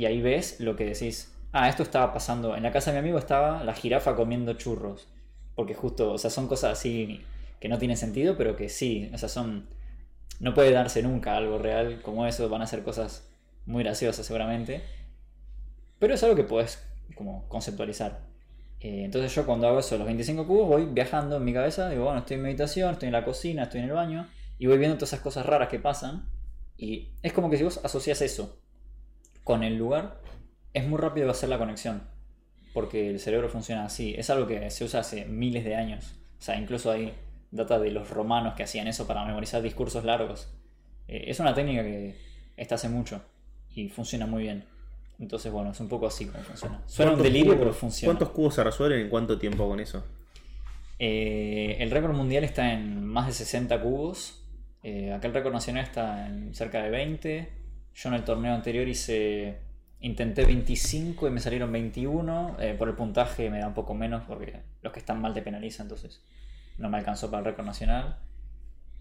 y 0.00 0.06
ahí 0.06 0.22
ves 0.22 0.60
lo 0.60 0.76
que 0.76 0.86
decís. 0.86 1.30
Ah, 1.52 1.68
esto 1.68 1.82
estaba 1.82 2.10
pasando. 2.14 2.56
En 2.56 2.62
la 2.62 2.72
casa 2.72 2.90
de 2.90 2.94
mi 2.94 3.00
amigo 3.00 3.18
estaba 3.18 3.62
la 3.64 3.74
jirafa 3.74 4.16
comiendo 4.16 4.54
churros. 4.54 5.08
Porque 5.54 5.74
justo, 5.74 6.12
o 6.14 6.16
sea, 6.16 6.30
son 6.30 6.48
cosas 6.48 6.72
así 6.72 7.22
que 7.60 7.68
no 7.68 7.76
tienen 7.76 7.98
sentido, 7.98 8.34
pero 8.38 8.56
que 8.56 8.70
sí, 8.70 9.10
o 9.12 9.18
sea, 9.18 9.28
son. 9.28 9.68
No 10.38 10.54
puede 10.54 10.70
darse 10.70 11.02
nunca 11.02 11.36
algo 11.36 11.58
real 11.58 12.00
como 12.00 12.26
eso. 12.26 12.48
Van 12.48 12.62
a 12.62 12.66
ser 12.66 12.82
cosas 12.82 13.28
muy 13.66 13.82
graciosas, 13.82 14.24
seguramente. 14.24 14.80
Pero 15.98 16.14
es 16.14 16.22
algo 16.22 16.34
que 16.34 16.44
puedes 16.44 16.82
como 17.14 17.46
conceptualizar. 17.48 18.20
Eh, 18.80 19.02
entonces, 19.04 19.34
yo 19.34 19.44
cuando 19.44 19.68
hago 19.68 19.80
eso, 19.80 19.98
los 19.98 20.06
25 20.06 20.46
cubos, 20.46 20.66
voy 20.66 20.86
viajando 20.86 21.36
en 21.36 21.44
mi 21.44 21.52
cabeza. 21.52 21.90
Digo, 21.90 22.04
bueno, 22.04 22.20
estoy 22.20 22.36
en 22.36 22.42
meditación, 22.44 22.92
estoy 22.92 23.08
en 23.08 23.12
la 23.12 23.24
cocina, 23.26 23.64
estoy 23.64 23.80
en 23.80 23.86
el 23.88 23.92
baño. 23.92 24.30
Y 24.58 24.66
voy 24.66 24.78
viendo 24.78 24.96
todas 24.96 25.12
esas 25.12 25.20
cosas 25.20 25.44
raras 25.44 25.68
que 25.68 25.78
pasan. 25.78 26.26
Y 26.78 27.10
es 27.22 27.34
como 27.34 27.50
que 27.50 27.58
si 27.58 27.64
vos 27.64 27.80
asocias 27.84 28.22
eso 28.22 28.60
con 29.44 29.62
el 29.62 29.76
lugar, 29.76 30.20
es 30.74 30.86
muy 30.86 30.98
rápido 30.98 31.30
hacer 31.30 31.48
la 31.48 31.58
conexión. 31.58 32.02
Porque 32.72 33.10
el 33.10 33.18
cerebro 33.18 33.48
funciona 33.48 33.84
así. 33.84 34.14
Es 34.16 34.30
algo 34.30 34.46
que 34.46 34.70
se 34.70 34.84
usa 34.84 35.00
hace 35.00 35.24
miles 35.24 35.64
de 35.64 35.74
años. 35.74 36.14
O 36.38 36.42
sea, 36.42 36.56
incluso 36.58 36.90
hay 36.92 37.12
data 37.50 37.80
de 37.80 37.90
los 37.90 38.10
romanos 38.10 38.54
que 38.54 38.62
hacían 38.62 38.86
eso 38.86 39.06
para 39.08 39.24
memorizar 39.24 39.60
discursos 39.60 40.04
largos. 40.04 40.48
Eh, 41.08 41.24
es 41.26 41.40
una 41.40 41.52
técnica 41.52 41.82
que 41.82 42.14
está 42.56 42.76
hace 42.76 42.88
mucho 42.88 43.20
y 43.74 43.88
funciona 43.88 44.26
muy 44.26 44.44
bien. 44.44 44.64
Entonces, 45.18 45.50
bueno, 45.52 45.72
es 45.72 45.80
un 45.80 45.88
poco 45.88 46.06
así 46.06 46.26
como 46.26 46.42
funciona. 46.44 46.80
Suena 46.86 47.10
un 47.12 47.16
¿Cuántos 47.18 47.24
delirio, 47.32 47.52
cubos- 47.54 47.58
pero 47.58 47.74
funciona. 47.74 48.12
¿Cuántos 48.14 48.28
cubos 48.34 48.54
se 48.54 48.62
resuelven 48.64 49.00
en 49.00 49.08
cuánto 49.08 49.36
tiempo 49.38 49.68
con 49.68 49.80
eso? 49.80 50.04
Eh, 50.98 51.76
el 51.80 51.90
récord 51.90 52.14
mundial 52.14 52.44
está 52.44 52.72
en 52.72 53.04
más 53.04 53.26
de 53.26 53.32
60 53.32 53.80
cubos. 53.80 54.42
Eh, 54.82 55.12
acá 55.12 55.26
el 55.28 55.34
récord 55.34 55.52
nacional 55.52 55.84
está 55.84 56.26
en 56.26 56.54
cerca 56.54 56.82
de 56.82 56.90
20. 56.90 57.48
Yo 57.94 58.08
en 58.08 58.14
el 58.16 58.24
torneo 58.24 58.54
anterior 58.54 58.86
hice. 58.88 59.58
Intenté 60.02 60.46
25 60.46 61.28
y 61.28 61.30
me 61.30 61.40
salieron 61.40 61.70
21. 61.72 62.56
Eh, 62.58 62.74
por 62.78 62.88
el 62.88 62.94
puntaje 62.94 63.50
me 63.50 63.58
da 63.58 63.68
un 63.68 63.74
poco 63.74 63.94
menos 63.94 64.22
porque 64.26 64.60
los 64.82 64.92
que 64.92 64.98
están 64.98 65.20
mal 65.20 65.34
te 65.34 65.42
penalizan, 65.42 65.84
entonces 65.84 66.22
no 66.78 66.88
me 66.88 66.96
alcanzó 66.96 67.30
para 67.30 67.40
el 67.40 67.44
récord 67.46 67.66
nacional. 67.66 68.16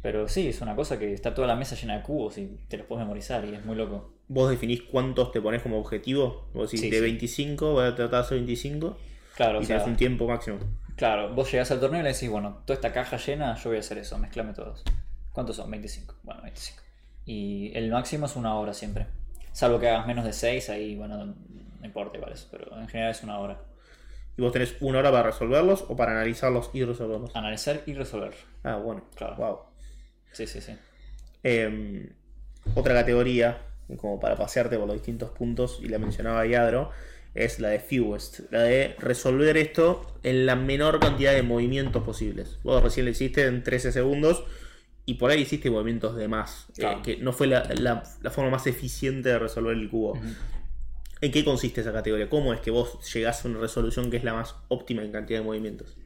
Pero 0.01 0.27
sí, 0.27 0.47
es 0.49 0.61
una 0.61 0.75
cosa 0.75 0.97
que 0.99 1.13
está 1.13 1.33
toda 1.33 1.47
la 1.47 1.55
mesa 1.55 1.75
llena 1.75 1.97
de 1.97 2.03
cubos 2.03 2.37
y 2.37 2.57
te 2.67 2.77
los 2.77 2.85
puedes 2.85 3.03
memorizar 3.05 3.45
y 3.45 3.53
es 3.53 3.65
muy 3.65 3.75
loco. 3.75 4.13
¿Vos 4.27 4.49
definís 4.49 4.81
cuántos 4.83 5.31
te 5.31 5.41
pones 5.41 5.61
como 5.61 5.77
objetivo? 5.79 6.49
Vos 6.53 6.69
decís, 6.71 6.81
Sí, 6.81 6.89
de 6.89 6.97
sí. 6.97 7.03
25 7.03 7.71
voy 7.73 7.85
a 7.85 7.95
tratar 7.95 8.11
de 8.21 8.25
hacer 8.25 8.37
25 8.37 8.97
Claro, 9.35 9.59
o 9.59 9.61
y 9.61 9.65
sea, 9.65 9.77
tenés 9.77 9.89
un 9.89 9.97
tiempo 9.97 10.27
máximo. 10.27 10.57
Claro, 10.95 11.33
vos 11.33 11.49
llegás 11.51 11.71
al 11.71 11.79
torneo 11.79 12.01
y 12.01 12.03
le 12.03 12.11
decís, 12.13 12.29
bueno, 12.29 12.61
toda 12.65 12.75
esta 12.75 12.91
caja 12.91 13.15
llena, 13.17 13.55
yo 13.55 13.69
voy 13.69 13.77
a 13.77 13.79
hacer 13.79 13.97
eso, 13.97 14.17
mezclame 14.17 14.53
todos. 14.53 14.83
¿Cuántos 15.31 15.55
son? 15.55 15.71
25. 15.71 16.15
Bueno, 16.23 16.41
25. 16.43 16.81
Y 17.29 17.71
el 17.77 17.91
máximo 17.91 18.25
es 18.25 18.35
una 18.35 18.55
hora 18.55 18.73
siempre. 18.73 19.05
Salvo 19.51 19.79
que 19.79 19.87
hagas 19.87 20.07
menos 20.07 20.25
de 20.25 20.33
6, 20.33 20.67
ahí, 20.71 20.95
bueno, 20.95 21.25
no 21.25 21.35
importa 21.85 22.17
igual 22.17 22.33
eso, 22.33 22.47
pero 22.49 22.75
en 22.75 22.87
general 22.87 23.11
es 23.11 23.21
una 23.21 23.37
hora. 23.37 23.61
¿Y 24.35 24.41
vos 24.41 24.51
tenés 24.51 24.75
una 24.79 24.97
hora 24.97 25.11
para 25.11 25.29
resolverlos 25.29 25.85
o 25.89 25.95
para 25.95 26.13
analizarlos 26.13 26.71
y 26.73 26.83
resolverlos? 26.83 27.35
Analizar 27.35 27.81
y 27.85 27.93
resolver. 27.93 28.33
Ah, 28.63 28.77
bueno. 28.77 29.03
Claro. 29.13 29.35
Wow. 29.35 29.59
Sí, 30.31 30.47
sí, 30.47 30.59
sí. 30.59 30.75
Eh, 31.43 32.11
otra 32.73 32.95
categoría, 32.95 33.61
como 33.97 34.19
para 34.19 34.35
pasearte 34.35 34.79
por 34.79 34.87
los 34.87 34.95
distintos 34.95 35.29
puntos, 35.29 35.81
y 35.83 35.87
la 35.87 35.99
mencionaba 35.99 36.47
Yadro, 36.47 36.89
es 37.35 37.59
la 37.59 37.69
de 37.69 37.79
fewest, 37.79 38.51
la 38.51 38.63
de 38.63 38.95
resolver 38.97 39.55
esto 39.55 40.19
en 40.23 40.47
la 40.47 40.55
menor 40.55 40.99
cantidad 40.99 41.35
de 41.35 41.43
movimientos 41.43 42.01
posibles. 42.01 42.57
Vos 42.63 42.81
recién 42.81 43.05
lo 43.05 43.11
hiciste 43.11 43.45
en 43.45 43.61
13 43.61 43.91
segundos 43.91 44.45
y 45.09 45.13
por 45.15 45.31
ahí 45.31 45.41
hiciste 45.41 45.69
movimientos 45.71 46.15
de 46.15 46.27
más, 46.27 46.67
eh, 46.77 46.83
que 47.03 47.17
no 47.17 47.31
fue 47.33 47.47
la, 47.47 47.63
la- 47.75 48.03
la 48.21 48.29
forma 48.31 48.51
más 48.51 48.67
eficiente 48.67 49.29
de 49.29 49.39
resolver 49.39 49.75
el 49.75 49.89
cubo. 49.89 50.13
¿En 51.21 51.31
qué 51.31 51.43
consiste 51.43 51.81
esa 51.81 51.91
categoría? 51.91 52.29
¿Cómo 52.29 52.53
es 52.53 52.61
que 52.61 52.71
vos 52.71 52.99
llegás 53.13 53.43
a 53.43 53.47
una 53.49 53.59
resolución 53.59 54.09
que 54.09 54.17
es 54.17 54.23
la 54.23 54.33
más 54.33 54.55
óptima 54.69 55.01
en 55.03 55.11
cantidad 55.11 55.39
de 55.39 55.45
movimientos? 55.45 55.97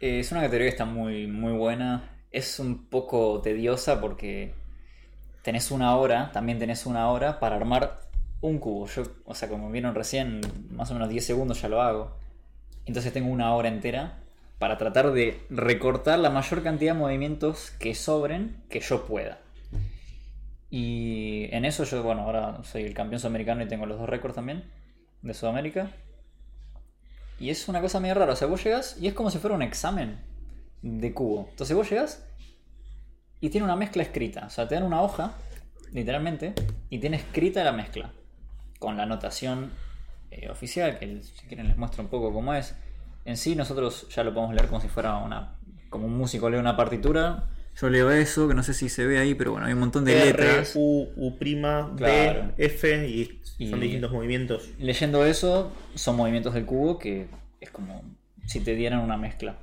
Eh, 0.00 0.20
Es 0.20 0.32
una 0.32 0.40
categoría 0.42 0.66
que 0.66 0.70
está 0.76 0.84
muy, 0.84 1.26
muy 1.26 1.52
buena. 1.52 2.10
Es 2.30 2.58
un 2.58 2.86
poco 2.86 3.40
tediosa 3.42 4.00
porque 4.00 4.54
tenés 5.42 5.70
una 5.70 5.96
hora, 5.96 6.32
también 6.32 6.58
tenés 6.58 6.86
una 6.86 7.08
hora 7.10 7.38
para 7.38 7.56
armar 7.56 8.00
un 8.40 8.58
cubo. 8.58 8.86
Yo, 8.86 9.02
o 9.24 9.34
sea, 9.34 9.48
como 9.48 9.70
vieron 9.70 9.94
recién, 9.94 10.40
más 10.70 10.90
o 10.90 10.94
menos 10.94 11.08
10 11.08 11.24
segundos 11.26 11.60
ya 11.60 11.68
lo 11.68 11.82
hago. 11.82 12.16
Entonces 12.86 13.12
tengo 13.12 13.30
una 13.30 13.54
hora 13.54 13.68
entera 13.68 14.23
para 14.58 14.78
tratar 14.78 15.12
de 15.12 15.40
recortar 15.50 16.18
la 16.18 16.30
mayor 16.30 16.62
cantidad 16.62 16.94
de 16.94 16.98
movimientos 16.98 17.70
que 17.78 17.94
sobren 17.94 18.62
que 18.68 18.80
yo 18.80 19.06
pueda. 19.06 19.40
Y 20.70 21.48
en 21.52 21.64
eso 21.64 21.84
yo, 21.84 22.02
bueno, 22.02 22.22
ahora 22.22 22.62
soy 22.64 22.82
el 22.82 22.94
campeón 22.94 23.20
sudamericano 23.20 23.62
y 23.62 23.68
tengo 23.68 23.86
los 23.86 23.98
dos 23.98 24.08
récords 24.08 24.34
también 24.34 24.64
de 25.22 25.34
Sudamérica. 25.34 25.90
Y 27.38 27.50
es 27.50 27.68
una 27.68 27.80
cosa 27.80 28.00
medio 28.00 28.14
rara. 28.14 28.32
O 28.32 28.36
sea, 28.36 28.48
vos 28.48 28.62
llegas 28.64 28.96
y 29.00 29.06
es 29.06 29.14
como 29.14 29.30
si 29.30 29.38
fuera 29.38 29.54
un 29.54 29.62
examen 29.62 30.18
de 30.82 31.12
cubo. 31.14 31.46
Entonces 31.50 31.76
vos 31.76 31.88
llegas 31.88 32.26
y 33.40 33.50
tiene 33.50 33.64
una 33.64 33.76
mezcla 33.76 34.02
escrita. 34.02 34.46
O 34.46 34.50
sea, 34.50 34.66
te 34.66 34.74
dan 34.74 34.84
una 34.84 35.02
hoja, 35.02 35.34
literalmente, 35.92 36.54
y 36.90 36.98
tiene 36.98 37.18
escrita 37.18 37.62
la 37.62 37.72
mezcla. 37.72 38.12
Con 38.78 38.96
la 38.96 39.04
anotación 39.04 39.70
eh, 40.30 40.48
oficial, 40.50 40.98
que 40.98 41.22
si 41.22 41.46
quieren 41.46 41.68
les 41.68 41.76
muestro 41.76 42.02
un 42.02 42.08
poco 42.08 42.32
cómo 42.32 42.54
es. 42.54 42.74
En 43.24 43.36
sí, 43.36 43.54
nosotros 43.56 44.06
ya 44.14 44.22
lo 44.24 44.34
podemos 44.34 44.54
leer 44.54 44.68
como 44.68 44.80
si 44.80 44.88
fuera 44.88 45.16
una. 45.18 45.56
como 45.90 46.06
un 46.06 46.16
músico 46.16 46.50
lee 46.50 46.56
una 46.58 46.76
partitura. 46.76 47.44
Yo 47.80 47.88
leo 47.88 48.10
eso, 48.10 48.46
que 48.48 48.54
no 48.54 48.62
sé 48.62 48.74
si 48.74 48.88
se 48.88 49.06
ve 49.06 49.18
ahí, 49.18 49.34
pero 49.34 49.52
bueno, 49.52 49.66
hay 49.66 49.72
un 49.72 49.80
montón 49.80 50.04
de 50.04 50.16
R, 50.16 50.24
letras. 50.26 50.72
U, 50.74 51.08
U', 51.16 51.36
B, 51.38 51.60
Claro. 51.96 52.52
F 52.56 53.08
y 53.08 53.40
son 53.68 53.78
Y- 53.78 53.82
distintos 53.82 54.10
movimientos. 54.12 54.68
Leyendo 54.78 55.24
eso, 55.24 55.72
son 55.94 56.16
movimientos 56.16 56.54
del 56.54 56.66
cubo 56.66 56.98
que 56.98 57.26
es 57.60 57.70
como 57.70 58.02
si 58.46 58.60
te 58.60 58.74
dieran 58.74 59.00
una 59.00 59.16
mezcla. 59.16 59.56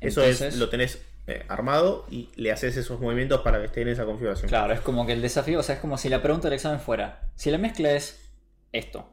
Eso 0.00 0.20
Entonces- 0.22 0.54
es, 0.54 0.58
lo 0.60 0.68
tenés 0.68 1.00
eh, 1.28 1.44
armado 1.48 2.04
y 2.10 2.28
le 2.34 2.50
haces 2.50 2.76
esos 2.76 3.00
movimientos 3.00 3.40
para 3.42 3.58
que 3.60 3.66
esté 3.66 3.82
en 3.82 3.88
esa 3.88 4.04
configuración. 4.04 4.48
Claro, 4.48 4.72
es 4.74 4.80
como 4.80 5.06
que 5.06 5.12
el 5.12 5.22
desafío, 5.22 5.60
o 5.60 5.62
sea, 5.62 5.76
es 5.76 5.80
como 5.80 5.96
si 5.96 6.08
la 6.08 6.20
pregunta 6.22 6.48
del 6.48 6.54
examen 6.56 6.80
fuera, 6.80 7.30
si 7.36 7.50
la 7.52 7.58
mezcla 7.58 7.92
es 7.92 8.28
esto, 8.72 9.08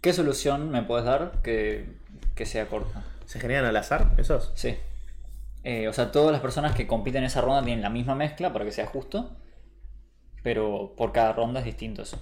¿qué 0.00 0.12
solución 0.12 0.70
me 0.70 0.82
puedes 0.84 1.04
dar 1.04 1.40
que, 1.42 1.86
que 2.36 2.46
sea 2.46 2.66
corta? 2.66 3.02
¿Se 3.28 3.38
generan 3.38 3.66
al 3.66 3.76
azar 3.76 4.12
esos? 4.16 4.52
Sí. 4.54 4.74
Eh, 5.62 5.86
o 5.86 5.92
sea, 5.92 6.10
todas 6.10 6.32
las 6.32 6.40
personas 6.40 6.74
que 6.74 6.86
compiten 6.86 7.18
en 7.22 7.26
esa 7.26 7.42
ronda 7.42 7.62
tienen 7.62 7.82
la 7.82 7.90
misma 7.90 8.14
mezcla 8.14 8.54
para 8.54 8.64
que 8.64 8.72
sea 8.72 8.86
justo, 8.86 9.36
pero 10.42 10.94
por 10.96 11.12
cada 11.12 11.34
ronda 11.34 11.60
es 11.60 11.66
distinto 11.66 12.00
eso. 12.02 12.18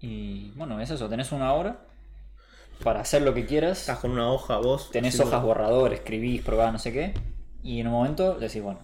Y 0.00 0.50
bueno, 0.56 0.80
es 0.80 0.90
eso, 0.90 1.08
tenés 1.08 1.30
una 1.30 1.52
hora 1.52 1.78
para 2.82 3.00
hacer 3.00 3.22
lo 3.22 3.32
que 3.34 3.46
quieras. 3.46 3.80
Estás 3.80 3.98
con 3.98 4.10
una 4.10 4.32
hoja 4.32 4.56
vos. 4.56 4.90
Tenés 4.90 5.14
haciendo- 5.14 5.30
hojas 5.36 5.44
borrador, 5.44 5.92
escribís, 5.92 6.42
probás, 6.42 6.72
no 6.72 6.78
sé 6.80 6.92
qué. 6.92 7.14
Y 7.62 7.80
en 7.80 7.86
un 7.86 7.92
momento 7.92 8.34
decís, 8.38 8.62
bueno, 8.62 8.80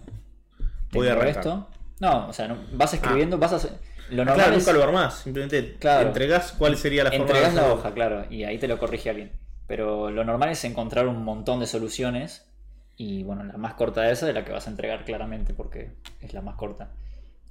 Voy 0.93 1.09
a 1.09 1.15
esto. 1.29 1.67
No, 1.99 2.29
o 2.29 2.33
sea, 2.33 2.47
no- 2.47 2.59
vas 2.73 2.95
escribiendo, 2.95 3.37
vas 3.39 3.53
a 3.53 3.57
hacer. 3.57 3.73
Lo 4.11 4.23
Ah, 4.23 4.27
normal 4.27 4.35
claro, 4.37 4.53
es 4.53 4.59
nunca 4.67 4.79
lo 4.79 4.85
armás. 4.85 5.15
Simplemente 5.19 5.75
Claro. 5.81 6.07
entregás 6.09 6.53
cuál 6.53 6.77
sería 6.77 7.03
la 7.03 7.11
forma 7.11 7.25
entregas 7.27 7.55
de 7.55 7.61
la 7.61 7.73
hoja, 7.73 7.93
claro, 7.93 8.25
y 8.31 8.45
ahí 8.45 8.59
te 8.59 8.69
lo 8.69 8.79
corrige 8.79 9.11
alguien. 9.11 9.33
Pero 9.67 10.11
lo 10.11 10.25
normal 10.25 10.51
es 10.51 10.65
encontrar 10.65 11.09
un 11.09 11.25
montón 11.25 11.61
de 11.61 11.67
soluciones. 11.67 12.51
Y 12.97 13.25
bueno, 13.25 13.45
la 13.45 13.57
más 13.57 13.75
corta 13.75 14.03
de 14.03 14.13
esa 14.13 14.29
es 14.29 14.35
la 14.35 14.45
que 14.45 14.53
vas 14.53 14.67
a 14.67 14.71
entregar 14.71 15.05
claramente 15.05 15.55
porque 15.55 15.93
es 16.21 16.33
la 16.33 16.41
más 16.41 16.57
corta. 16.57 16.93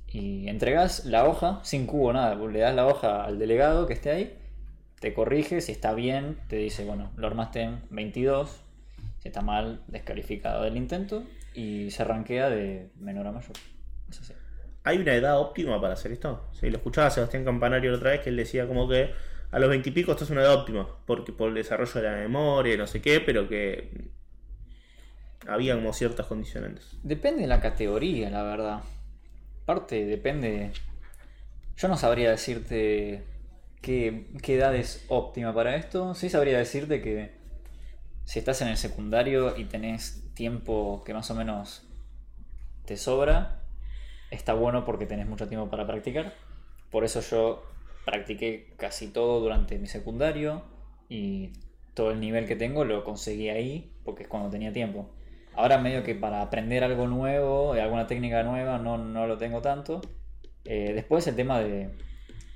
Y 0.08 0.47
entregas 0.47 1.06
la 1.06 1.25
hoja 1.28 1.60
sin 1.63 1.86
cubo, 1.86 2.13
nada. 2.13 2.36
Le 2.36 2.60
das 2.60 2.73
la 2.73 2.88
hoja 2.88 3.25
al 3.25 3.38
delegado 3.38 3.86
que 3.86 3.93
esté 3.93 4.12
ahí, 4.12 4.38
te 4.99 5.13
corrige, 5.13 5.62
si 5.62 5.71
está 5.71 5.93
bien, 5.93 6.38
te 6.47 6.56
dice, 6.56 6.86
bueno, 6.86 7.12
lo 7.17 7.28
armaste 7.28 7.62
en 7.62 7.82
22, 7.89 8.62
si 9.19 9.28
está 9.28 9.41
mal, 9.41 9.84
descalificado 9.88 10.63
del 10.63 10.78
intento 10.78 11.23
y 11.54 11.91
se 11.91 12.04
arranquea 12.04 12.49
de 12.49 12.91
menor 12.95 13.28
a 13.28 13.32
mayor. 13.32 13.54
¿Hay 14.84 14.97
una 14.97 15.13
edad 15.15 15.39
óptima 15.39 15.82
para 15.82 15.93
hacer 15.93 16.12
esto? 16.12 16.47
Sí, 16.54 16.69
lo 16.69 16.78
escuchaba 16.78 17.10
Sebastián 17.10 17.43
Campanario 17.43 17.91
la 17.91 17.97
otra 17.97 18.12
vez 18.12 18.21
que 18.21 18.30
él 18.30 18.36
decía 18.36 18.67
como 18.67 18.88
que 18.88 19.12
a 19.56 19.60
los 19.60 19.70
veintipico 19.70 20.12
esto 20.12 20.26
es 20.26 20.30
una 20.32 20.41
edad 20.41 20.54
óptima, 20.54 20.86
porque 21.06 21.32
por 21.32 21.48
el 21.48 21.56
desarrollo 21.56 22.02
de 22.02 22.02
la 22.02 22.18
memoria 22.18 22.76
no 22.76 22.88
sé 22.88 23.02
qué, 23.02 23.22
pero 23.22 23.48
que 23.48 24.10
había 25.48 25.76
como 25.76 25.94
ciertas 25.94 26.26
condicionantes. 26.26 26.98
Depende 27.04 27.44
de 27.44 27.48
la 27.48 27.62
categoría, 27.62 28.30
la 28.30 28.44
verdad. 28.44 28.82
Parte 29.65 30.06
depende. 30.06 30.74
Yo 31.78 31.88
no 31.88 31.96
sabría 31.96 32.32
decirte 32.32 33.24
qué, 33.82 34.28
qué 34.44 34.56
edad 34.56 34.76
es 34.76 35.06
óptima 35.08 35.54
para 35.54 35.78
esto. 35.78 36.15
Sí 36.15 36.30
sabría 36.30 36.58
decirte 36.58 37.02
que 37.02 37.32
si 38.26 38.39
estás 38.39 38.62
en 38.62 38.68
el 38.68 38.76
secundario 38.76 39.56
y 39.56 39.63
tenés 39.63 40.34
tiempo 40.34 41.02
que 41.06 41.13
más 41.13 41.32
o 41.32 41.34
menos 41.34 41.88
te 42.84 42.98
sobra, 42.98 43.62
está 44.32 44.54
bueno 44.54 44.84
porque 44.84 45.06
tenés 45.06 45.28
mucho 45.28 45.48
tiempo 45.48 45.70
para 45.70 45.88
practicar. 45.88 46.34
Por 46.91 47.06
eso 47.06 47.22
yo 47.22 47.63
practiqué 48.06 48.74
casi 48.78 49.08
todo 49.08 49.39
durante 49.39 49.78
mi 49.80 49.88
secundario 49.88 50.63
y 51.10 51.54
todo 51.94 52.12
el 52.12 52.20
nivel 52.20 52.46
que 52.48 52.56
tengo 52.56 52.86
lo 52.86 53.04
conseguí 53.04 53.50
ahí 53.50 53.91
porque 54.04 54.24
es 54.24 54.30
cuando 54.30 54.50
tenía 54.50 54.72
tiempo. 54.74 55.10
Ahora 55.56 55.78
medio 55.78 56.04
que 56.04 56.15
para 56.15 56.41
aprender 56.41 56.84
algo 56.84 57.08
nuevo, 57.08 57.74
alguna 57.74 58.08
técnica 58.08 58.44
nueva, 58.44 58.78
no, 58.78 58.98
no 58.98 59.26
lo 59.28 59.38
tengo 59.38 59.62
tanto. 59.62 60.02
Eh, 60.65 60.91
después 60.94 61.26
el 61.28 61.36
tema 61.36 61.60
de 61.62 61.89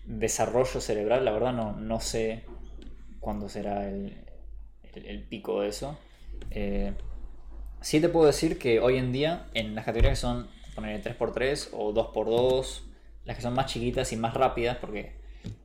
desarrollo 0.05 0.81
cerebral, 0.81 1.23
la 1.25 1.31
verdad 1.31 1.53
no, 1.53 1.73
no 1.73 1.99
sé 1.99 2.43
cuándo 3.19 3.47
será 3.49 3.87
el, 3.87 4.17
el- 4.93 5.05
el 5.05 5.23
pico 5.23 5.61
de 5.61 5.69
eso. 5.69 5.97
Eh, 6.51 6.93
sí 7.81 8.01
te 8.01 8.09
puedo 8.09 8.27
decir 8.27 8.57
que 8.59 8.79
hoy 8.79 8.97
en 8.97 9.11
día, 9.13 9.47
en 9.53 9.75
las 9.75 9.85
categorías 9.85 10.13
que 10.13 10.21
son 10.21 10.47
poner 10.75 11.01
3x3 11.01 11.69
o 11.73 11.93
2x2, 11.93 12.83
las 13.25 13.35
que 13.35 13.41
son 13.41 13.53
más 13.53 13.67
chiquitas 13.67 14.11
y 14.11 14.17
más 14.17 14.33
rápidas, 14.33 14.77
porque 14.77 15.13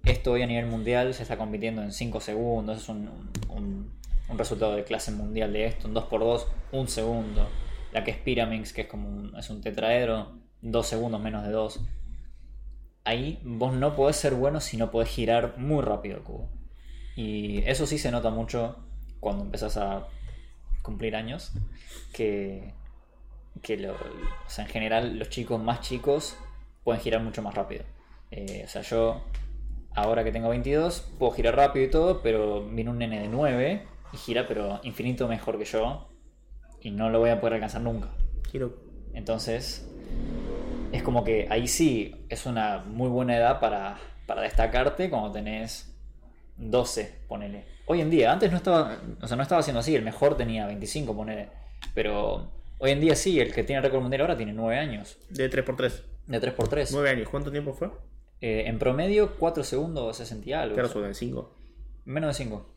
esto 0.04 0.32
hoy 0.32 0.42
a 0.42 0.46
nivel 0.46 0.66
mundial 0.66 1.14
se 1.14 1.22
está 1.22 1.36
compitiendo 1.36 1.82
en 1.82 1.92
5 1.92 2.20
segundos, 2.20 2.78
es 2.82 2.88
un, 2.88 3.08
un- 3.48 3.92
resultado 4.36 4.74
de 4.74 4.84
clase 4.84 5.12
mundial 5.12 5.52
de 5.52 5.66
esto, 5.66 5.86
un 5.86 5.94
2x2, 5.94 6.46
un 6.72 6.88
segundo. 6.88 7.48
La 7.92 8.02
que 8.02 8.10
es 8.10 8.16
Pyraminx, 8.16 8.72
que 8.72 8.80
es 8.82 8.88
como 8.88 9.08
un, 9.08 9.36
es 9.38 9.48
un 9.50 9.60
tetraedro, 9.60 10.32
2 10.62 10.86
segundos 10.86 11.20
menos 11.20 11.44
de 11.44 11.52
2. 11.52 11.80
Ahí 13.04 13.38
vos 13.44 13.74
no 13.74 13.94
podés 13.94 14.16
ser 14.16 14.34
bueno 14.34 14.60
si 14.60 14.76
no 14.76 14.90
podés 14.90 15.10
girar 15.10 15.58
muy 15.58 15.82
rápido 15.82 16.16
el 16.16 16.22
cubo. 16.22 16.48
Y 17.16 17.58
eso 17.64 17.86
sí 17.86 17.98
se 17.98 18.10
nota 18.10 18.30
mucho 18.30 18.76
cuando 19.20 19.44
empezás 19.44 19.76
a 19.76 20.08
cumplir 20.82 21.14
años, 21.16 21.52
que, 22.12 22.72
que 23.62 23.76
lo- 23.76 23.92
o 23.94 24.48
sea, 24.48 24.64
en 24.64 24.70
general 24.70 25.18
los 25.18 25.28
chicos 25.28 25.62
más 25.62 25.80
chicos 25.80 26.36
pueden 26.82 27.00
girar 27.00 27.22
mucho 27.22 27.42
más 27.42 27.54
rápido. 27.54 27.84
Eh, 28.30 28.62
o 28.64 28.68
sea, 28.68 28.82
yo 28.82 29.22
ahora 29.94 30.24
que 30.24 30.32
tengo 30.32 30.48
22 30.48 31.12
puedo 31.18 31.32
girar 31.32 31.56
rápido 31.56 31.84
y 31.86 31.90
todo, 31.90 32.22
pero 32.22 32.64
viene 32.66 32.90
un 32.90 32.98
nene 32.98 33.20
de 33.20 33.28
9 33.28 33.82
y 34.12 34.16
gira 34.16 34.46
pero 34.46 34.80
infinito 34.82 35.28
mejor 35.28 35.58
que 35.58 35.64
yo 35.64 36.08
y 36.80 36.90
no 36.90 37.10
lo 37.10 37.18
voy 37.20 37.30
a 37.30 37.40
poder 37.40 37.54
alcanzar 37.54 37.82
nunca. 37.82 38.08
Quiero. 38.50 38.74
Entonces, 39.14 39.88
es 40.92 41.02
como 41.02 41.24
que 41.24 41.46
ahí 41.50 41.66
sí 41.68 42.26
es 42.28 42.46
una 42.46 42.84
muy 42.86 43.08
buena 43.08 43.36
edad 43.36 43.60
para, 43.60 43.98
para 44.26 44.42
destacarte 44.42 45.08
cuando 45.10 45.32
tenés 45.32 45.94
12, 46.56 47.22
ponele. 47.28 47.64
Hoy 47.86 48.00
en 48.00 48.10
día, 48.10 48.32
antes 48.32 48.50
no 48.50 48.56
estaba, 48.56 48.98
o 49.20 49.26
sea, 49.26 49.36
no 49.36 49.42
estaba 49.42 49.60
haciendo 49.60 49.80
así, 49.80 49.94
el 49.94 50.02
mejor 50.02 50.36
tenía 50.36 50.66
25, 50.66 51.14
ponele. 51.14 51.48
Pero 51.94 52.50
hoy 52.78 52.90
en 52.90 53.00
día 53.00 53.14
sí, 53.14 53.40
el 53.40 53.52
que 53.52 53.62
tiene 53.64 53.82
récord 53.82 54.02
mundial 54.02 54.22
ahora 54.22 54.36
tiene 54.36 54.52
9 54.52 54.78
años, 54.78 55.18
De 55.30 55.50
3x3. 55.50 56.02
de 56.26 56.40
3x3. 56.40 56.88
9 56.92 57.10
años. 57.10 57.28
¿Cuánto 57.28 57.50
tiempo 57.50 57.72
fue? 57.72 57.90
Eh, 58.46 58.64
en 58.68 58.78
promedio, 58.78 59.36
4 59.38 59.64
segundos 59.64 60.16
60 60.18 60.48
y 60.48 60.52
algo. 60.52 60.74
Claro, 60.74 60.88
son 60.90 61.14
5. 61.14 61.54
menos 62.04 62.36
de 62.36 62.44
5. 62.44 62.70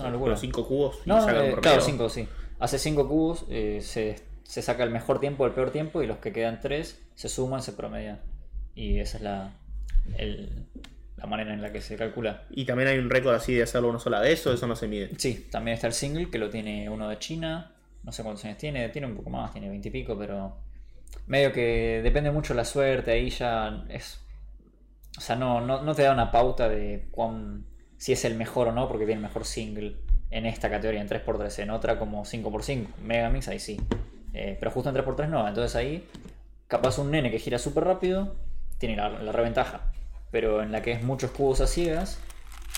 Una 0.00 0.10
locura. 0.10 0.30
Pero 0.32 0.40
5 0.40 0.66
cubos. 0.66 0.98
y 1.04 1.08
No, 1.10 1.18
eh, 1.28 1.56
claro, 1.60 1.82
5, 1.82 2.08
sí. 2.08 2.26
Hace 2.58 2.78
5 2.78 3.06
cubos, 3.06 3.44
eh, 3.50 3.80
se, 3.82 4.16
se 4.44 4.62
saca 4.62 4.82
el 4.84 4.90
mejor 4.90 5.20
tiempo, 5.20 5.44
el 5.44 5.52
peor 5.52 5.72
tiempo, 5.72 6.02
y 6.02 6.06
los 6.06 6.18
que 6.18 6.32
quedan 6.32 6.60
3 6.60 6.98
se 7.14 7.28
suman, 7.28 7.62
se 7.62 7.72
promedian. 7.74 8.18
Y 8.74 8.98
esa 8.98 9.18
es 9.18 9.22
la, 9.22 9.52
el- 10.16 10.66
la 11.18 11.26
manera 11.26 11.52
en 11.52 11.60
la 11.60 11.70
que 11.70 11.82
se 11.82 11.96
calcula. 11.96 12.44
Y 12.48 12.64
también 12.64 12.88
hay 12.88 12.96
un 12.98 13.10
récord 13.10 13.34
así 13.34 13.52
de 13.54 13.62
hacerlo 13.64 13.90
una 13.90 13.98
sola 13.98 14.20
vez 14.20 14.46
o 14.46 14.54
eso 14.54 14.66
no 14.66 14.74
se 14.74 14.88
mide. 14.88 15.10
Sí, 15.18 15.48
también 15.50 15.74
está 15.74 15.86
el 15.86 15.92
single, 15.92 16.30
que 16.30 16.38
lo 16.38 16.48
tiene 16.48 16.88
uno 16.88 17.08
de 17.10 17.18
China. 17.18 17.72
No 18.04 18.10
sé 18.12 18.22
cuántos 18.22 18.42
años 18.46 18.56
tiene, 18.56 18.88
tiene 18.88 19.06
un 19.06 19.16
poco 19.16 19.28
más, 19.28 19.52
tiene 19.52 19.68
20 19.68 19.88
y 19.88 19.90
pico, 19.90 20.16
pero 20.18 20.56
medio 21.26 21.52
que 21.52 22.00
depende 22.02 22.30
mucho 22.30 22.54
la 22.54 22.64
suerte, 22.64 23.10
ahí 23.10 23.28
ya 23.28 23.84
es... 23.90 24.18
O 25.16 25.20
sea, 25.20 25.36
no, 25.36 25.60
no, 25.60 25.94
te 25.94 26.02
da 26.02 26.12
una 26.12 26.30
pauta 26.30 26.68
de 26.68 27.08
cuán, 27.10 27.66
si 27.96 28.12
es 28.12 28.24
el 28.24 28.36
mejor 28.36 28.68
o 28.68 28.72
no, 28.72 28.88
porque 28.88 29.04
tiene 29.04 29.20
el 29.20 29.26
mejor 29.26 29.44
single 29.44 29.96
en 30.30 30.46
esta 30.46 30.70
categoría, 30.70 31.00
en 31.00 31.08
3x3, 31.08 31.62
en 31.62 31.70
otra 31.70 31.98
como 31.98 32.24
5x5, 32.24 32.86
Megamix, 33.02 33.48
ahí 33.48 33.58
sí. 33.58 33.80
Eh, 34.32 34.56
pero 34.58 34.70
justo 34.70 34.90
en 34.90 34.96
3x3 34.96 35.28
no, 35.28 35.46
entonces 35.48 35.74
ahí 35.74 36.06
capaz 36.68 36.98
un 36.98 37.10
nene 37.10 37.32
que 37.32 37.40
gira 37.40 37.58
súper 37.58 37.82
rápido 37.84 38.36
tiene 38.78 38.96
la, 38.96 39.08
la 39.08 39.32
reventaja. 39.32 39.92
Pero 40.30 40.62
en 40.62 40.70
la 40.70 40.82
que 40.82 40.92
es 40.92 41.02
muchos 41.02 41.32
cubos 41.32 41.60
a 41.60 41.66
ciegas, 41.66 42.20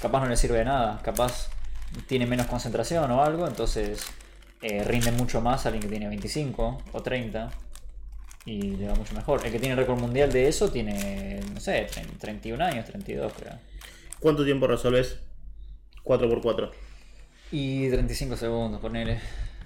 capaz 0.00 0.20
no 0.20 0.28
le 0.28 0.36
sirve 0.36 0.58
de 0.58 0.64
nada, 0.64 1.00
capaz 1.02 1.50
tiene 2.06 2.26
menos 2.26 2.46
concentración 2.46 3.10
o 3.10 3.22
algo, 3.22 3.46
entonces 3.46 4.06
eh, 4.62 4.82
rinde 4.84 5.12
mucho 5.12 5.40
más 5.40 5.66
a 5.66 5.68
alguien 5.68 5.82
que 5.82 5.88
tiene 5.88 6.08
25 6.08 6.78
o 6.92 7.02
30 7.02 7.50
y 8.44 8.76
le 8.76 8.88
va 8.88 8.94
mucho 8.94 9.14
mejor. 9.14 9.44
El 9.44 9.52
que 9.52 9.58
tiene 9.58 9.76
récord 9.76 9.98
mundial 9.98 10.32
de 10.32 10.48
eso 10.48 10.70
tiene, 10.70 11.40
no 11.52 11.60
sé, 11.60 11.86
30 11.90 12.18
31 12.18 12.64
años, 12.64 12.84
32 12.86 13.32
creo. 13.32 13.54
¿Cuánto 14.20 14.44
tiempo 14.44 14.66
resolves 14.66 15.18
4x4? 16.04 16.70
Y 17.50 17.88
35 17.90 18.36
segundos, 18.36 18.80
ponele. 18.80 19.20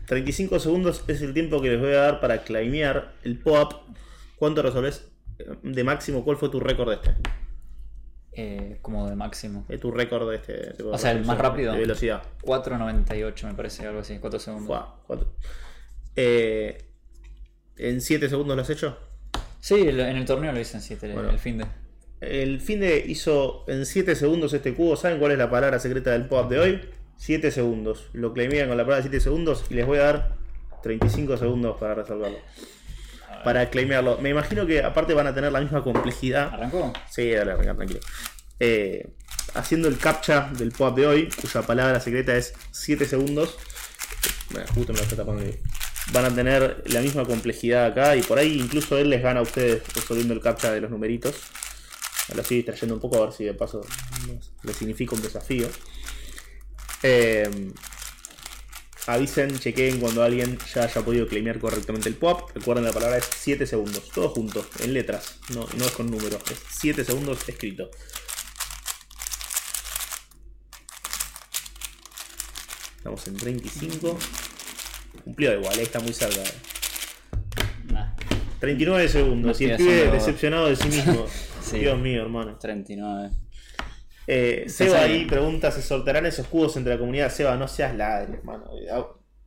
35 0.06 0.58
segundos 0.60 1.04
es 1.08 1.22
el 1.22 1.34
tiempo 1.34 1.60
que 1.60 1.70
les 1.70 1.80
voy 1.80 1.92
a 1.92 2.00
dar 2.00 2.20
para 2.20 2.42
claimear 2.42 3.14
el 3.24 3.38
pop. 3.38 3.74
¿Cuánto 4.36 4.62
resolves 4.62 5.08
de 5.62 5.84
máximo? 5.84 6.24
¿Cuál 6.24 6.36
fue 6.36 6.48
tu 6.48 6.60
récord 6.60 6.88
de 6.90 6.94
este? 6.96 7.14
eh, 8.36 8.78
como 8.82 9.08
de 9.08 9.16
máximo. 9.16 9.64
De 9.66 9.78
tu 9.78 9.90
récord 9.90 10.28
de 10.28 10.36
este. 10.36 10.52
de 10.52 10.84
O 10.84 10.98
sea, 10.98 11.12
el 11.12 11.24
más 11.24 11.38
rápido. 11.38 11.72
De 11.72 11.80
velocidad. 11.80 12.22
4.98 12.42 13.46
me 13.46 13.54
parece, 13.54 13.86
algo 13.86 14.00
así, 14.00 14.18
4 14.18 14.38
segundos. 14.38 14.66
Fua, 14.66 15.00
cuatro. 15.06 15.32
Eh, 16.14 16.85
¿En 17.78 18.00
7 18.00 18.28
segundos 18.28 18.56
lo 18.56 18.62
has 18.62 18.70
hecho? 18.70 18.98
Sí, 19.60 19.74
en 19.88 20.00
el 20.00 20.24
torneo 20.24 20.52
lo 20.52 20.60
hice 20.60 20.76
en 20.76 20.82
7, 20.82 21.12
Bueno. 21.12 21.30
el 21.30 21.38
fin 21.38 21.58
de. 21.58 21.66
El 22.20 22.60
fin 22.60 22.80
de 22.80 22.98
hizo 23.06 23.64
en 23.68 23.84
7 23.84 24.14
segundos 24.16 24.52
este 24.54 24.74
cubo. 24.74 24.96
¿Saben 24.96 25.18
cuál 25.18 25.32
es 25.32 25.38
la 25.38 25.50
palabra 25.50 25.78
secreta 25.78 26.12
del 26.12 26.26
pop 26.26 26.50
de 26.50 26.58
hoy? 26.58 26.80
7 27.18 27.50
segundos. 27.50 28.08
Lo 28.12 28.32
claimean 28.32 28.68
con 28.68 28.76
la 28.76 28.84
palabra 28.84 29.02
7 29.02 29.20
segundos 29.20 29.64
y 29.70 29.74
les 29.74 29.86
voy 29.86 29.98
a 29.98 30.02
dar 30.02 30.36
35 30.82 31.36
segundos 31.36 31.76
para 31.78 31.94
resolverlo. 31.94 32.38
Para 33.44 33.68
claimearlo. 33.70 34.18
Me 34.18 34.30
imagino 34.30 34.66
que 34.66 34.82
aparte 34.82 35.14
van 35.14 35.26
a 35.26 35.34
tener 35.34 35.52
la 35.52 35.60
misma 35.60 35.82
complejidad. 35.82 36.54
¿Arrancó? 36.54 36.92
Sí, 37.10 37.30
dale, 37.30 37.52
arranca, 37.52 37.74
tranquilo. 37.74 38.00
Eh, 38.60 39.08
haciendo 39.54 39.88
el 39.88 39.98
captcha 39.98 40.50
del 40.56 40.72
pop 40.72 40.96
de 40.96 41.06
hoy, 41.06 41.28
cuya 41.40 41.62
palabra 41.62 42.00
secreta 42.00 42.36
es 42.36 42.54
7 42.70 43.04
segundos. 43.04 43.58
Bueno, 44.50 44.66
justo 44.74 44.92
me 44.92 44.98
lo 44.98 45.04
está 45.04 45.16
tapando 45.16 45.42
ahí. 45.42 45.58
Van 46.12 46.24
a 46.24 46.34
tener 46.34 46.82
la 46.86 47.00
misma 47.00 47.24
complejidad 47.24 47.86
acá 47.86 48.16
y 48.16 48.22
por 48.22 48.38
ahí 48.38 48.58
incluso 48.58 48.96
él 48.98 49.10
les 49.10 49.22
gana 49.22 49.40
a 49.40 49.42
ustedes 49.42 49.82
resolviendo 49.94 50.34
el 50.34 50.40
captcha 50.40 50.72
de 50.72 50.80
los 50.80 50.90
numeritos. 50.90 51.34
Lo 52.34 52.42
estoy 52.42 52.58
distrayendo 52.58 52.94
un 52.94 53.00
poco 53.00 53.16
a 53.18 53.26
ver 53.26 53.32
si 53.32 53.44
de 53.44 53.54
paso 53.54 53.82
les 54.62 54.76
significa 54.76 55.14
un 55.14 55.22
desafío. 55.22 55.68
Eh, 57.02 57.72
avisen, 59.06 59.58
chequeen 59.58 60.00
cuando 60.00 60.22
alguien 60.22 60.58
ya 60.74 60.84
haya 60.84 61.04
podido 61.04 61.26
claimear 61.28 61.58
correctamente 61.58 62.08
el 62.08 62.16
pop. 62.16 62.50
Recuerden 62.54 62.84
la 62.84 62.92
palabra 62.92 63.18
es 63.18 63.28
7 63.38 63.66
segundos, 63.66 64.08
todos 64.12 64.32
juntos, 64.32 64.66
en 64.80 64.92
letras, 64.92 65.36
no, 65.50 65.66
no 65.76 65.84
es 65.84 65.92
con 65.92 66.10
números, 66.10 66.42
es 66.50 66.58
7 66.80 67.04
segundos 67.04 67.48
escrito. 67.48 67.90
Estamos 72.98 73.26
en 73.28 73.36
35. 73.36 74.18
Cumplió 75.24 75.52
igual, 75.58 75.78
eh, 75.78 75.82
está 75.82 76.00
muy 76.00 76.12
cerca. 76.12 76.40
39 78.60 79.08
segundos. 79.08 79.60
y 79.60 79.66
el 79.66 79.76
pibe 79.76 80.10
decepcionado 80.10 80.68
de 80.68 80.76
sí 80.76 80.88
mismo. 80.96 81.26
Dios 81.72 81.98
mío, 81.98 82.22
hermano. 82.22 82.56
39. 82.58 83.30
Eh, 84.28 84.64
Seba 84.68 85.00
ahí 85.00 85.24
pregunta: 85.26 85.70
¿se 85.70 85.82
sortearán 85.82 86.26
esos 86.26 86.46
cubos 86.46 86.76
entre 86.76 86.94
la 86.94 86.98
comunidad? 86.98 87.30
Seba, 87.30 87.56
no 87.56 87.68
seas 87.68 87.94
ladre, 87.94 88.34
hermano. 88.34 88.70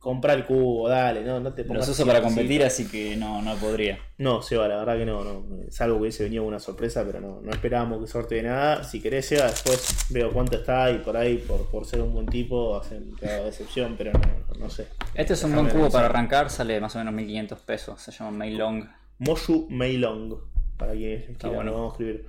Comprar 0.00 0.38
el 0.38 0.46
cubo, 0.46 0.88
dale, 0.88 1.22
no, 1.22 1.40
no 1.40 1.52
te 1.52 1.62
pongas. 1.62 1.86
Los 1.86 1.90
uso 1.90 2.06
para 2.06 2.22
competir, 2.22 2.64
así 2.64 2.88
que 2.88 3.16
no, 3.16 3.42
no 3.42 3.54
podría. 3.56 3.98
No, 4.16 4.40
Seba, 4.40 4.66
la 4.66 4.78
verdad 4.78 4.96
que 4.96 5.04
no, 5.04 5.22
no. 5.22 5.62
Es 5.68 5.78
algo 5.82 5.96
que 5.96 6.00
hubiese 6.00 6.24
venido 6.24 6.42
una 6.44 6.58
sorpresa, 6.58 7.04
pero 7.04 7.20
no, 7.20 7.42
no 7.42 7.50
esperábamos 7.50 8.00
que 8.00 8.06
sortee 8.06 8.42
nada. 8.42 8.82
Si 8.82 9.02
querés, 9.02 9.26
Seba, 9.26 9.44
después 9.48 10.06
veo 10.08 10.32
cuánto 10.32 10.56
está 10.56 10.90
y 10.90 11.00
por 11.00 11.18
ahí, 11.18 11.36
por, 11.36 11.66
por 11.66 11.84
ser 11.84 12.00
un 12.00 12.14
buen 12.14 12.24
tipo, 12.24 12.78
hacen 12.78 13.12
cada 13.20 13.44
decepción, 13.44 13.96
pero 13.98 14.12
no, 14.12 14.58
no, 14.58 14.70
sé. 14.70 14.86
Este 15.14 15.34
es 15.34 15.44
un 15.44 15.54
buen 15.54 15.68
cubo 15.68 15.90
para 15.90 16.06
arrancar, 16.06 16.48
sale 16.48 16.80
más 16.80 16.96
o 16.96 16.98
menos 16.98 17.12
1500 17.12 17.58
pesos. 17.60 18.00
Se 18.00 18.10
llama 18.10 18.30
Mailong. 18.30 18.88
Moshu 19.18 19.66
Mailong, 19.68 20.34
para 20.78 20.92
quienes 20.92 21.36
quieran, 21.36 21.56
bueno. 21.56 21.72
vamos 21.72 21.90
a 21.90 21.92
escribir. 21.92 22.26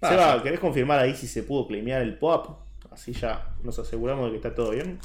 Seba, 0.00 0.42
¿querés 0.42 0.58
confirmar 0.58 0.98
ahí 0.98 1.14
si 1.14 1.28
se 1.28 1.44
pudo 1.44 1.68
claimear 1.68 2.02
el 2.02 2.18
pop? 2.18 2.58
Así 2.90 3.12
ya 3.12 3.54
nos 3.62 3.78
aseguramos 3.78 4.24
de 4.26 4.30
que 4.32 4.36
está 4.36 4.54
todo 4.54 4.72
bien. 4.72 4.98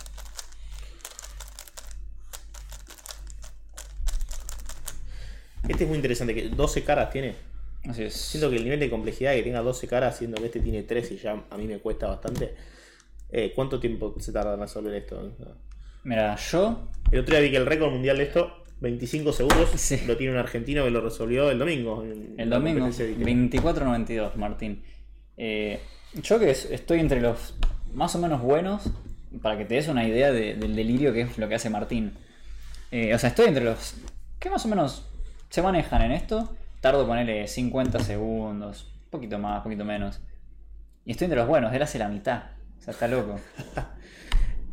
Este 5.68 5.84
es 5.84 5.88
muy 5.88 5.97
interesante, 5.97 6.34
que 6.34 6.49
12 6.49 6.84
caras 6.84 7.09
tiene. 7.09 7.36
Así 7.88 8.03
es. 8.03 8.13
Siento 8.13 8.49
que 8.49 8.57
el 8.57 8.63
nivel 8.63 8.80
de 8.80 8.89
complejidad 8.89 9.34
que 9.34 9.43
tenga 9.43 9.61
12 9.61 9.88
caras, 9.88 10.18
siendo 10.18 10.38
que 10.38 10.47
este 10.47 10.59
tiene 10.59 10.84
3 10.84 11.11
y 11.11 11.18
ya 11.18 11.43
a 11.49 11.57
mí 11.57 11.68
me 11.68 11.80
cuesta 11.80 12.07
bastante. 12.07 12.55
Eh, 13.30 13.51
¿Cuánto 13.53 13.80
tiempo 13.80 14.15
se 14.20 14.32
tarda 14.32 14.53
en 14.53 14.61
resolver 14.61 14.93
esto? 14.93 15.34
Mira, 16.03 16.36
yo. 16.36 16.89
El 17.11 17.20
otro 17.20 17.36
día 17.36 17.41
vi 17.41 17.51
que 17.51 17.57
el 17.57 17.65
récord 17.65 17.91
mundial 17.91 18.18
de 18.18 18.24
esto, 18.24 18.63
25 18.80 19.34
segundos, 19.34 19.91
lo 20.07 20.18
tiene 20.18 20.34
un 20.34 20.39
argentino 20.39 20.84
que 20.84 20.91
lo 20.91 21.01
resolvió 21.01 21.49
el 21.51 21.59
domingo. 21.59 22.03
el 22.03 22.49
domingo, 22.49 22.88
24.92, 22.88 24.36
Martín. 24.36 24.84
Eh, 25.36 25.80
yo 26.22 26.39
que 26.39 26.49
estoy 26.49 26.99
entre 26.99 27.22
los 27.22 27.55
más 27.93 28.15
o 28.15 28.20
menos 28.20 28.41
buenos, 28.41 28.89
para 29.41 29.57
que 29.57 29.65
te 29.65 29.76
des 29.76 29.88
una 29.88 30.07
idea 30.07 30.32
del 30.32 30.76
delirio 30.76 31.13
que 31.13 31.22
es 31.22 31.38
lo 31.38 31.47
que 31.49 31.55
hace 31.55 31.70
Martín. 31.70 32.13
Eh, 32.91 33.13
o 33.13 33.20
sea, 33.20 33.30
estoy 33.30 33.47
entre 33.47 33.63
los 33.63 33.95
que 34.39 34.49
más 34.49 34.65
o 34.65 34.70
menos 34.70 35.03
se 35.50 35.62
manejan 35.62 36.02
en 36.02 36.12
esto, 36.12 36.56
tardo 36.82 37.08
ponerle 37.08 37.48
50 37.48 38.00
segundos, 38.00 38.91
un 39.06 39.10
poquito 39.10 39.39
más, 39.39 39.58
un 39.58 39.64
poquito 39.64 39.86
menos. 39.86 40.22
Y 41.06 41.12
estoy 41.12 41.26
entre 41.26 41.39
los 41.39 41.48
buenos, 41.48 41.74
él 41.74 41.82
hace 41.82 42.00
la 42.00 42.10
mitad. 42.10 42.43
O 42.80 42.82
sea, 42.82 42.93
está 42.93 43.08
loco. 43.08 43.39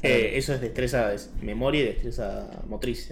Eh, 0.07 0.37
eso 0.37 0.53
es 0.53 0.61
destreza 0.61 1.09
de 1.09 1.19
memoria 1.41 1.81
y 1.81 1.85
destreza 1.87 2.47
motriz. 2.67 3.11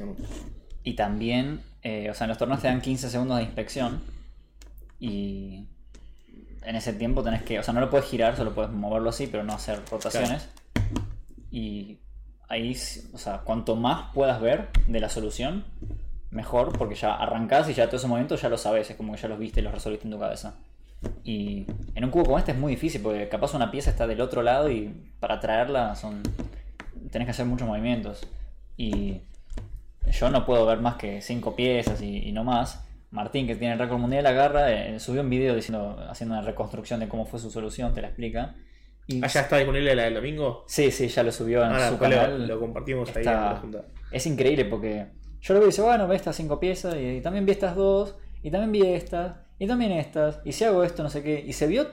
Y 0.85 0.93
también, 0.93 1.63
eh, 1.83 2.11
o 2.11 2.15
sea, 2.15 2.27
en 2.27 2.29
los 2.29 2.37
torneos 2.37 2.61
te 2.61 2.69
dan 2.69 2.83
15 2.83 3.09
segundos 3.09 3.39
de 3.39 3.45
inspección. 3.45 4.03
Y 5.01 5.69
en 6.65 6.77
ese 6.77 6.93
tiempo 6.93 7.23
tenés 7.23 7.45
que, 7.45 7.59
o 7.59 7.63
sea, 7.63 7.73
no 7.73 7.81
lo 7.81 7.89
puedes 7.89 8.07
girar, 8.07 8.37
solo 8.37 8.55
puedes 8.55 8.71
moverlo 8.71 9.09
así, 9.09 9.27
pero 9.27 9.43
no 9.43 9.55
hacer 9.55 9.81
rotaciones. 9.91 10.51
Y 11.51 11.99
ahí, 12.49 12.77
o 13.15 13.19
sea, 13.19 13.39
cuanto 13.39 13.75
más 13.75 14.13
puedas 14.13 14.39
ver 14.43 14.69
de 14.87 15.01
la 15.01 15.09
solución, 15.09 15.65
mejor 16.33 16.77
porque 16.77 16.95
ya 16.95 17.15
arrancás 17.15 17.69
y 17.69 17.75
ya 17.75 17.87
todos 17.87 18.01
esos 18.01 18.11
momentos 18.11 18.41
ya 18.43 18.49
lo 18.49 18.59
sabes, 18.59 18.91
es 18.91 18.97
como 18.97 19.13
que 19.13 19.21
ya 19.21 19.29
los 19.29 19.39
viste 19.39 19.61
y 19.61 19.63
los 19.63 19.73
resolviste 19.73 20.07
en 20.07 20.13
tu 20.13 20.19
cabeza. 20.19 20.57
Y 21.25 21.67
en 21.95 22.05
un 22.05 22.11
cubo 22.11 22.25
como 22.25 22.39
este 22.39 22.53
es 22.53 22.59
muy 22.59 22.73
difícil 22.73 23.03
porque 23.03 23.29
capaz 23.29 23.55
una 23.55 23.71
pieza 23.71 23.91
está 23.91 24.07
del 24.07 24.21
otro 24.21 24.43
lado 24.43 24.71
y 24.71 25.13
para 25.21 25.41
traerla 25.41 25.95
son 25.95 26.23
tenés 27.11 27.27
que 27.27 27.31
hacer 27.31 27.47
muchos 27.47 27.69
movimientos. 27.69 28.27
Y 28.77 29.21
yo 30.11 30.31
no 30.31 30.47
puedo 30.47 30.67
ver 30.67 30.81
más 30.81 30.97
que 30.97 31.21
cinco 31.21 31.55
piezas 31.55 32.01
y, 32.03 32.33
no 32.33 32.45
más. 32.45 32.85
Martín, 33.11 33.47
que 33.47 33.55
tiene 33.57 33.75
el 33.75 33.79
récord 33.79 33.99
mundial, 33.99 34.25
agarra, 34.25 34.73
eh, 34.73 34.99
subió 34.99 35.21
un 35.21 35.29
video 35.29 35.55
diciendo, 35.55 36.03
haciendo 36.09 36.35
una 36.35 36.43
reconstrucción 36.43 36.99
de 36.99 37.09
cómo 37.09 37.27
fue 37.27 37.39
su 37.39 37.51
solución, 37.51 37.93
te 37.93 38.01
la 38.01 38.09
explica. 38.09 38.55
Y... 39.07 39.23
¿Ah, 39.23 39.27
ya 39.27 39.43
está 39.43 39.59
disponible 39.59 39.95
la 39.95 40.05
del 40.05 40.15
domingo? 40.15 40.65
Sí, 40.67 40.91
sí, 40.91 41.09
ya 41.09 41.23
lo 41.23 41.31
subió 41.31 41.63
en 41.63 41.73
ah, 41.73 41.91
su 41.91 41.99
canal. 41.99 42.49
Lo, 42.49 42.59
compartimos 42.59 43.15
ahí 43.15 43.23
en 43.23 43.33
la 43.33 43.59
junta. 43.61 43.85
Es 44.11 44.27
increíble 44.27 44.65
porque 44.65 45.09
yo 45.43 45.55
lo 45.55 45.61
veo 45.61 45.69
y 45.69 45.73
dice, 45.73 45.83
bueno, 45.83 46.07
ve 46.07 46.15
estas 46.15 46.37
cinco 46.37 46.61
piezas 46.61 46.97
y, 46.97 47.21
también 47.21 47.45
vi 47.45 47.53
estas 47.53 47.75
dos, 47.75 48.15
y 48.43 48.51
también 48.51 48.73
vi 48.73 48.95
estas, 48.95 49.37
y 49.59 49.67
también 49.67 49.91
estas, 49.93 50.41
y 50.45 50.53
si 50.53 50.65
hago 50.65 50.85
esto, 50.85 51.03
no 51.03 51.11
sé 51.11 51.23
qué. 51.23 51.43
Y 51.45 51.53
se 51.53 51.67
vio. 51.67 51.89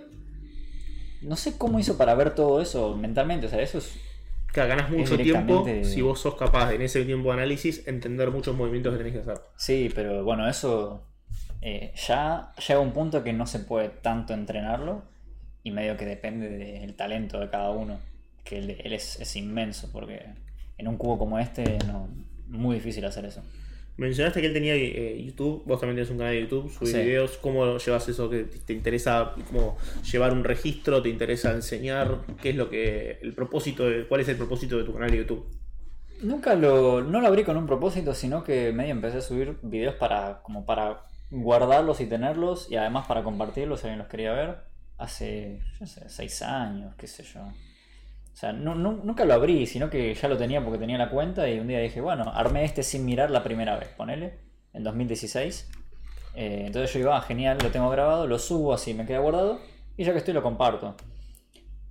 No 1.22 1.36
sé 1.36 1.58
cómo 1.58 1.80
hizo 1.80 1.98
para 1.98 2.14
ver 2.16 2.34
todo 2.34 2.62
eso 2.62 2.96
mentalmente, 2.96 3.48
o 3.48 3.50
sea, 3.50 3.62
eso 3.62 3.80
es. 3.80 4.00
Que 4.54 4.66
ganas 4.66 4.90
mucho 4.90 5.16
tiempo 5.18 5.64
si 5.84 6.02
vos 6.02 6.20
sos 6.20 6.36
capaz 6.36 6.74
en 6.74 6.82
ese 6.82 7.06
tiempo 7.06 7.30
de 7.30 7.36
análisis 7.36 7.88
entender 7.88 8.32
muchos 8.32 8.56
movimientos 8.56 8.94
que 8.94 8.98
tenés 8.98 9.14
que 9.14 9.20
hacer. 9.20 9.44
Sí, 9.56 9.92
pero 9.94 10.24
bueno, 10.24 10.50
eso 10.50 11.04
eh, 11.62 11.94
ya 12.08 12.52
llega 12.68 12.80
un 12.80 12.92
punto 12.92 13.24
que 13.24 13.32
no 13.32 13.46
se 13.46 13.60
puede 13.60 13.90
tanto 13.90 14.34
entrenarlo 14.34 15.04
y 15.62 15.70
medio 15.70 15.98
que 15.98 16.06
depende 16.06 16.50
del 16.50 16.96
talento 16.96 17.40
de 17.40 17.50
cada 17.50 17.70
uno, 17.70 18.00
que 18.44 18.58
él, 18.58 18.94
es, 18.94 19.20
es, 19.20 19.36
inmenso, 19.36 19.92
porque 19.92 20.26
en 20.80 20.88
un 20.88 20.98
cubo 20.98 21.20
como 21.20 21.38
este 21.38 21.78
no, 21.86 22.08
muy 22.50 22.76
difícil 22.76 23.06
hacer 23.06 23.26
eso. 23.26 23.42
Mencionaste 24.00 24.40
que 24.40 24.48
él 24.48 24.54
tenía 24.54 24.76
eh, 24.76 25.22
YouTube, 25.22 25.64
vos 25.66 25.78
también 25.78 25.98
tienes 25.98 26.10
un 26.10 26.18
canal 26.18 26.34
de 26.34 26.42
YouTube, 26.42 26.72
subís 26.72 26.94
videos, 26.94 27.38
¿cómo 27.38 27.78
llevas 27.78 28.08
eso? 28.08 28.30
que 28.30 28.46
¿Te 28.46 28.72
interesa 28.72 29.34
como 29.50 29.78
llevar 30.10 30.32
un 30.32 30.46
registro? 30.46 31.02
¿Te 31.02 31.10
interesa 31.10 31.52
enseñar? 31.52 32.20
¿Qué 32.42 32.52
es 32.52 32.56
lo 32.56 32.70
que, 32.70 33.20
el 33.22 33.34
propósito, 33.34 33.90
de, 33.90 34.08
cuál 34.08 34.22
es 34.22 34.30
el 34.30 34.38
propósito 34.38 34.78
de 34.78 34.86
tu 34.86 34.94
canal 34.94 35.12
de 35.12 35.18
YouTube? 35.18 35.46
Nunca 36.22 36.56
lo, 36.56 37.02
no 37.02 37.20
lo 37.20 37.28
abrí 37.28 37.44
con 37.44 37.58
un 37.58 37.68
propósito, 37.68 38.14
sino 38.14 38.42
que 38.42 38.72
medio 38.72 38.92
empecé 38.92 39.18
a 39.18 39.22
subir 39.22 39.58
videos 39.64 39.96
para, 39.96 40.42
como 40.44 40.66
para 40.66 41.02
guardarlos 41.30 42.00
y 42.00 42.06
tenerlos 42.06 42.72
y 42.72 42.78
además 42.78 43.06
para 43.06 43.22
compartirlos 43.24 43.82
si 43.82 43.88
alguien 43.88 44.00
los 44.00 44.08
quería 44.08 44.32
ver. 44.32 44.60
Hace, 44.98 45.62
no 45.82 45.88
sé, 45.88 46.08
seis 46.08 46.42
años, 46.42 46.96
qué 46.96 47.08
sé 47.08 47.24
yo. 47.24 47.42
Sea, 48.40 48.54
nunca 48.54 49.26
lo 49.26 49.34
abrí, 49.34 49.68
sino 49.68 49.90
que 49.90 50.16
ya 50.16 50.30
lo 50.30 50.38
tenía 50.38 50.64
porque 50.64 50.80
tenía 50.80 50.98
la 50.98 51.10
cuenta 51.10 51.50
y 51.50 51.60
un 51.60 51.68
día 51.68 51.80
dije, 51.80 52.00
bueno, 52.00 52.32
armé 52.34 52.64
este 52.64 52.84
sin 52.84 53.04
mirar 53.04 53.32
la 53.32 53.44
primera 53.44 53.78
vez, 53.78 53.90
ponele, 53.90 54.36
en 54.72 54.82
2016. 54.82 55.70
Eh, 56.36 56.64
entonces 56.68 56.94
yo 56.94 57.00
digo, 57.00 57.12
ah, 57.12 57.20
genial, 57.20 57.58
lo 57.62 57.70
tengo 57.70 57.90
grabado, 57.90 58.28
lo 58.28 58.40
subo 58.40 58.74
así, 58.74 58.94
me 58.94 59.06
queda 59.06 59.20
guardado 59.20 59.60
y 59.98 60.06
ya 60.06 60.14
que 60.14 60.20
estoy 60.20 60.34
lo 60.34 60.42
comparto. 60.42 60.96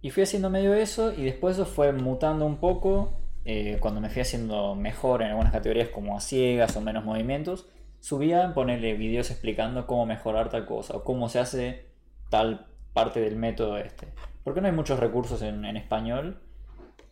Y 0.01 0.09
fui 0.09 0.22
haciendo 0.22 0.49
medio 0.49 0.72
eso 0.72 1.12
y 1.12 1.24
después 1.24 1.57
eso 1.57 1.66
fue 1.66 1.92
mutando 1.92 2.46
un 2.46 2.57
poco. 2.57 3.20
Eh, 3.44 3.76
cuando 3.78 4.01
me 4.01 4.09
fui 4.09 4.22
haciendo 4.22 4.74
mejor 4.74 5.20
en 5.20 5.28
algunas 5.28 5.53
categorías 5.53 5.90
como 5.90 6.16
a 6.16 6.20
ciegas 6.20 6.74
o 6.78 6.80
menos 6.80 7.05
movimientos, 7.05 7.66
subía 8.01 8.55
ponerle 8.55 8.94
videos 8.94 9.30
explicando 9.30 9.86
cómo 9.86 10.07
mejorar 10.07 10.49
tal 10.49 10.64
cosa 10.64 10.96
o 10.96 11.05
cómo 11.05 11.28
se 11.28 11.40
hace 11.40 11.84
tal 12.30 12.68
parte 12.94 13.20
del 13.20 13.36
método 13.36 13.76
este. 13.76 14.09
Porque 14.49 14.62
no 14.62 14.66
hay 14.68 14.72
muchos 14.72 14.99
recursos 14.99 15.42
en, 15.42 15.62
español 15.76 16.38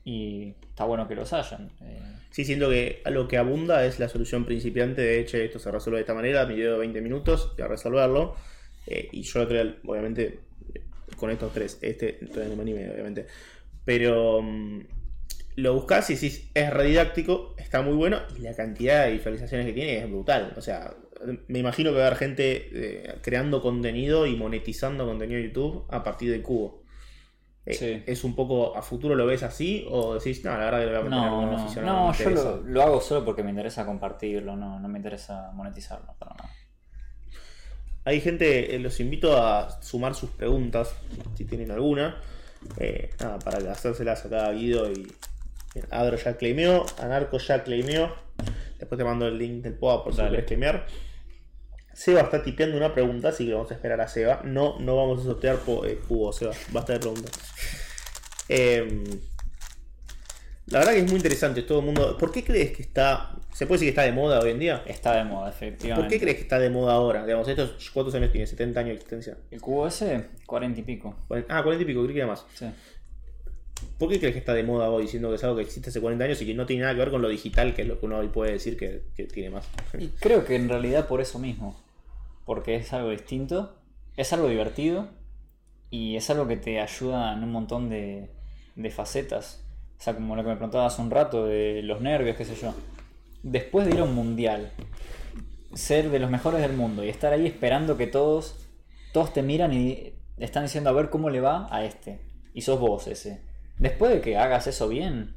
y 0.07 0.55
está 0.71 0.87
bueno 0.87 1.07
que 1.07 1.15
los 1.15 1.35
hayan. 1.35 1.71
Eh. 1.83 2.01
Sí, 2.31 2.47
siento 2.47 2.71
que 2.71 3.03
lo 3.11 3.29
que 3.29 3.37
abunda 3.37 3.85
es 3.85 3.99
la 3.99 4.09
solución 4.09 4.47
principiante 4.47 5.03
de, 5.03 5.21
hecho, 5.21 5.37
esto 5.37 5.59
se 5.59 5.71
resuelve 5.71 5.99
de 5.99 6.01
esta 6.01 6.15
manera, 6.15 6.47
me 6.47 6.57
llevo 6.57 6.79
20 6.79 6.99
minutos 7.03 7.53
a 7.63 7.69
resolverlo. 7.69 8.37
Eh, 8.87 9.11
y 9.13 9.21
yo 9.21 9.47
traía, 9.47 9.77
obviamente, 9.85 10.39
con 11.19 11.31
estos 11.31 11.53
tres, 11.53 11.79
este 11.83 12.15
todavía 12.15 12.49
no 12.49 12.57
me 12.57 12.63
anime, 12.63 12.91
obviamente. 12.91 13.27
Pero 13.85 14.41
mm, 14.41 14.81
lo 15.57 15.75
buscas 15.75 16.09
y 16.09 16.15
decís, 16.15 16.51
es 16.55 16.73
redidáctico, 16.73 17.55
está 17.59 17.83
muy 17.83 17.97
bueno, 17.97 18.23
y 18.39 18.41
la 18.41 18.57
cantidad 18.57 19.05
de 19.05 19.13
visualizaciones 19.13 19.67
que 19.67 19.75
tiene 19.75 19.99
es 19.99 20.09
brutal. 20.09 20.55
O 20.57 20.63
sea, 20.63 20.97
me 21.49 21.59
imagino 21.59 21.91
que 21.91 21.99
va 21.99 22.05
a 22.05 22.07
haber 22.07 22.19
gente 22.19 22.71
eh, 22.73 23.15
creando 23.21 23.61
contenido 23.61 24.27
y 24.27 24.37
monetizando 24.37 25.05
contenido 25.05 25.39
de 25.39 25.49
YouTube 25.49 25.85
a 25.91 26.03
partir 26.03 26.31
de 26.31 26.41
Cubo. 26.41 26.86
Eh, 27.67 28.05
¿Es 28.07 28.23
un 28.23 28.37
poco 28.37 28.77
a 28.77 28.83
futuro 28.83 29.17
lo 29.17 29.27
ves 29.27 29.43
así? 29.43 29.85
¿O 29.91 30.15
decís, 30.15 30.45
no, 30.45 30.53
la 30.53 30.71
verdad 30.71 30.81
que 30.81 30.87
lo 30.87 30.91
voy 30.93 31.01
a 31.01 31.03
meter 31.03 31.19
no, 31.19 31.47
no, 31.83 32.07
no, 32.07 32.13
yo 32.13 32.63
lo, 32.65 32.83
hago 32.83 33.01
solo 33.01 33.25
porque 33.25 33.43
me 33.43 33.51
interesa 33.51 33.85
compartirlo, 33.85 34.55
no, 34.55 34.79
no 34.79 34.89
me 34.89 34.99
interesa 34.99 35.51
monetizarlo 35.53 36.15
para 36.17 36.35
nada. 36.37 36.51
Hay 38.05 38.21
gente, 38.21 38.77
eh, 38.77 38.79
los 38.79 39.01
invito 39.01 39.37
a 39.37 39.83
sumar 39.83 40.15
sus 40.15 40.31
preguntas, 40.31 40.95
si 41.35 41.45
tienen 41.45 41.73
alguna, 41.73 42.21
eh, 42.79 43.11
nada, 43.19 43.41
para 43.41 43.73
hacérselas 43.73 44.25
a 44.25 44.31
cada 44.31 44.51
video 44.53 44.93
y 44.93 45.13
Adro 45.91 46.17
ya 46.17 46.37
claimeó, 46.37 46.87
Anarco 47.01 47.39
ya 47.39 47.65
claimeó. 47.65 48.15
Después 48.79 48.97
te 48.97 49.05
mando 49.05 49.27
el 49.27 49.39
link 49.39 49.65
del 49.65 49.75
POA 49.75 50.05
por 50.05 50.15
si 50.15 50.21
quieres 50.21 50.45
streamear. 50.45 50.87
Seba 51.97 52.21
está 52.21 52.43
tipeando 52.43 52.77
una 52.77 52.93
pregunta, 52.93 53.31
así 53.31 53.47
que 53.47 53.55
vamos 53.55 53.71
a 53.71 53.75
esperar 53.75 54.01
a 54.03 54.07
Seba. 54.09 54.43
No, 54.45 54.79
no 54.81 54.97
vamos 54.97 55.21
a 55.21 55.25
sortear 55.25 55.57
po- 55.57 55.87
eh, 55.87 55.99
cubo, 56.07 56.31
Seba. 56.33 56.53
Basta 56.71 56.93
de 56.93 56.99
preguntas. 57.01 57.31
Em, 58.49 59.03
la 60.67 60.81
verdad 60.81 60.93
que 60.93 60.99
es 60.99 61.07
muy 61.07 61.17
interesante. 61.17 61.63
Todo 61.63 61.79
el 61.81 61.87
mundo. 61.87 62.19
¿Por 62.19 62.31
qué 62.33 62.45
crees 62.45 62.73
que 62.77 62.83
está. 62.83 63.37
¿Se 63.55 63.67
puede 63.67 63.79
decir 63.79 63.87
que 63.87 63.91
está 63.91 64.03
de 64.03 64.13
moda 64.13 64.41
hoy 64.41 64.51
en 64.51 64.59
día? 64.59 64.83
Está 64.87 65.15
de 65.17 65.25
moda, 65.25 65.47
¿Por 65.47 65.55
efectivamente. 65.55 66.15
qué 66.15 66.21
crees 66.21 66.37
que 66.37 66.43
está 66.43 66.59
de 66.59 66.69
moda 66.69 66.93
ahora? 66.93 67.25
Digamos, 67.25 67.49
estos 67.49 67.91
¿cuántos 67.95 68.15
años 68.15 68.31
tiene? 68.31 68.47
¿70 68.47 68.77
años 68.77 68.89
de 68.89 68.95
existencia? 68.97 69.39
El 69.51 69.61
cubo 69.63 69.87
ese, 69.87 70.27
40 70.45 70.81
y 70.81 70.83
pico. 70.83 71.17
Ah, 71.49 71.63
40 71.63 71.83
y 71.83 71.87
pico, 71.87 72.03
creí 72.03 72.13
que 72.15 72.19
era 72.21 72.27
más. 72.29 72.45
Sí. 72.55 72.67
¿Por 73.99 74.11
qué 74.11 74.19
crees 74.19 74.35
que 74.35 74.41
está 74.41 74.53
de 74.53 74.63
moda 74.65 74.91
hoy, 74.91 75.05
diciendo 75.05 75.31
que 75.31 75.37
es 75.37 75.45
algo 75.45 75.57
que 75.57 75.63
existe 75.63 75.89
hace 75.91 76.01
40 76.01 76.25
años 76.25 76.43
y 76.43 76.47
que 76.47 76.53
no 76.55 76.67
tiene 76.67 76.83
nada 76.83 76.95
que 76.95 77.01
ver 77.01 77.11
con 77.11 77.23
lo 77.23 77.29
digital, 77.29 77.75
que 77.75 77.83
es 77.83 77.89
lo 77.89 77.99
que 77.99 78.05
uno 78.07 78.19
hoy 78.19 78.29
puede 78.29 78.53
decir 78.53 78.77
que, 78.77 79.03
que 79.17 79.25
tiene 79.25 79.51
más? 79.51 79.67
Y 79.99 80.09
creo 80.09 80.45
que 80.45 80.55
en 80.57 80.69
realidad 80.69 81.07
por 81.09 81.21
eso 81.23 81.39
mismo. 81.39 81.83
Porque 82.47 82.77
es 82.77 82.95
algo 82.95 83.11
distinto, 83.11 83.77
es 84.17 84.33
algo 84.33 84.49
divertido 84.49 85.11
y 85.91 86.17
es 86.17 86.31
algo 86.31 86.47
que 86.47 86.57
te 86.57 86.81
ayuda 86.81 87.35
en 87.35 87.45
un 87.45 87.53
montón 87.53 87.91
de, 87.91 88.35
de 88.75 88.91
facetas. 88.91 89.63
O 89.99 90.03
sea, 90.03 90.15
como 90.15 90.35
lo 90.37 90.43
que 90.43 90.49
me 90.49 90.57
preguntabas 90.57 90.95
hace 90.95 91.03
un 91.03 91.11
rato 91.11 91.47
de 91.47 91.83
los 91.83 92.01
nervios, 92.01 92.37
qué 92.37 92.47
sé 92.47 92.55
yo. 92.55 92.73
Después 93.43 93.87
de 93.87 93.95
ir 93.95 94.01
a 94.01 94.05
un 94.05 94.15
mundial, 94.15 94.73
ser 95.75 96.11
de 96.11 96.19
los 96.19 96.31
mejores 96.31 96.63
del 96.63 96.73
mundo 96.73 97.05
y 97.05 97.09
estar 97.09 97.33
ahí 97.33 97.47
esperando 97.47 97.97
que 97.97 98.07
todos, 98.07 98.57
todos 99.13 99.33
te 99.33 99.43
miran 99.43 99.73
y 99.75 100.15
están 100.39 100.63
diciendo 100.63 100.91
a 100.91 100.95
ver 100.95 101.11
cómo 101.11 101.31
le 101.31 101.41
va 101.41 101.69
a 101.71 101.85
este. 101.85 102.21
Y 102.55 102.63
sos 102.63 102.81
vos 102.81 103.07
ese. 103.07 103.43
Después 103.79 104.13
de 104.13 104.21
que 104.21 104.39
hagas 104.39 104.67
eso 104.67 104.89
bien, 104.89 105.37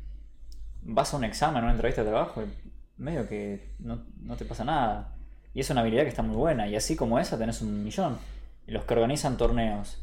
vas 0.81 1.13
a 1.13 1.17
un 1.17 1.23
examen, 1.23 1.63
una 1.63 1.73
entrevista 1.73 2.03
de 2.03 2.09
trabajo, 2.09 2.41
y 2.41 2.47
medio 2.97 3.27
que 3.27 3.75
no, 3.79 4.05
no 4.21 4.37
te 4.37 4.45
pasa 4.45 4.63
nada. 4.63 5.18
Y 5.53 5.61
es 5.61 5.69
una 5.69 5.81
habilidad 5.81 6.03
que 6.03 6.09
está 6.09 6.21
muy 6.21 6.35
buena. 6.35 6.67
Y 6.67 6.75
así 6.75 6.95
como 6.95 7.19
esa 7.19 7.37
tenés 7.37 7.61
un 7.61 7.83
millón. 7.83 8.17
Los 8.67 8.85
que 8.85 8.93
organizan 8.93 9.37
torneos. 9.37 10.01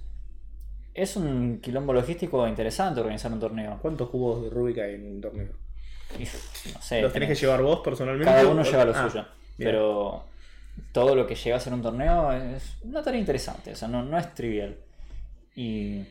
Es 0.95 1.17
un 1.17 1.61
quilombo 1.63 1.93
logístico 1.93 2.47
interesante 2.49 3.01
organizar 3.01 3.31
un 3.33 3.39
torneo. 3.41 3.79
¿Cuántos 3.83 4.09
cubos 4.11 4.43
de 4.43 4.51
Rubik 4.51 4.79
hay 4.79 4.95
en 4.95 5.07
un 5.17 5.21
torneo? 5.21 5.53
No 6.75 6.81
sé, 6.83 7.03
¿Los 7.03 7.13
tenés 7.13 7.29
que 7.29 7.35
llevar 7.35 7.63
vos 7.63 7.81
personalmente? 7.81 8.33
cada 8.33 8.47
uno 8.49 8.63
o- 8.63 8.65
lleva 8.65 8.85
lo 8.85 8.93
Ah, 8.95 9.09
suyo. 9.11 9.25
bien. 9.59 9.71
Pero 9.71 10.25
todo 10.93 11.15
lo 11.15 11.27
que 11.27 11.35
llega 11.35 11.57
a 11.57 11.61
ser 11.61 11.75
un 11.75 11.83
torneo 11.83 12.33
es 12.33 12.77
una 12.83 13.03
tarea 13.03 13.21
interesante. 13.21 13.73
O 13.73 13.77
sea, 13.77 13.89
no, 13.89 14.03
no 14.03 14.19
es 14.19 14.33
trivial. 14.35 14.77
Y 15.55 16.05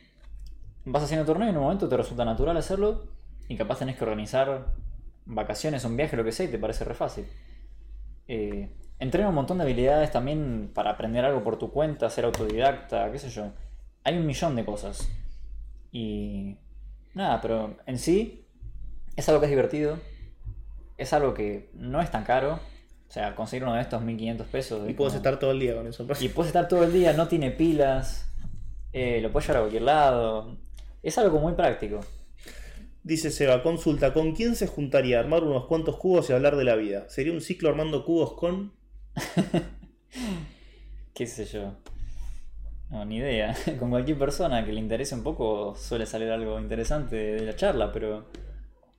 vas 0.85 1.03
haciendo 1.03 1.25
torneo 1.25 1.47
y 1.47 1.51
en 1.51 1.57
un 1.57 1.63
momento 1.63 1.89
te 1.89 1.97
resulta 1.97 2.23
natural 2.23 2.55
hacerlo. 2.57 3.07
Y 3.47 3.55
capaz 3.57 3.79
tenés 3.79 3.95
que 3.97 4.03
organizar 4.03 4.67
vacaciones, 5.25 5.83
un 5.85 5.97
viaje, 5.97 6.15
lo 6.15 6.23
que 6.23 6.31
sea, 6.31 6.45
y 6.45 6.49
te 6.49 6.57
parece 6.59 6.83
re 6.83 6.93
fácil. 6.93 7.25
Eh, 8.27 8.69
entrena 8.99 9.29
un 9.29 9.35
montón 9.35 9.57
de 9.57 9.63
habilidades 9.63 10.11
también 10.11 10.71
para 10.73 10.91
aprender 10.91 11.25
algo 11.25 11.43
por 11.43 11.57
tu 11.57 11.71
cuenta, 11.71 12.09
ser 12.09 12.25
autodidacta, 12.25 13.11
qué 13.11 13.19
sé 13.19 13.29
yo. 13.29 13.51
Hay 14.03 14.17
un 14.17 14.25
millón 14.25 14.55
de 14.55 14.65
cosas. 14.65 15.09
Y 15.91 16.57
nada, 17.13 17.41
pero 17.41 17.77
en 17.85 17.97
sí 17.99 18.45
es 19.15 19.27
algo 19.29 19.39
que 19.41 19.47
es 19.47 19.51
divertido. 19.51 19.97
Es 20.97 21.13
algo 21.13 21.33
que 21.33 21.69
no 21.73 22.01
es 22.01 22.11
tan 22.11 22.23
caro. 22.23 22.59
O 23.07 23.11
sea, 23.11 23.35
conseguir 23.35 23.63
uno 23.63 23.75
de 23.75 23.81
estos 23.81 24.01
1500 24.01 24.47
pesos. 24.47 24.87
Y 24.87 24.91
es 24.91 24.95
puedes 24.97 25.13
como- 25.13 25.17
estar 25.17 25.39
todo 25.39 25.51
el 25.51 25.59
día 25.59 25.75
con 25.75 25.87
eso. 25.87 26.05
y 26.19 26.29
puedes 26.29 26.47
estar 26.47 26.67
todo 26.67 26.83
el 26.83 26.91
día, 26.93 27.13
no 27.13 27.27
tiene 27.27 27.51
pilas. 27.51 28.21
eh, 28.97 29.19
lo 29.21 29.29
puedes 29.29 29.45
llevar 29.45 29.57
a 29.57 29.61
cualquier 29.63 29.81
lado. 29.83 30.57
Es 31.03 31.17
algo 31.17 31.39
muy 31.39 31.51
práctico. 31.53 31.99
Dice 33.03 33.29
Seba, 33.29 33.61
consulta, 33.61 34.13
¿con 34.13 34.33
quién 34.33 34.55
se 34.55 34.67
juntaría 34.67 35.17
a 35.17 35.19
armar 35.19 35.43
unos 35.43 35.65
cuantos 35.65 35.97
cubos 35.97 36.29
y 36.29 36.33
hablar 36.33 36.55
de 36.55 36.63
la 36.63 36.75
vida? 36.77 37.03
¿Sería 37.09 37.33
un 37.33 37.41
ciclo 37.41 37.67
armando 37.69 38.05
cubos 38.05 38.33
con...? 38.33 38.71
qué 41.13 41.25
sé 41.27 41.45
yo. 41.45 41.73
No, 42.89 43.03
ni 43.05 43.17
idea. 43.17 43.55
Con 43.79 43.89
cualquier 43.89 44.17
persona 44.17 44.65
que 44.65 44.73
le 44.73 44.79
interese 44.79 45.15
un 45.15 45.23
poco 45.23 45.75
suele 45.75 46.05
salir 46.05 46.29
algo 46.29 46.59
interesante 46.59 47.15
de 47.15 47.45
la 47.45 47.55
charla, 47.55 47.91
pero 47.91 48.29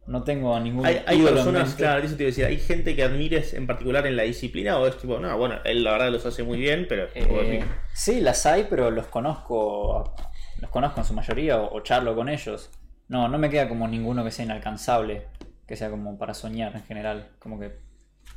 no 0.07 0.23
tengo 0.23 0.55
a 0.55 0.61
ningún 0.61 0.87
Hay, 0.87 1.03
hay 1.07 1.21
personas, 1.23 1.75
claro, 1.75 2.03
eso 2.03 2.17
te 2.17 2.23
iba 2.23 2.29
a 2.29 2.31
decir, 2.31 2.45
¿hay 2.45 2.59
gente 2.59 2.95
que 2.95 3.03
admires 3.03 3.55
en 3.55 3.67
particular 3.67 4.07
en 4.07 4.17
la 4.17 4.23
disciplina 4.23 4.79
o 4.79 4.87
es 4.87 4.97
tipo, 4.99 5.19
no, 5.19 5.37
bueno, 5.37 5.57
él 5.65 5.83
la 5.83 5.93
verdad 5.93 6.11
los 6.11 6.25
hace 6.27 6.43
muy 6.43 6.59
bien, 6.59 6.87
pero... 6.89 7.09
Eh, 7.15 7.65
sí, 7.93 8.21
las 8.21 8.47
hay, 8.47 8.67
pero 8.69 8.91
los 8.91 9.07
conozco. 9.07 10.15
Los 10.61 10.71
conozco 10.71 11.01
en 11.01 11.07
su 11.07 11.13
mayoría 11.13 11.61
o, 11.61 11.77
o 11.77 11.81
charlo 11.81 12.15
con 12.15 12.29
ellos. 12.29 12.71
No, 13.09 13.29
no 13.29 13.39
me 13.39 13.51
queda 13.51 13.69
como 13.69 13.87
ninguno 13.87 14.25
que 14.25 14.31
sea 14.31 14.45
inalcanzable, 14.45 15.27
que 15.67 15.77
sea 15.77 15.91
como 15.91 16.19
para 16.19 16.35
soñar 16.35 16.75
en 16.75 16.85
general. 16.85 17.31
Como 17.39 17.59
que 17.59 17.86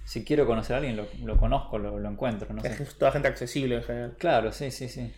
si 0.09 0.25
quiero 0.25 0.47
conocer 0.47 0.73
a 0.73 0.77
alguien, 0.77 0.97
lo, 0.97 1.05
lo 1.23 1.37
conozco, 1.37 1.77
lo, 1.77 1.99
lo 1.99 2.09
encuentro, 2.09 2.51
no 2.51 2.63
sé. 2.63 2.81
es 2.81 2.97
toda 2.97 3.11
gente 3.11 3.27
accesible 3.27 3.75
en 3.75 3.83
general. 3.83 4.15
Claro, 4.17 4.51
sí, 4.51 4.71
sí, 4.71 4.89
sí. 4.89 5.13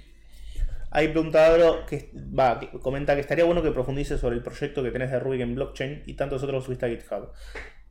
Hay 0.90 1.08
preguntador 1.08 1.86
que 1.86 2.12
va, 2.14 2.60
que 2.60 2.68
comenta 2.80 3.16
que 3.16 3.22
estaría 3.22 3.46
bueno 3.46 3.64
que 3.64 3.72
profundices 3.72 4.20
sobre 4.20 4.36
el 4.36 4.44
proyecto 4.44 4.84
que 4.84 4.92
tenés 4.92 5.10
de 5.10 5.18
Rubik 5.22 5.40
en 5.40 5.56
blockchain 5.56 6.04
y 6.08 6.16
tantos 6.16 6.44
otros 6.44 6.66
subiste 6.66 6.88
a 6.88 6.90
GitHub. 6.90 7.30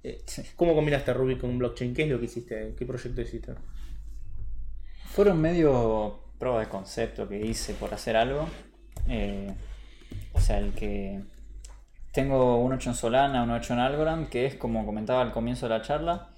Eh, 0.04 0.18
Sí. 0.26 0.42
¿Cómo 0.56 0.74
combinaste 0.74 1.14
Rubik 1.14 1.40
con 1.40 1.56
blockchain? 1.56 1.94
¿Qué 1.94 2.02
es 2.02 2.10
lo 2.10 2.18
que 2.18 2.26
hiciste? 2.26 2.74
¿Qué 2.78 2.84
proyecto 2.84 3.22
hiciste? 3.22 3.54
Fueron 5.06 5.40
medio 5.40 6.20
pruebas 6.38 6.66
de 6.66 6.70
concepto 6.70 7.26
que 7.26 7.40
hice 7.40 7.72
por 7.72 7.94
hacer 7.94 8.14
algo. 8.14 8.46
Eh, 9.08 9.50
o 10.34 10.40
sea, 10.40 10.58
el 10.58 10.72
que 10.74 11.22
tengo 12.12 12.58
uno 12.58 12.74
hecho 12.74 12.90
en 12.90 12.96
Solana, 12.96 13.42
uno 13.42 13.56
hecho 13.56 13.72
en 13.72 13.78
Algorand, 13.78 14.28
que 14.28 14.44
es 14.44 14.56
como 14.56 14.84
comentaba 14.84 15.22
al 15.22 15.32
comienzo 15.32 15.66
de 15.66 15.78
la 15.78 15.80
charla, 15.82 16.29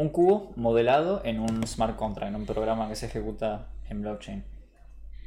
un 0.00 0.08
cubo 0.08 0.52
modelado 0.56 1.20
en 1.24 1.40
un 1.40 1.66
smart 1.66 1.96
contract, 1.96 2.28
en 2.30 2.36
un 2.36 2.46
programa 2.46 2.88
que 2.88 2.96
se 2.96 3.06
ejecuta 3.06 3.68
en 3.88 4.00
blockchain. 4.02 4.44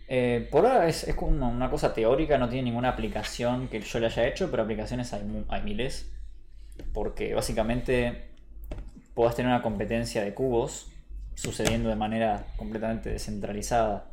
Eh, 0.08 0.48
por 0.52 0.66
ahora 0.66 0.88
es, 0.88 1.08
es 1.08 1.16
como 1.16 1.48
una 1.48 1.70
cosa 1.70 1.94
teórica, 1.94 2.38
no 2.38 2.50
tiene 2.50 2.64
ninguna 2.64 2.90
aplicación 2.90 3.68
que 3.68 3.80
yo 3.82 4.00
le 4.00 4.08
haya 4.08 4.28
hecho, 4.28 4.50
pero 4.52 4.64
aplicaciones 4.64 5.14
hay, 5.14 5.22
hay 5.50 5.62
miles. 5.62 6.12
Porque 6.94 7.34
básicamente 7.36 8.30
puedas 9.14 9.36
tener 9.36 9.52
una 9.52 9.62
competencia 9.62 10.24
de 10.24 10.34
cubos 10.34 10.88
sucediendo 11.36 11.90
de 11.90 11.96
manera 11.96 12.46
completamente 12.58 13.10
descentralizada. 13.12 14.06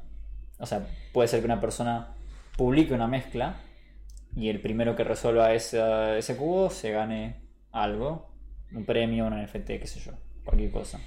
O 0.59 0.67
sea, 0.67 0.87
puede 1.13 1.29
ser 1.29 1.41
que 1.41 1.47
una 1.47 1.61
persona 1.61 2.09
publique 2.57 2.93
una 2.93 3.07
mezcla 3.09 3.57
y 4.37 4.49
el 4.51 4.61
primero 4.61 4.95
que 4.95 5.05
resuelva 5.05 5.55
esa- 5.55 6.17
ese 6.19 6.37
cubo 6.37 6.69
se 6.71 6.91
gane 6.93 7.37
algo, 7.73 8.31
un 8.73 8.85
premio, 8.85 9.27
un 9.27 9.33
NFT, 9.33 9.79
qué 9.81 9.87
sé 9.87 10.01
yo, 10.01 10.13
cualquier 10.51 10.71
cosa. 10.71 11.01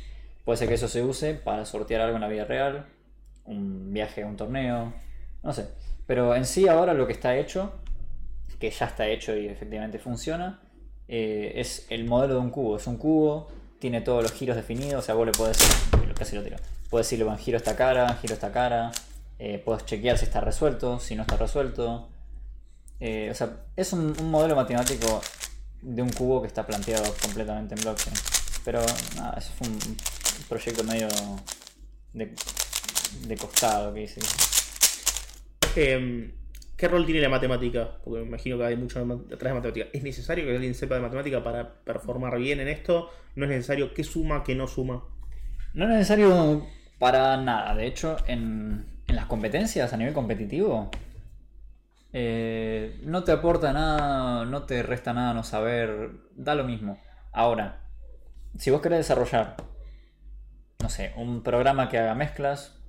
Puede 0.46 0.58
ser 0.58 0.68
que 0.68 0.74
eso 0.74 0.88
se 0.88 1.04
use 1.04 1.36
para 1.36 1.66
sortear 1.66 2.02
algo 2.02 2.16
en 2.16 2.22
la 2.22 2.28
vida 2.28 2.46
real, 2.46 2.86
un 3.46 3.94
viaje 3.94 4.24
a 4.24 4.28
un 4.28 4.36
torneo, 4.36 4.94
no 5.44 5.54
sé. 5.54 5.68
Pero 6.06 6.36
en 6.36 6.46
sí 6.46 6.68
ahora 6.68 6.94
lo 6.94 7.08
que 7.08 7.14
está 7.14 7.38
hecho, 7.38 7.74
que 8.60 8.70
ya 8.70 8.88
está 8.88 9.08
hecho 9.08 9.36
y 9.36 9.48
efectivamente 9.48 10.00
funciona, 10.00 10.62
eh, 11.08 11.54
es 11.56 11.86
el 11.90 12.06
modelo 12.06 12.36
de 12.36 12.40
un 12.40 12.50
cubo. 12.50 12.78
Es 12.78 12.88
un 12.88 12.98
cubo, 12.98 13.48
tiene 13.80 14.02
todos 14.02 14.24
los 14.24 14.34
giros 14.34 14.56
definidos, 14.56 14.96
o 14.96 15.02
sea, 15.02 15.16
vos 15.16 15.26
le 15.26 15.32
podés, 15.32 15.58
casi 16.18 16.36
lo 16.36 16.44
tiro, 16.44 16.58
puedes 16.90 17.08
decirle, 17.08 17.26
bueno, 17.26 17.40
giro 17.40 17.58
esta 17.58 17.76
cara, 17.76 18.14
giro 18.22 18.34
esta 18.34 18.52
cara, 18.52 18.92
eh, 19.40 19.62
puedes 19.64 19.86
chequear 19.86 20.18
si 20.18 20.26
está 20.26 20.42
resuelto, 20.42 21.00
si 21.00 21.16
no 21.16 21.24
está 21.24 21.38
resuelto. 21.38 22.10
Eh, 23.00 23.30
o 23.32 23.34
sea, 23.34 23.66
es 23.76 23.92
un 23.92 24.14
modelo 24.30 24.56
matemático 24.56 25.22
de 25.82 26.02
un 26.02 26.10
cubo 26.10 26.42
que 26.42 26.48
está 26.48 26.66
planteado 26.66 27.14
completamente 27.22 27.76
en 27.76 27.82
blockchain. 27.82 28.16
Pero 28.66 28.80
nada, 29.16 29.36
eso 29.38 29.52
fue 29.58 29.68
un 29.68 29.98
proyecto 30.48 30.84
medio 30.84 31.08
de, 32.14 32.34
de 33.28 33.38
costado 33.38 33.94
que 33.94 34.04
hice. 34.04 34.22
Eh, 35.76 36.34
¿Qué 36.76 36.88
rol 36.88 37.06
tiene 37.06 37.22
la 37.22 37.30
matemática? 37.30 37.98
Porque 38.04 38.22
me 38.22 38.28
imagino 38.28 38.58
que 38.58 38.66
hay 38.66 38.76
mucho 38.76 39.06
detrás 39.06 39.52
de 39.52 39.60
matemática. 39.60 39.88
¿Es 39.94 40.04
necesario 40.04 40.46
que 40.46 40.56
alguien 40.56 40.74
sepa 40.74 40.96
de 40.96 41.02
matemática 41.02 41.44
para 41.44 41.84
performar 41.84 42.38
bien 42.40 42.60
en 42.60 42.68
esto? 42.68 43.10
¿No 43.36 43.46
es 43.46 43.52
necesario 43.52 43.94
qué 43.94 44.04
suma, 44.04 44.44
qué 44.44 44.56
no 44.56 44.68
suma? 44.68 45.04
No 45.74 45.86
es 45.86 45.92
necesario 45.92 46.68
para 47.00 47.38
nada. 47.38 47.76
De 47.76 47.86
hecho, 47.86 48.18
en, 48.28 48.86
en 49.08 49.16
las 49.16 49.28
competencias 49.28 49.94
a 49.94 49.98
nivel 49.98 50.14
competitivo, 50.14 50.90
eh, 52.12 53.00
no 53.04 53.24
te 53.24 53.32
aporta 53.32 53.72
nada, 53.72 54.46
no 54.46 54.64
te 54.64 54.84
resta 54.84 55.14
nada 55.14 55.34
no 55.34 55.44
saber, 55.44 56.12
da 56.36 56.56
lo 56.56 56.64
mismo. 56.64 57.00
Ahora, 57.32 57.83
si 58.58 58.72
vos 58.72 58.82
querés 58.82 59.00
desarrollar, 59.00 59.56
no 60.82 60.90
sé, 60.90 61.14
un 61.18 61.44
programa 61.44 61.90
que 61.90 61.98
haga 61.98 62.16
mezclas, 62.16 62.80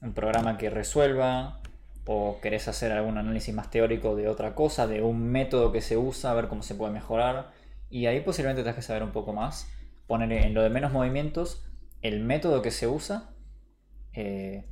un 0.00 0.14
programa 0.14 0.58
que 0.58 0.70
resuelva, 0.70 1.60
o 2.06 2.40
querés 2.40 2.66
hacer 2.66 2.90
algún 2.92 3.18
análisis 3.18 3.54
más 3.54 3.70
teórico 3.70 4.16
de 4.16 4.28
otra 4.28 4.54
cosa, 4.54 4.86
de 4.86 5.02
un 5.02 5.22
método 5.30 5.70
que 5.70 5.80
se 5.80 5.96
usa, 5.96 6.32
a 6.32 6.34
ver 6.34 6.48
cómo 6.48 6.62
se 6.62 6.74
puede 6.74 6.92
mejorar, 6.92 7.52
y 7.90 8.06
ahí 8.06 8.20
posiblemente 8.20 8.62
tengas 8.62 8.76
que 8.76 8.82
saber 8.82 9.02
un 9.02 9.12
poco 9.12 9.32
más. 9.32 9.68
Poner 10.06 10.32
en 10.32 10.54
lo 10.54 10.62
de 10.62 10.70
menos 10.70 10.92
movimientos, 10.92 11.64
el 12.00 12.20
método 12.20 12.60
que 12.60 12.70
se 12.70 12.88
usa, 12.88 13.30
eh, 14.14 14.64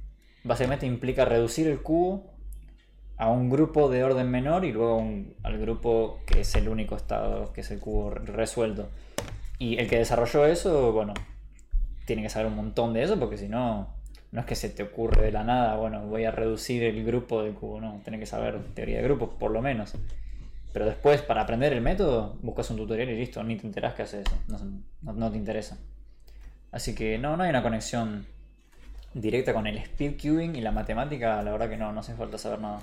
básicamente 0.43 0.87
implica 0.87 1.25
reducir 1.25 1.69
el 1.69 1.83
cubo 1.83 2.35
a 3.17 3.29
un 3.31 3.51
grupo 3.51 3.89
de 3.89 4.03
orden 4.03 4.31
menor 4.31 4.65
y 4.65 4.73
luego 4.73 5.07
al 5.43 5.59
grupo 5.59 6.21
que 6.27 6.41
es 6.41 6.55
el 6.57 6.69
único 6.69 6.97
estado, 6.97 7.53
que 7.53 7.61
es 7.61 7.71
el 7.71 7.79
cubo 7.79 8.11
re- 8.11 8.25
resuelto. 8.25 8.89
Y 9.61 9.79
el 9.79 9.89
que 9.89 9.99
desarrolló 9.99 10.47
eso, 10.47 10.91
bueno, 10.91 11.13
tiene 12.07 12.23
que 12.23 12.31
saber 12.31 12.49
un 12.49 12.57
montón 12.57 12.95
de 12.95 13.03
eso 13.03 13.19
porque 13.21 13.37
si 13.37 13.47
no, 13.47 13.95
no 14.33 14.41
es 14.41 14.47
que 14.47 14.55
se 14.55 14.71
te 14.71 14.83
ocurre 14.83 15.27
de 15.27 15.33
la 15.33 15.45
nada, 15.45 15.77
bueno, 15.77 16.07
voy 16.07 16.25
a 16.25 16.31
reducir 16.31 16.83
el 16.83 17.05
grupo 17.05 17.43
de 17.43 17.53
cubo, 17.53 17.79
no, 17.79 18.01
tiene 18.03 18.19
que 18.19 18.25
saber 18.25 18.59
teoría 18.75 18.97
de 18.97 19.03
grupos, 19.03 19.29
por 19.39 19.51
lo 19.51 19.61
menos. 19.61 19.93
Pero 20.73 20.87
después, 20.87 21.21
para 21.21 21.43
aprender 21.43 21.75
el 21.75 21.83
método, 21.83 22.39
buscas 22.41 22.71
un 22.71 22.79
tutorial 22.79 23.11
y 23.11 23.17
listo, 23.19 23.45
ni 23.45 23.57
te 23.57 23.67
enterás 23.67 23.93
que 23.93 24.03
hace 24.03 24.23
eso, 24.23 24.33
no, 25.03 25.13
no 25.13 25.31
te 25.31 25.37
interesa. 25.37 25.77
Así 26.73 26.95
que 26.95 27.19
no, 27.19 27.37
no 27.37 27.43
hay 27.43 27.51
una 27.51 27.63
conexión 27.63 28.25
directa 29.13 29.53
con 29.53 29.67
el 29.67 29.77
speed 29.77 30.17
queuing 30.17 30.57
y 30.57 30.63
la 30.63 30.73
matemática, 30.73 31.43
la 31.43 31.53
verdad 31.53 31.69
que 31.69 31.77
no, 31.77 31.93
no 31.93 32.01
hace 32.01 32.15
falta 32.15 32.39
saber 32.39 32.61
nada. 32.61 32.81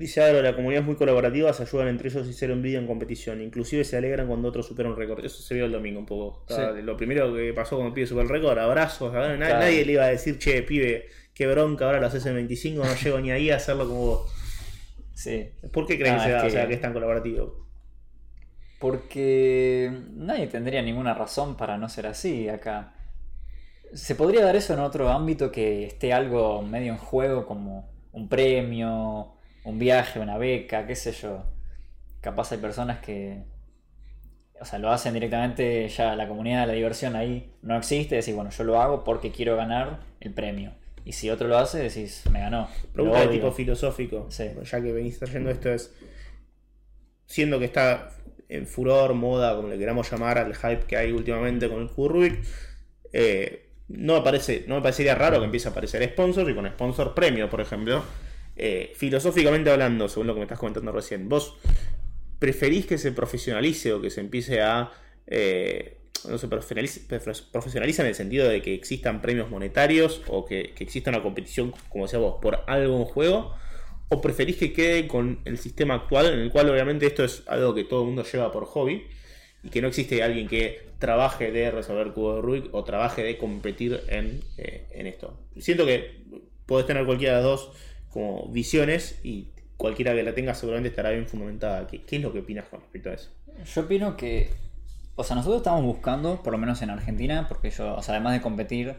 Dice 0.00 0.22
Adro, 0.22 0.40
la 0.40 0.56
comunidad 0.56 0.80
es 0.80 0.86
muy 0.86 0.96
colaborativa, 0.96 1.52
se 1.52 1.64
ayudan 1.64 1.88
entre 1.88 2.08
ellos 2.08 2.26
y 2.26 2.32
cero 2.32 2.54
envidia 2.54 2.78
en 2.78 2.86
competición. 2.86 3.42
Inclusive 3.42 3.84
se 3.84 3.98
alegran 3.98 4.28
cuando 4.28 4.48
otros 4.48 4.66
superan 4.66 4.92
un 4.92 4.98
récord. 4.98 5.22
Eso 5.22 5.42
se 5.42 5.54
vio 5.54 5.66
el 5.66 5.72
domingo 5.72 5.98
un 5.98 6.06
poco. 6.06 6.46
Lo 6.82 6.96
primero 6.96 7.34
que 7.34 7.52
pasó 7.52 7.76
cuando 7.76 7.88
el 7.88 7.92
pibe 7.92 8.06
superó 8.06 8.22
el 8.22 8.30
récord, 8.30 8.58
abrazos. 8.58 9.12
Nadie, 9.12 9.84
le 9.84 9.92
iba 9.92 10.04
a 10.04 10.08
decir, 10.08 10.38
che, 10.38 10.62
pibe, 10.62 11.10
qué 11.34 11.46
bronca, 11.46 11.84
ahora 11.84 12.00
lo 12.00 12.06
haces 12.06 12.24
en 12.24 12.34
25, 12.34 12.82
no 12.82 12.94
llego 12.94 13.20
ni 13.20 13.30
ahí 13.30 13.50
a 13.50 13.56
hacerlo 13.56 13.86
como 13.86 14.06
vos. 14.06 14.32
Sí. 15.12 15.50
¿Por 15.70 15.86
qué 15.86 15.98
creen 15.98 16.14
que, 16.16 16.50
sea, 16.50 16.66
que 16.66 16.72
es 16.72 16.80
tan 16.80 16.94
colaborativo? 16.94 17.66
Porque 18.78 19.92
nadie 20.14 20.46
tendría 20.46 20.80
ninguna 20.80 21.12
razón 21.12 21.58
para 21.58 21.76
no 21.76 21.90
ser 21.90 22.06
así 22.06 22.48
acá. 22.48 22.94
Se 23.92 24.14
podría 24.14 24.46
dar 24.46 24.56
eso 24.56 24.72
en 24.72 24.80
otro 24.80 25.10
ámbito 25.10 25.52
que 25.52 25.84
esté 25.84 26.14
algo 26.14 26.62
medio 26.62 26.90
en 26.90 26.98
juego 26.98 27.44
como 27.44 27.90
un 28.12 28.30
premio, 28.30 29.34
un 29.64 29.78
viaje, 29.78 30.20
una 30.20 30.38
beca, 30.38 30.86
qué 30.86 30.96
sé 30.96 31.12
yo. 31.12 31.44
Capaz 32.20 32.52
hay 32.52 32.58
personas 32.58 33.00
que, 33.00 33.42
o 34.60 34.64
sea, 34.64 34.78
lo 34.78 34.90
hacen 34.90 35.14
directamente 35.14 35.88
ya 35.88 36.14
la 36.14 36.28
comunidad 36.28 36.66
la 36.66 36.74
diversión 36.74 37.16
ahí 37.16 37.52
no 37.62 37.76
existe, 37.76 38.16
decís, 38.16 38.34
bueno, 38.34 38.50
yo 38.50 38.64
lo 38.64 38.80
hago 38.80 39.04
porque 39.04 39.30
quiero 39.30 39.56
ganar 39.56 40.00
el 40.20 40.32
premio. 40.32 40.72
Y 41.04 41.12
si 41.12 41.30
otro 41.30 41.48
lo 41.48 41.56
hace, 41.56 41.78
decís, 41.78 42.24
me 42.30 42.40
ganó. 42.40 42.68
Pregunta 42.92 43.20
de 43.20 43.28
tipo 43.28 43.50
filosófico, 43.52 44.28
ya 44.28 44.82
que 44.82 44.92
venís 44.92 45.18
trayendo 45.18 45.50
esto 45.50 45.70
es, 45.70 45.94
siendo 47.26 47.58
que 47.58 47.64
está 47.64 48.10
en 48.48 48.66
furor, 48.66 49.14
moda, 49.14 49.56
como 49.56 49.68
le 49.68 49.78
queramos 49.78 50.10
llamar 50.10 50.36
al 50.38 50.54
hype 50.54 50.84
que 50.86 50.96
hay 50.96 51.12
últimamente 51.12 51.68
con 51.68 51.80
el 51.80 51.88
Rubik, 51.88 52.44
eh, 53.12 53.70
no, 53.88 54.14
me 54.14 54.20
parece, 54.22 54.64
no 54.68 54.76
me 54.76 54.82
parecería 54.82 55.14
raro 55.14 55.38
que 55.38 55.44
empiece 55.46 55.68
a 55.68 55.70
aparecer 55.70 56.04
sponsor 56.10 56.48
y 56.50 56.54
con 56.54 56.68
sponsor 56.68 57.14
premio, 57.14 57.48
por 57.48 57.60
ejemplo. 57.60 58.02
Eh, 58.62 58.92
filosóficamente 58.94 59.70
hablando, 59.70 60.06
según 60.06 60.26
lo 60.26 60.34
que 60.34 60.40
me 60.40 60.44
estás 60.44 60.58
comentando 60.58 60.92
recién, 60.92 61.30
¿vos 61.30 61.54
preferís 62.38 62.84
que 62.84 62.98
se 62.98 63.10
profesionalice 63.10 63.94
o 63.94 64.02
que 64.02 64.10
se 64.10 64.20
empiece 64.20 64.60
a... 64.60 64.92
Eh, 65.26 65.96
no 66.28 66.36
se 66.36 66.46
profesionalice, 66.46 67.00
profesionaliza 67.50 68.02
en 68.02 68.08
el 68.08 68.14
sentido 68.14 68.46
de 68.46 68.60
que 68.60 68.74
existan 68.74 69.22
premios 69.22 69.48
monetarios 69.48 70.20
o 70.26 70.44
que, 70.44 70.74
exista 70.78 71.08
una 71.08 71.22
competición, 71.22 71.72
como 71.88 72.04
decía 72.04 72.18
vos, 72.18 72.36
por 72.42 72.62
algo 72.66 72.98
en 72.98 73.04
juego? 73.06 73.54
¿O 74.10 74.20
preferís 74.20 74.56
que 74.58 74.74
quede 74.74 75.08
con 75.08 75.40
el 75.46 75.56
sistema 75.56 75.94
actual, 75.94 76.26
en 76.26 76.40
el 76.40 76.50
cual 76.50 76.68
obviamente 76.68 77.06
esto 77.06 77.24
es 77.24 77.42
algo 77.46 77.74
que 77.74 77.84
todo 77.84 78.00
el 78.00 78.08
mundo 78.08 78.24
lleva 78.24 78.52
por 78.52 78.66
hobby? 78.66 79.06
y 79.62 79.68
que 79.68 79.82
no 79.82 79.88
existe 79.88 80.22
alguien 80.22 80.48
que 80.48 80.88
trabaje 80.98 81.52
de 81.52 81.70
resolver 81.70 82.12
cubos 82.12 82.36
de 82.36 82.40
Rubik 82.40 82.74
o 82.74 82.82
trabaje 82.82 83.22
de 83.22 83.36
competir 83.36 84.00
en, 84.08 84.40
eh, 84.56 84.86
en 84.92 85.06
esto. 85.06 85.38
Siento 85.58 85.84
que 85.84 86.22
puedes 86.64 86.86
tener 86.86 87.04
cualquiera 87.04 87.36
de 87.36 87.42
las 87.42 87.44
dos 87.44 87.72
como 88.12 88.46
visiones 88.48 89.20
y 89.22 89.48
cualquiera 89.76 90.14
que 90.14 90.22
la 90.22 90.34
tenga 90.34 90.54
seguramente 90.54 90.90
estará 90.90 91.10
bien 91.10 91.26
fundamentada. 91.26 91.86
¿Qué, 91.86 92.04
es 92.08 92.22
lo 92.22 92.32
que 92.32 92.40
opinas 92.40 92.66
con 92.66 92.80
respecto 92.80 93.10
a 93.10 93.14
eso? 93.14 93.30
Yo 93.74 93.82
opino 93.82 94.16
que, 94.16 94.50
o 95.16 95.24
sea, 95.24 95.36
nosotros 95.36 95.60
estamos 95.60 95.82
buscando, 95.82 96.42
por 96.42 96.52
lo 96.52 96.58
menos 96.58 96.82
en 96.82 96.90
Argentina, 96.90 97.46
porque 97.48 97.70
yo, 97.70 97.94
o 97.94 98.02
sea, 98.02 98.14
además 98.14 98.34
de 98.34 98.40
competir, 98.40 98.96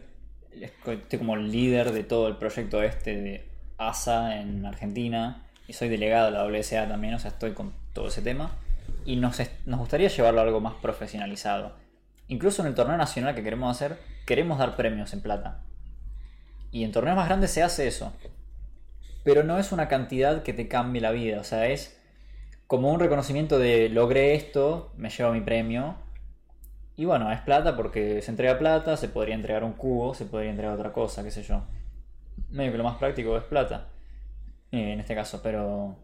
estoy 0.60 1.18
como 1.18 1.36
líder 1.36 1.92
de 1.92 2.04
todo 2.04 2.28
el 2.28 2.36
proyecto 2.36 2.82
este 2.82 3.16
de 3.16 3.48
ASA 3.78 4.40
en 4.40 4.66
Argentina 4.66 5.46
y 5.66 5.72
soy 5.72 5.88
delegado 5.88 6.26
de 6.26 6.32
la 6.32 6.44
WSA 6.44 6.88
también, 6.88 7.14
o 7.14 7.18
sea, 7.18 7.30
estoy 7.30 7.52
con 7.52 7.72
todo 7.92 8.08
ese 8.08 8.22
tema 8.22 8.56
y 9.04 9.16
nos, 9.16 9.40
nos 9.66 9.78
gustaría 9.78 10.08
llevarlo 10.08 10.40
a 10.40 10.44
algo 10.44 10.60
más 10.60 10.74
profesionalizado. 10.74 11.76
Incluso 12.28 12.62
en 12.62 12.68
el 12.68 12.74
torneo 12.74 12.96
nacional 12.96 13.34
que 13.34 13.42
queremos 13.42 13.74
hacer, 13.74 13.98
queremos 14.26 14.58
dar 14.58 14.76
premios 14.76 15.12
en 15.12 15.20
plata. 15.20 15.62
Y 16.70 16.84
en 16.84 16.92
torneos 16.92 17.16
más 17.16 17.26
grandes 17.26 17.50
se 17.50 17.62
hace 17.62 17.86
eso. 17.86 18.12
Pero 19.24 19.44
no 19.44 19.58
es 19.58 19.72
una 19.72 19.88
cantidad 19.88 20.42
que 20.42 20.52
te 20.52 20.68
cambie 20.68 21.00
la 21.00 21.12
vida. 21.12 21.40
O 21.40 21.44
sea, 21.44 21.66
es 21.68 21.98
como 22.66 22.90
un 22.90 23.00
reconocimiento 23.00 23.58
de 23.58 23.88
logré 23.88 24.34
esto, 24.34 24.92
me 24.96 25.10
llevo 25.10 25.32
mi 25.32 25.40
premio. 25.40 25.96
Y 26.96 27.04
bueno, 27.04 27.30
es 27.32 27.40
plata 27.40 27.76
porque 27.76 28.22
se 28.22 28.30
entrega 28.30 28.58
plata, 28.58 28.96
se 28.96 29.08
podría 29.08 29.34
entregar 29.34 29.64
un 29.64 29.72
cubo, 29.72 30.14
se 30.14 30.26
podría 30.26 30.50
entregar 30.50 30.74
otra 30.74 30.92
cosa, 30.92 31.22
qué 31.22 31.30
sé 31.30 31.42
yo. 31.42 31.62
Medio 32.50 32.72
que 32.72 32.78
lo 32.78 32.84
más 32.84 32.96
práctico 32.96 33.36
es 33.36 33.44
plata. 33.44 33.88
Eh, 34.72 34.92
en 34.92 35.00
este 35.00 35.14
caso, 35.14 35.40
pero 35.42 35.98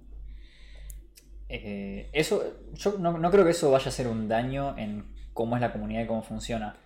eh, 1.49 2.11
eso, 2.13 2.45
yo 2.75 2.99
no, 2.99 3.31
creo 3.31 3.45
que 3.45 3.53
eso 3.53 3.71
vaya 3.71 3.89
a 3.89 3.93
ser 3.93 4.07
un 4.07 4.29
daño 4.29 4.77
en 4.77 5.07
cómo 5.33 5.57
es 5.57 5.63
la 5.63 5.73
comunidad 5.73 6.03
y 6.03 6.07
cómo 6.07 6.23
funciona. 6.23 6.77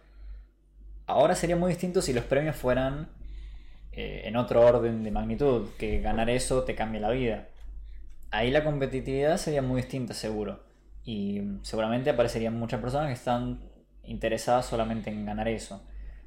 Ahora 1.07 1.35
sería 1.35 1.57
muy 1.57 1.71
distinto 1.71 2.01
si 2.01 2.13
los 2.13 2.25
premios 2.25 2.55
fueran 2.55 3.09
eh, 3.93 4.23
en 4.25 4.37
otro 4.37 4.61
orden 4.63 5.05
de 5.05 5.11
magnitud, 5.11 5.69
que 5.79 6.01
ganar 6.01 6.31
eso 6.31 6.65
te 6.65 6.75
cambia 6.75 7.01
la 7.01 7.11
vida. 7.11 7.49
Ahí 8.31 8.51
la 8.51 8.65
competitividad 8.65 9.37
sería 9.37 9.61
muy 9.61 9.83
distinta, 9.83 10.15
seguro. 10.15 10.61
Y 11.05 11.43
seguramente 11.63 12.11
aparecerían 12.11 12.59
muchas 12.59 12.81
personas 12.81 13.09
que 13.09 13.15
están 13.15 13.61
interesadas 14.05 14.67
solamente 14.67 15.11
en 15.11 15.27
ganar 15.27 15.49
eso. 15.49 15.83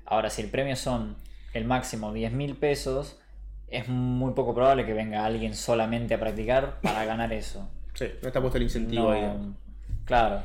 Ahora, 0.05 0.29
si 0.29 0.41
el 0.41 0.49
premio 0.49 0.75
son 0.75 1.15
el 1.53 1.65
máximo 1.65 2.13
10 2.13 2.33
mil 2.33 2.55
pesos, 2.55 3.19
es 3.67 3.87
muy 3.87 4.33
poco 4.33 4.53
probable 4.53 4.85
que 4.85 4.93
venga 4.93 5.25
alguien 5.25 5.55
solamente 5.55 6.13
a 6.13 6.19
practicar 6.19 6.79
para 6.81 7.05
ganar 7.05 7.33
eso. 7.33 7.67
Sí, 7.95 8.05
no 8.21 8.27
está 8.27 8.41
puesto 8.41 8.57
el 8.57 8.63
incentivo 8.63 9.09
ahí. 9.09 9.23
Claro. 10.03 10.43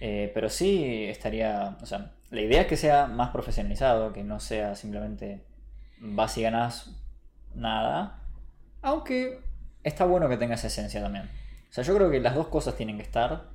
Eh, 0.00 0.30
pero 0.32 0.48
sí 0.48 1.04
estaría. 1.04 1.76
O 1.82 1.86
sea, 1.86 2.12
la 2.30 2.40
idea 2.40 2.62
es 2.62 2.66
que 2.66 2.76
sea 2.76 3.06
más 3.06 3.30
profesionalizado, 3.30 4.12
que 4.12 4.22
no 4.24 4.40
sea 4.40 4.74
simplemente 4.74 5.42
vas 5.98 6.36
y 6.38 6.42
ganas 6.42 6.90
nada. 7.54 8.22
Aunque 8.82 9.40
está 9.82 10.04
bueno 10.04 10.28
que 10.28 10.36
tenga 10.36 10.54
esa 10.54 10.68
esencia 10.68 11.02
también. 11.02 11.30
O 11.70 11.72
sea, 11.72 11.84
yo 11.84 11.94
creo 11.94 12.10
que 12.10 12.20
las 12.20 12.34
dos 12.34 12.48
cosas 12.48 12.76
tienen 12.76 12.96
que 12.96 13.02
estar. 13.02 13.50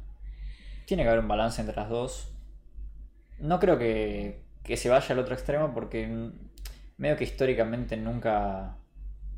Tiene 0.85 1.03
que 1.03 1.09
haber 1.09 1.21
un 1.21 1.27
balance 1.27 1.61
entre 1.61 1.75
las 1.75 1.89
dos. 1.89 2.33
No 3.39 3.59
creo 3.59 3.77
que, 3.77 4.43
que 4.63 4.77
se 4.77 4.89
vaya 4.89 5.13
al 5.13 5.19
otro 5.19 5.33
extremo 5.33 5.73
porque 5.73 6.31
medio 6.97 7.17
que 7.17 7.23
históricamente 7.23 7.97
nunca 7.97 8.77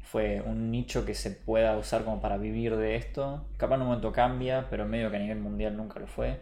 fue 0.01 0.41
un 0.41 0.69
nicho 0.69 1.05
que 1.05 1.15
se 1.15 1.31
pueda 1.31 1.77
usar 1.77 2.03
como 2.03 2.21
para 2.21 2.37
vivir 2.37 2.75
de 2.75 2.95
esto. 2.95 3.47
Capaz 3.57 3.75
en 3.75 3.81
un 3.81 3.87
momento 3.87 4.11
cambia, 4.11 4.67
pero 4.69 4.85
medio 4.85 5.09
que 5.09 5.15
a 5.17 5.19
nivel 5.19 5.39
mundial 5.39 5.75
nunca 5.77 5.99
lo 5.99 6.07
fue. 6.07 6.41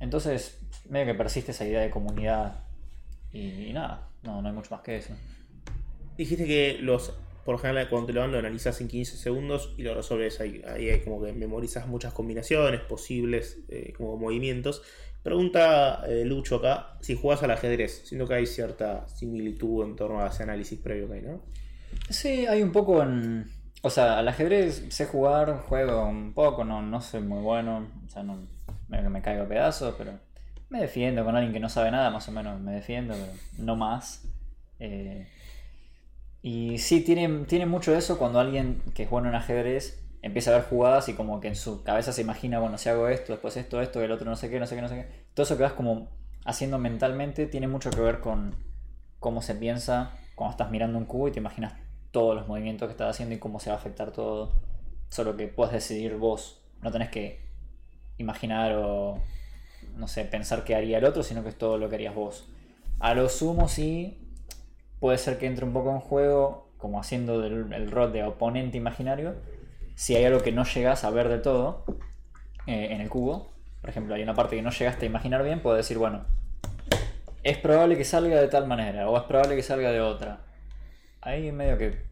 Entonces, 0.00 0.60
medio 0.88 1.06
que 1.06 1.14
persiste 1.14 1.52
esa 1.52 1.64
idea 1.64 1.80
de 1.80 1.90
comunidad. 1.90 2.64
Y, 3.32 3.72
nada, 3.72 4.07
no, 4.22 4.42
no 4.42 4.48
hay 4.48 4.54
mucho 4.54 4.74
más 4.74 4.82
que 4.82 4.96
eso. 4.96 5.14
Dijiste 6.16 6.46
que 6.46 6.78
los, 6.80 7.14
por 7.44 7.54
lo 7.54 7.58
general, 7.58 7.88
cuando 7.88 8.08
te 8.08 8.12
lo 8.12 8.20
dan, 8.20 8.32
lo 8.32 8.38
analizas 8.38 8.80
en 8.80 8.88
15 8.88 9.16
segundos 9.16 9.74
y 9.76 9.82
lo 9.82 9.94
resolves 9.94 10.40
ahí. 10.40 10.62
Ahí 10.66 10.90
hay 10.90 11.00
como 11.00 11.22
que 11.22 11.32
memorizas 11.32 11.86
muchas 11.86 12.12
combinaciones, 12.12 12.80
posibles 12.80 13.58
eh, 13.68 13.92
como 13.96 14.16
movimientos. 14.16 14.82
Pregunta 15.22 16.04
eh, 16.08 16.24
Lucho 16.24 16.56
acá, 16.56 16.96
si 17.00 17.14
juegas 17.14 17.42
al 17.42 17.50
ajedrez, 17.50 18.02
siendo 18.06 18.26
que 18.26 18.34
hay 18.34 18.46
cierta 18.46 19.06
similitud 19.08 19.84
en 19.84 19.96
torno 19.96 20.20
a 20.22 20.28
ese 20.28 20.42
análisis 20.42 20.78
previo 20.78 21.08
que 21.08 21.14
hay, 21.14 21.22
¿no? 21.22 21.42
Sí, 22.10 22.46
hay 22.46 22.62
un 22.62 22.72
poco 22.72 23.02
en. 23.02 23.50
O 23.82 23.90
sea, 23.90 24.18
al 24.18 24.26
ajedrez 24.26 24.86
sé 24.88 25.06
jugar, 25.06 25.62
juego 25.68 26.06
un 26.06 26.34
poco, 26.34 26.64
no, 26.64 26.82
no 26.82 27.00
soy 27.00 27.20
muy 27.20 27.40
bueno, 27.40 27.88
o 28.04 28.08
sea, 28.08 28.22
no, 28.22 28.48
me, 28.88 29.08
me 29.08 29.22
caigo 29.22 29.44
a 29.44 29.48
pedazos, 29.48 29.94
pero 29.96 30.18
me 30.70 30.80
defiendo 30.80 31.24
con 31.24 31.34
alguien 31.36 31.52
que 31.52 31.60
no 31.60 31.68
sabe 31.68 31.90
nada, 31.90 32.10
más 32.10 32.28
o 32.28 32.32
menos 32.32 32.60
me 32.60 32.72
defiendo, 32.72 33.14
pero 33.14 33.32
no 33.58 33.76
más. 33.76 34.24
Eh, 34.80 35.26
y 36.42 36.78
sí, 36.78 37.00
tiene, 37.02 37.44
tiene 37.46 37.66
mucho 37.66 37.94
eso 37.94 38.18
cuando 38.18 38.40
alguien 38.40 38.82
que 38.94 39.04
es 39.04 39.10
bueno 39.10 39.28
en 39.28 39.34
ajedrez 39.34 40.04
empieza 40.22 40.50
a 40.50 40.54
ver 40.54 40.64
jugadas 40.64 41.08
y 41.08 41.14
como 41.14 41.40
que 41.40 41.48
en 41.48 41.56
su 41.56 41.82
cabeza 41.82 42.12
se 42.12 42.22
imagina, 42.22 42.58
bueno, 42.58 42.78
si 42.78 42.88
hago 42.88 43.08
esto, 43.08 43.32
después 43.32 43.56
esto, 43.56 43.80
esto, 43.80 44.02
el 44.02 44.12
otro 44.12 44.28
no 44.28 44.36
sé 44.36 44.50
qué, 44.50 44.58
no 44.58 44.66
sé 44.66 44.74
qué, 44.74 44.82
no 44.82 44.88
sé 44.88 44.94
qué. 44.96 45.08
Todo 45.34 45.44
eso 45.44 45.56
que 45.56 45.62
vas 45.62 45.72
como 45.72 46.08
haciendo 46.44 46.78
mentalmente 46.78 47.46
tiene 47.46 47.68
mucho 47.68 47.90
que 47.90 48.00
ver 48.00 48.20
con 48.20 48.54
cómo 49.20 49.42
se 49.42 49.54
piensa 49.54 50.12
cuando 50.34 50.52
estás 50.52 50.70
mirando 50.70 50.98
un 50.98 51.04
cubo 51.04 51.28
y 51.28 51.32
te 51.32 51.40
imaginas 51.40 51.74
todos 52.10 52.34
los 52.34 52.48
movimientos 52.48 52.88
que 52.88 52.92
estás 52.92 53.10
haciendo 53.10 53.34
y 53.34 53.38
cómo 53.38 53.60
se 53.60 53.70
va 53.70 53.76
a 53.76 53.78
afectar 53.78 54.12
todo. 54.12 54.52
Solo 55.08 55.36
que 55.36 55.48
puedes 55.48 55.72
decidir 55.72 56.16
vos. 56.16 56.62
No 56.82 56.90
tenés 56.92 57.10
que 57.10 57.40
imaginar 58.18 58.74
o, 58.76 59.20
no 59.98 60.08
sé, 60.08 60.24
pensar 60.24 60.64
qué 60.64 60.74
haría 60.74 60.98
el 60.98 61.04
otro, 61.04 61.22
sino 61.22 61.42
que 61.42 61.50
es 61.50 61.58
todo 61.58 61.76
lo 61.76 61.88
que 61.88 61.96
harías 61.96 62.14
vos. 62.14 62.48
A 63.00 63.14
lo 63.14 63.28
sumo 63.28 63.68
sí, 63.68 64.18
puede 65.00 65.18
ser 65.18 65.38
que 65.38 65.46
entre 65.46 65.64
un 65.64 65.72
poco 65.72 65.90
en 65.90 66.00
juego, 66.00 66.70
como 66.78 67.00
haciendo 67.00 67.44
el 67.44 67.90
rol 67.90 68.12
de 68.12 68.24
oponente 68.24 68.76
imaginario, 68.76 69.34
si 69.98 70.14
hay 70.14 70.24
algo 70.24 70.40
que 70.42 70.52
no 70.52 70.64
llegas 70.64 71.02
a 71.02 71.10
ver 71.10 71.28
de 71.28 71.38
todo 71.38 71.84
eh, 72.66 72.88
en 72.92 73.00
el 73.00 73.08
cubo, 73.08 73.50
por 73.80 73.90
ejemplo, 73.90 74.14
hay 74.14 74.22
una 74.22 74.34
parte 74.34 74.54
que 74.54 74.62
no 74.62 74.70
llegaste 74.70 75.06
a 75.06 75.08
imaginar 75.08 75.42
bien, 75.42 75.60
puedes 75.60 75.84
decir, 75.84 75.98
bueno, 75.98 76.24
es 77.42 77.58
probable 77.58 77.96
que 77.96 78.04
salga 78.04 78.40
de 78.40 78.46
tal 78.46 78.68
manera 78.68 79.10
o 79.10 79.16
es 79.16 79.24
probable 79.24 79.56
que 79.56 79.62
salga 79.62 79.90
de 79.90 80.00
otra. 80.00 80.40
Ahí 81.20 81.50
medio 81.50 81.78
que 81.78 82.06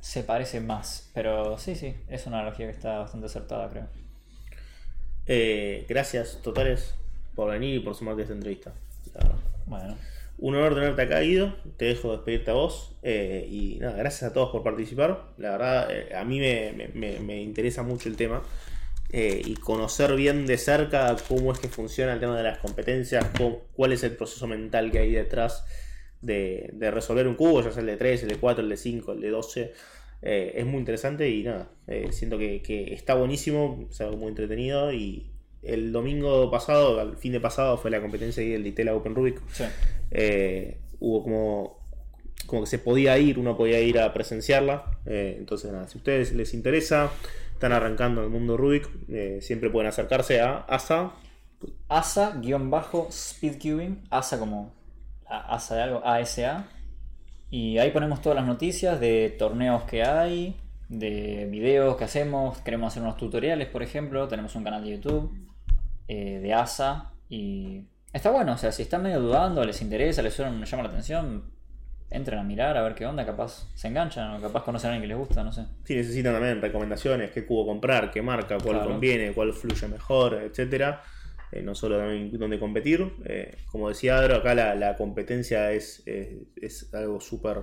se 0.00 0.22
parece 0.24 0.60
más, 0.60 1.10
pero 1.14 1.56
sí, 1.56 1.74
sí, 1.74 1.96
es 2.08 2.26
una 2.26 2.40
analogía 2.40 2.66
que 2.66 2.72
está 2.72 2.98
bastante 2.98 3.26
acertada, 3.26 3.70
creo. 3.70 3.86
Eh, 5.26 5.86
gracias 5.88 6.40
totales 6.42 6.94
por 7.34 7.50
venir 7.50 7.76
y 7.76 7.80
por 7.80 7.94
sumarte 7.94 8.22
a 8.22 8.24
esta 8.24 8.34
entrevista. 8.34 8.72
Bueno. 9.66 9.96
Un 10.38 10.56
honor 10.56 10.74
tenerte 10.74 11.02
acá, 11.02 11.20
Guido. 11.20 11.54
Te 11.76 11.86
dejo 11.86 12.12
despedirte 12.12 12.50
a 12.50 12.54
vos. 12.54 12.96
Eh, 13.02 13.46
y 13.50 13.78
nada, 13.80 13.96
gracias 13.96 14.30
a 14.30 14.34
todos 14.34 14.50
por 14.50 14.62
participar. 14.62 15.24
La 15.38 15.52
verdad, 15.52 15.88
eh, 15.90 16.14
a 16.14 16.24
mí 16.24 16.40
me, 16.40 17.42
interesa 17.42 17.82
mucho 17.82 18.08
el 18.08 18.16
tema. 18.16 18.42
Eh, 19.10 19.42
y 19.44 19.54
conocer 19.54 20.16
bien 20.16 20.44
de 20.44 20.58
cerca 20.58 21.14
cómo 21.28 21.52
es 21.52 21.60
que 21.60 21.68
funciona 21.68 22.14
el 22.14 22.20
tema 22.20 22.36
de 22.36 22.42
las 22.42 22.58
competencias, 22.58 23.24
cuál 23.74 23.92
es 23.92 24.02
el 24.02 24.16
proceso 24.16 24.48
mental 24.48 24.90
que 24.90 24.98
hay 24.98 25.12
detrás 25.12 25.64
de, 26.20 26.74
resolver 26.90 27.28
un 27.28 27.36
cubo, 27.36 27.62
ya 27.62 27.70
sea 27.70 27.80
el 27.80 27.86
de 27.86 27.96
3, 27.96 28.24
el 28.24 28.28
de 28.30 28.36
4, 28.36 28.64
el 28.64 28.70
de 28.70 28.76
5, 28.76 29.12
el 29.12 29.20
de 29.20 29.30
12. 29.30 29.72
Es 30.24 30.64
muy 30.64 30.78
interesante 30.78 31.28
y 31.28 31.42
nada, 31.42 31.68
siento 32.10 32.38
que, 32.38 32.62
que, 32.62 32.94
está 32.94 33.14
buenísimo, 33.14 33.86
es 33.90 34.00
algo 34.00 34.16
muy 34.16 34.28
entretenido 34.28 34.92
y, 34.92 35.34
el 35.64 35.92
domingo 35.92 36.50
pasado, 36.50 36.98
al 37.00 37.16
fin 37.16 37.32
de 37.32 37.40
pasado, 37.40 37.78
fue 37.78 37.90
la 37.90 38.00
competencia 38.00 38.44
del 38.44 38.62
Ditela 38.62 38.94
Open 38.94 39.14
Rubik. 39.14 39.40
Eh, 40.10 40.78
hubo 41.00 41.22
como, 41.22 41.78
como 42.46 42.62
que 42.62 42.68
se 42.68 42.78
podía 42.78 43.18
ir, 43.18 43.38
uno 43.38 43.56
podía 43.56 43.80
ir 43.80 43.98
a 43.98 44.12
presenciarla. 44.12 44.98
Eh, 45.06 45.36
entonces, 45.38 45.72
nada, 45.72 45.88
si 45.88 45.96
a 45.96 45.98
ustedes 45.98 46.32
les 46.32 46.52
interesa, 46.54 47.10
están 47.52 47.72
arrancando 47.72 48.22
el 48.22 48.30
mundo 48.30 48.56
Rubik, 48.56 48.88
eh, 49.08 49.38
siempre 49.40 49.70
pueden 49.70 49.88
acercarse 49.88 50.40
a 50.40 50.58
ASA. 50.58 51.12
ASA-speedcubing, 51.88 54.02
ASA 54.10 54.38
como 54.38 54.74
ASA 55.26 55.76
de 55.76 55.82
algo, 55.82 56.04
ASA. 56.04 56.68
Y 57.54 57.78
ahí 57.78 57.92
ponemos 57.92 58.20
todas 58.20 58.34
las 58.34 58.46
noticias 58.46 58.98
de 58.98 59.32
torneos 59.38 59.84
que 59.84 60.02
hay, 60.02 60.56
de 60.88 61.46
videos 61.48 61.96
que 61.96 62.02
hacemos. 62.02 62.58
Queremos 62.58 62.92
hacer 62.92 63.02
unos 63.02 63.16
tutoriales, 63.16 63.68
por 63.68 63.84
ejemplo. 63.84 64.26
Tenemos 64.26 64.56
un 64.56 64.64
canal 64.64 64.82
de 64.82 64.90
YouTube. 64.90 65.30
Eh, 66.06 66.40
de 66.42 66.52
ASA 66.52 67.12
y 67.30 67.84
está 68.12 68.30
bueno, 68.30 68.52
o 68.52 68.58
sea, 68.58 68.70
si 68.72 68.82
están 68.82 69.02
medio 69.02 69.20
dudando, 69.20 69.64
les 69.64 69.80
interesa, 69.80 70.20
les 70.20 70.34
suena, 70.34 70.62
llama 70.62 70.82
la 70.82 70.90
atención, 70.90 71.44
entren 72.10 72.38
a 72.38 72.42
mirar 72.42 72.76
a 72.76 72.82
ver 72.82 72.94
qué 72.94 73.06
onda, 73.06 73.24
capaz 73.24 73.66
se 73.74 73.88
enganchan 73.88 74.34
o 74.34 74.40
capaz 74.42 74.64
conocen 74.64 74.90
a 74.90 74.92
alguien 74.92 75.08
que 75.08 75.14
les 75.14 75.16
gusta, 75.16 75.42
no 75.42 75.50
sé. 75.50 75.64
Si 75.84 75.94
necesitan 75.94 76.34
también 76.34 76.60
recomendaciones, 76.60 77.30
qué 77.30 77.46
cubo 77.46 77.64
comprar, 77.64 78.10
qué 78.10 78.20
marca, 78.20 78.58
cuál 78.62 78.84
conviene, 78.84 79.32
cuál 79.32 79.54
fluye 79.54 79.88
mejor, 79.88 80.34
etcétera. 80.34 81.02
Eh, 81.54 81.62
no 81.62 81.74
solo 81.74 81.98
también 81.98 82.36
dónde 82.36 82.58
competir. 82.58 83.12
Eh, 83.24 83.56
como 83.70 83.88
decía 83.88 84.18
Adro, 84.18 84.36
acá 84.36 84.54
la, 84.54 84.96
competencia 84.96 85.70
es, 85.72 86.02
es 86.06 86.92
algo 86.92 87.20
súper 87.20 87.62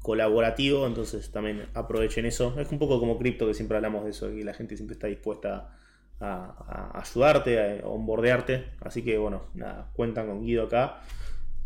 colaborativo, 0.00 0.86
entonces 0.86 1.32
también 1.32 1.66
aprovechen 1.74 2.26
eso. 2.26 2.54
Es 2.60 2.70
un 2.70 2.78
poco 2.78 3.00
como 3.00 3.18
cripto 3.18 3.46
que 3.46 3.54
siempre 3.54 3.76
hablamos 3.76 4.04
de 4.04 4.10
eso, 4.10 4.30
y 4.32 4.44
la 4.44 4.54
gente 4.54 4.76
siempre 4.76 4.94
está 4.94 5.08
dispuesta 5.08 5.56
a 5.56 5.78
a, 6.20 7.00
ayudarte, 7.00 7.80
a 7.82 7.86
onboardearte. 7.86 8.66
Así 8.80 9.02
que 9.02 9.18
bueno, 9.18 9.46
nada, 9.54 9.90
cuentan 9.94 10.28
con 10.28 10.44
Guido 10.44 10.64
acá 10.64 11.00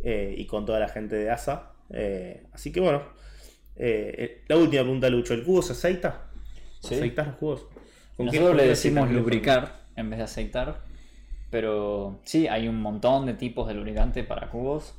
eh, 0.00 0.34
y 0.36 0.46
con 0.46 0.64
toda 0.64 0.80
la 0.80 0.88
gente 0.88 1.16
de 1.16 1.30
ASA. 1.30 1.72
Así 2.52 2.72
que 2.72 2.80
bueno, 2.80 3.02
la 3.76 4.56
última 4.56 4.82
pregunta, 4.82 5.10
Lucho: 5.10 5.34
¿el 5.34 5.44
cubo 5.44 5.60
se 5.62 5.72
aceita? 5.72 6.30
¿Sí? 6.80 6.94
¿Aceitas 6.94 7.26
los 7.26 7.36
cubos? 7.36 7.66
Nosotros 8.16 8.56
le 8.56 8.68
decimos 8.68 9.10
lubricar 9.10 9.84
en 9.96 10.10
vez 10.10 10.18
de 10.18 10.24
aceitar. 10.24 10.87
Pero 11.50 12.20
sí, 12.24 12.48
hay 12.48 12.68
un 12.68 12.80
montón 12.80 13.26
de 13.26 13.34
tipos 13.34 13.68
de 13.68 13.74
lubricante 13.74 14.24
para 14.24 14.50
cubos. 14.50 14.94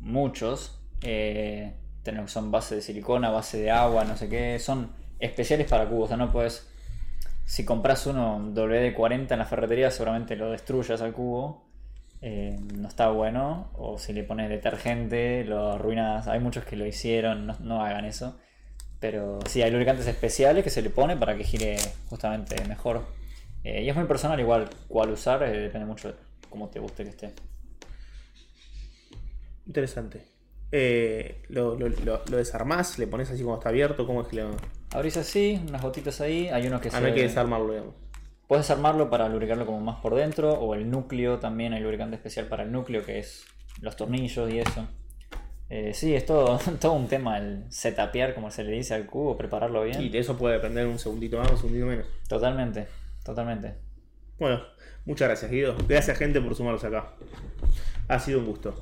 Muchos. 0.00 0.80
tenemos 1.00 2.30
son 2.30 2.50
base 2.50 2.76
de 2.76 2.82
silicona, 2.82 3.30
base 3.30 3.58
de 3.58 3.70
agua, 3.70 4.04
no 4.04 4.16
sé 4.16 4.28
qué. 4.28 4.58
Son 4.58 4.90
especiales 5.18 5.68
para 5.68 5.88
cubos. 5.88 6.04
O 6.04 6.08
sea, 6.08 6.16
no 6.16 6.30
puedes 6.30 6.68
si 7.44 7.64
compras 7.64 8.06
uno 8.06 8.38
WD-40 8.54 9.32
en 9.32 9.38
la 9.38 9.44
ferretería, 9.44 9.90
seguramente 9.90 10.36
lo 10.36 10.50
destruyas 10.50 11.00
al 11.02 11.12
cubo. 11.12 11.64
Eh, 12.22 12.58
no 12.74 12.88
está 12.88 13.10
bueno. 13.10 13.70
O 13.74 13.98
si 13.98 14.12
le 14.12 14.24
pones 14.24 14.48
detergente, 14.48 15.44
lo 15.44 15.72
arruinas. 15.72 16.26
Hay 16.26 16.40
muchos 16.40 16.64
que 16.64 16.76
lo 16.76 16.86
hicieron, 16.86 17.54
no, 17.60 17.84
hagan 17.84 18.06
eso. 18.06 18.38
Pero 18.98 19.40
sí, 19.46 19.60
hay 19.60 19.70
lubricantes 19.70 20.06
especiales 20.06 20.64
que 20.64 20.70
se 20.70 20.80
le 20.80 20.88
pone 20.88 21.16
para 21.16 21.36
que 21.36 21.44
gire 21.44 21.76
justamente 22.08 22.56
mejor. 22.66 23.04
Eh, 23.64 23.82
y 23.82 23.88
es 23.88 23.96
muy 23.96 24.04
personal, 24.04 24.38
igual 24.38 24.68
cuál 24.88 25.10
usar, 25.10 25.42
eh, 25.42 25.58
depende 25.58 25.86
mucho 25.86 26.08
de 26.08 26.14
cómo 26.50 26.68
te 26.68 26.78
guste 26.78 27.02
que 27.02 27.10
esté. 27.10 27.32
Interesante. 29.66 30.26
lo, 31.48 31.76
lo, 31.76 31.88
lo, 31.88 32.36
desarmás, 32.36 32.98
le 32.98 33.06
pones 33.06 33.30
así 33.30 33.42
como 33.42 33.56
está 33.56 33.70
abierto, 33.70 34.06
¿cómo 34.06 34.22
es 34.22 34.28
que 34.28 34.36
lo.? 34.36 34.56
Abrís 34.92 35.16
así, 35.16 35.60
unas 35.66 35.82
gotitas 35.82 36.20
ahí, 36.20 36.48
hay 36.48 36.66
uno 36.66 36.80
que 36.80 36.90
ah, 36.92 37.00
no 37.00 37.06
hay 37.06 37.14
que 37.14 37.22
desarmarlo, 37.22 37.72
digamos. 37.72 37.94
Puedes 38.46 38.66
desarmarlo 38.66 39.08
para 39.08 39.28
lubricarlo 39.28 39.64
como 39.64 39.80
más 39.80 40.00
por 40.00 40.14
dentro, 40.14 40.52
o 40.52 40.74
el 40.74 40.90
núcleo 40.90 41.38
también, 41.38 41.72
hay 41.72 41.80
lubricante 41.80 42.16
especial 42.16 42.46
para 42.46 42.62
el 42.62 42.70
núcleo, 42.70 43.04
que 43.04 43.18
es 43.18 43.46
los 43.80 43.96
tornillos 43.96 44.52
y 44.52 44.58
eso. 44.58 44.86
Eh, 45.70 45.92
sí, 45.94 46.14
es 46.14 46.26
todo, 46.26 46.58
todo 46.80 46.92
un 46.92 47.08
tema 47.08 47.38
el 47.38 47.64
setapear, 47.70 48.34
como 48.34 48.50
se 48.50 48.64
le 48.64 48.72
dice 48.72 48.94
al 48.94 49.06
cubo, 49.06 49.36
prepararlo 49.36 49.82
bien. 49.84 50.00
Y 50.00 50.08
de 50.10 50.18
eso 50.18 50.36
puede 50.36 50.54
depender 50.54 50.86
un 50.86 50.98
segundito 50.98 51.38
más, 51.38 51.50
un 51.50 51.56
segundito 51.56 51.86
menos. 51.86 52.06
Totalmente, 52.28 52.86
totalmente. 53.24 53.74
Bueno, 54.38 54.62
muchas 55.04 55.28
gracias 55.28 55.50
Guido. 55.50 55.76
Gracias 55.88 56.18
gente 56.18 56.40
por 56.40 56.54
sumarse 56.54 56.86
acá. 56.86 57.14
Ha 58.08 58.18
sido 58.18 58.40
un 58.40 58.46
gusto. 58.46 58.74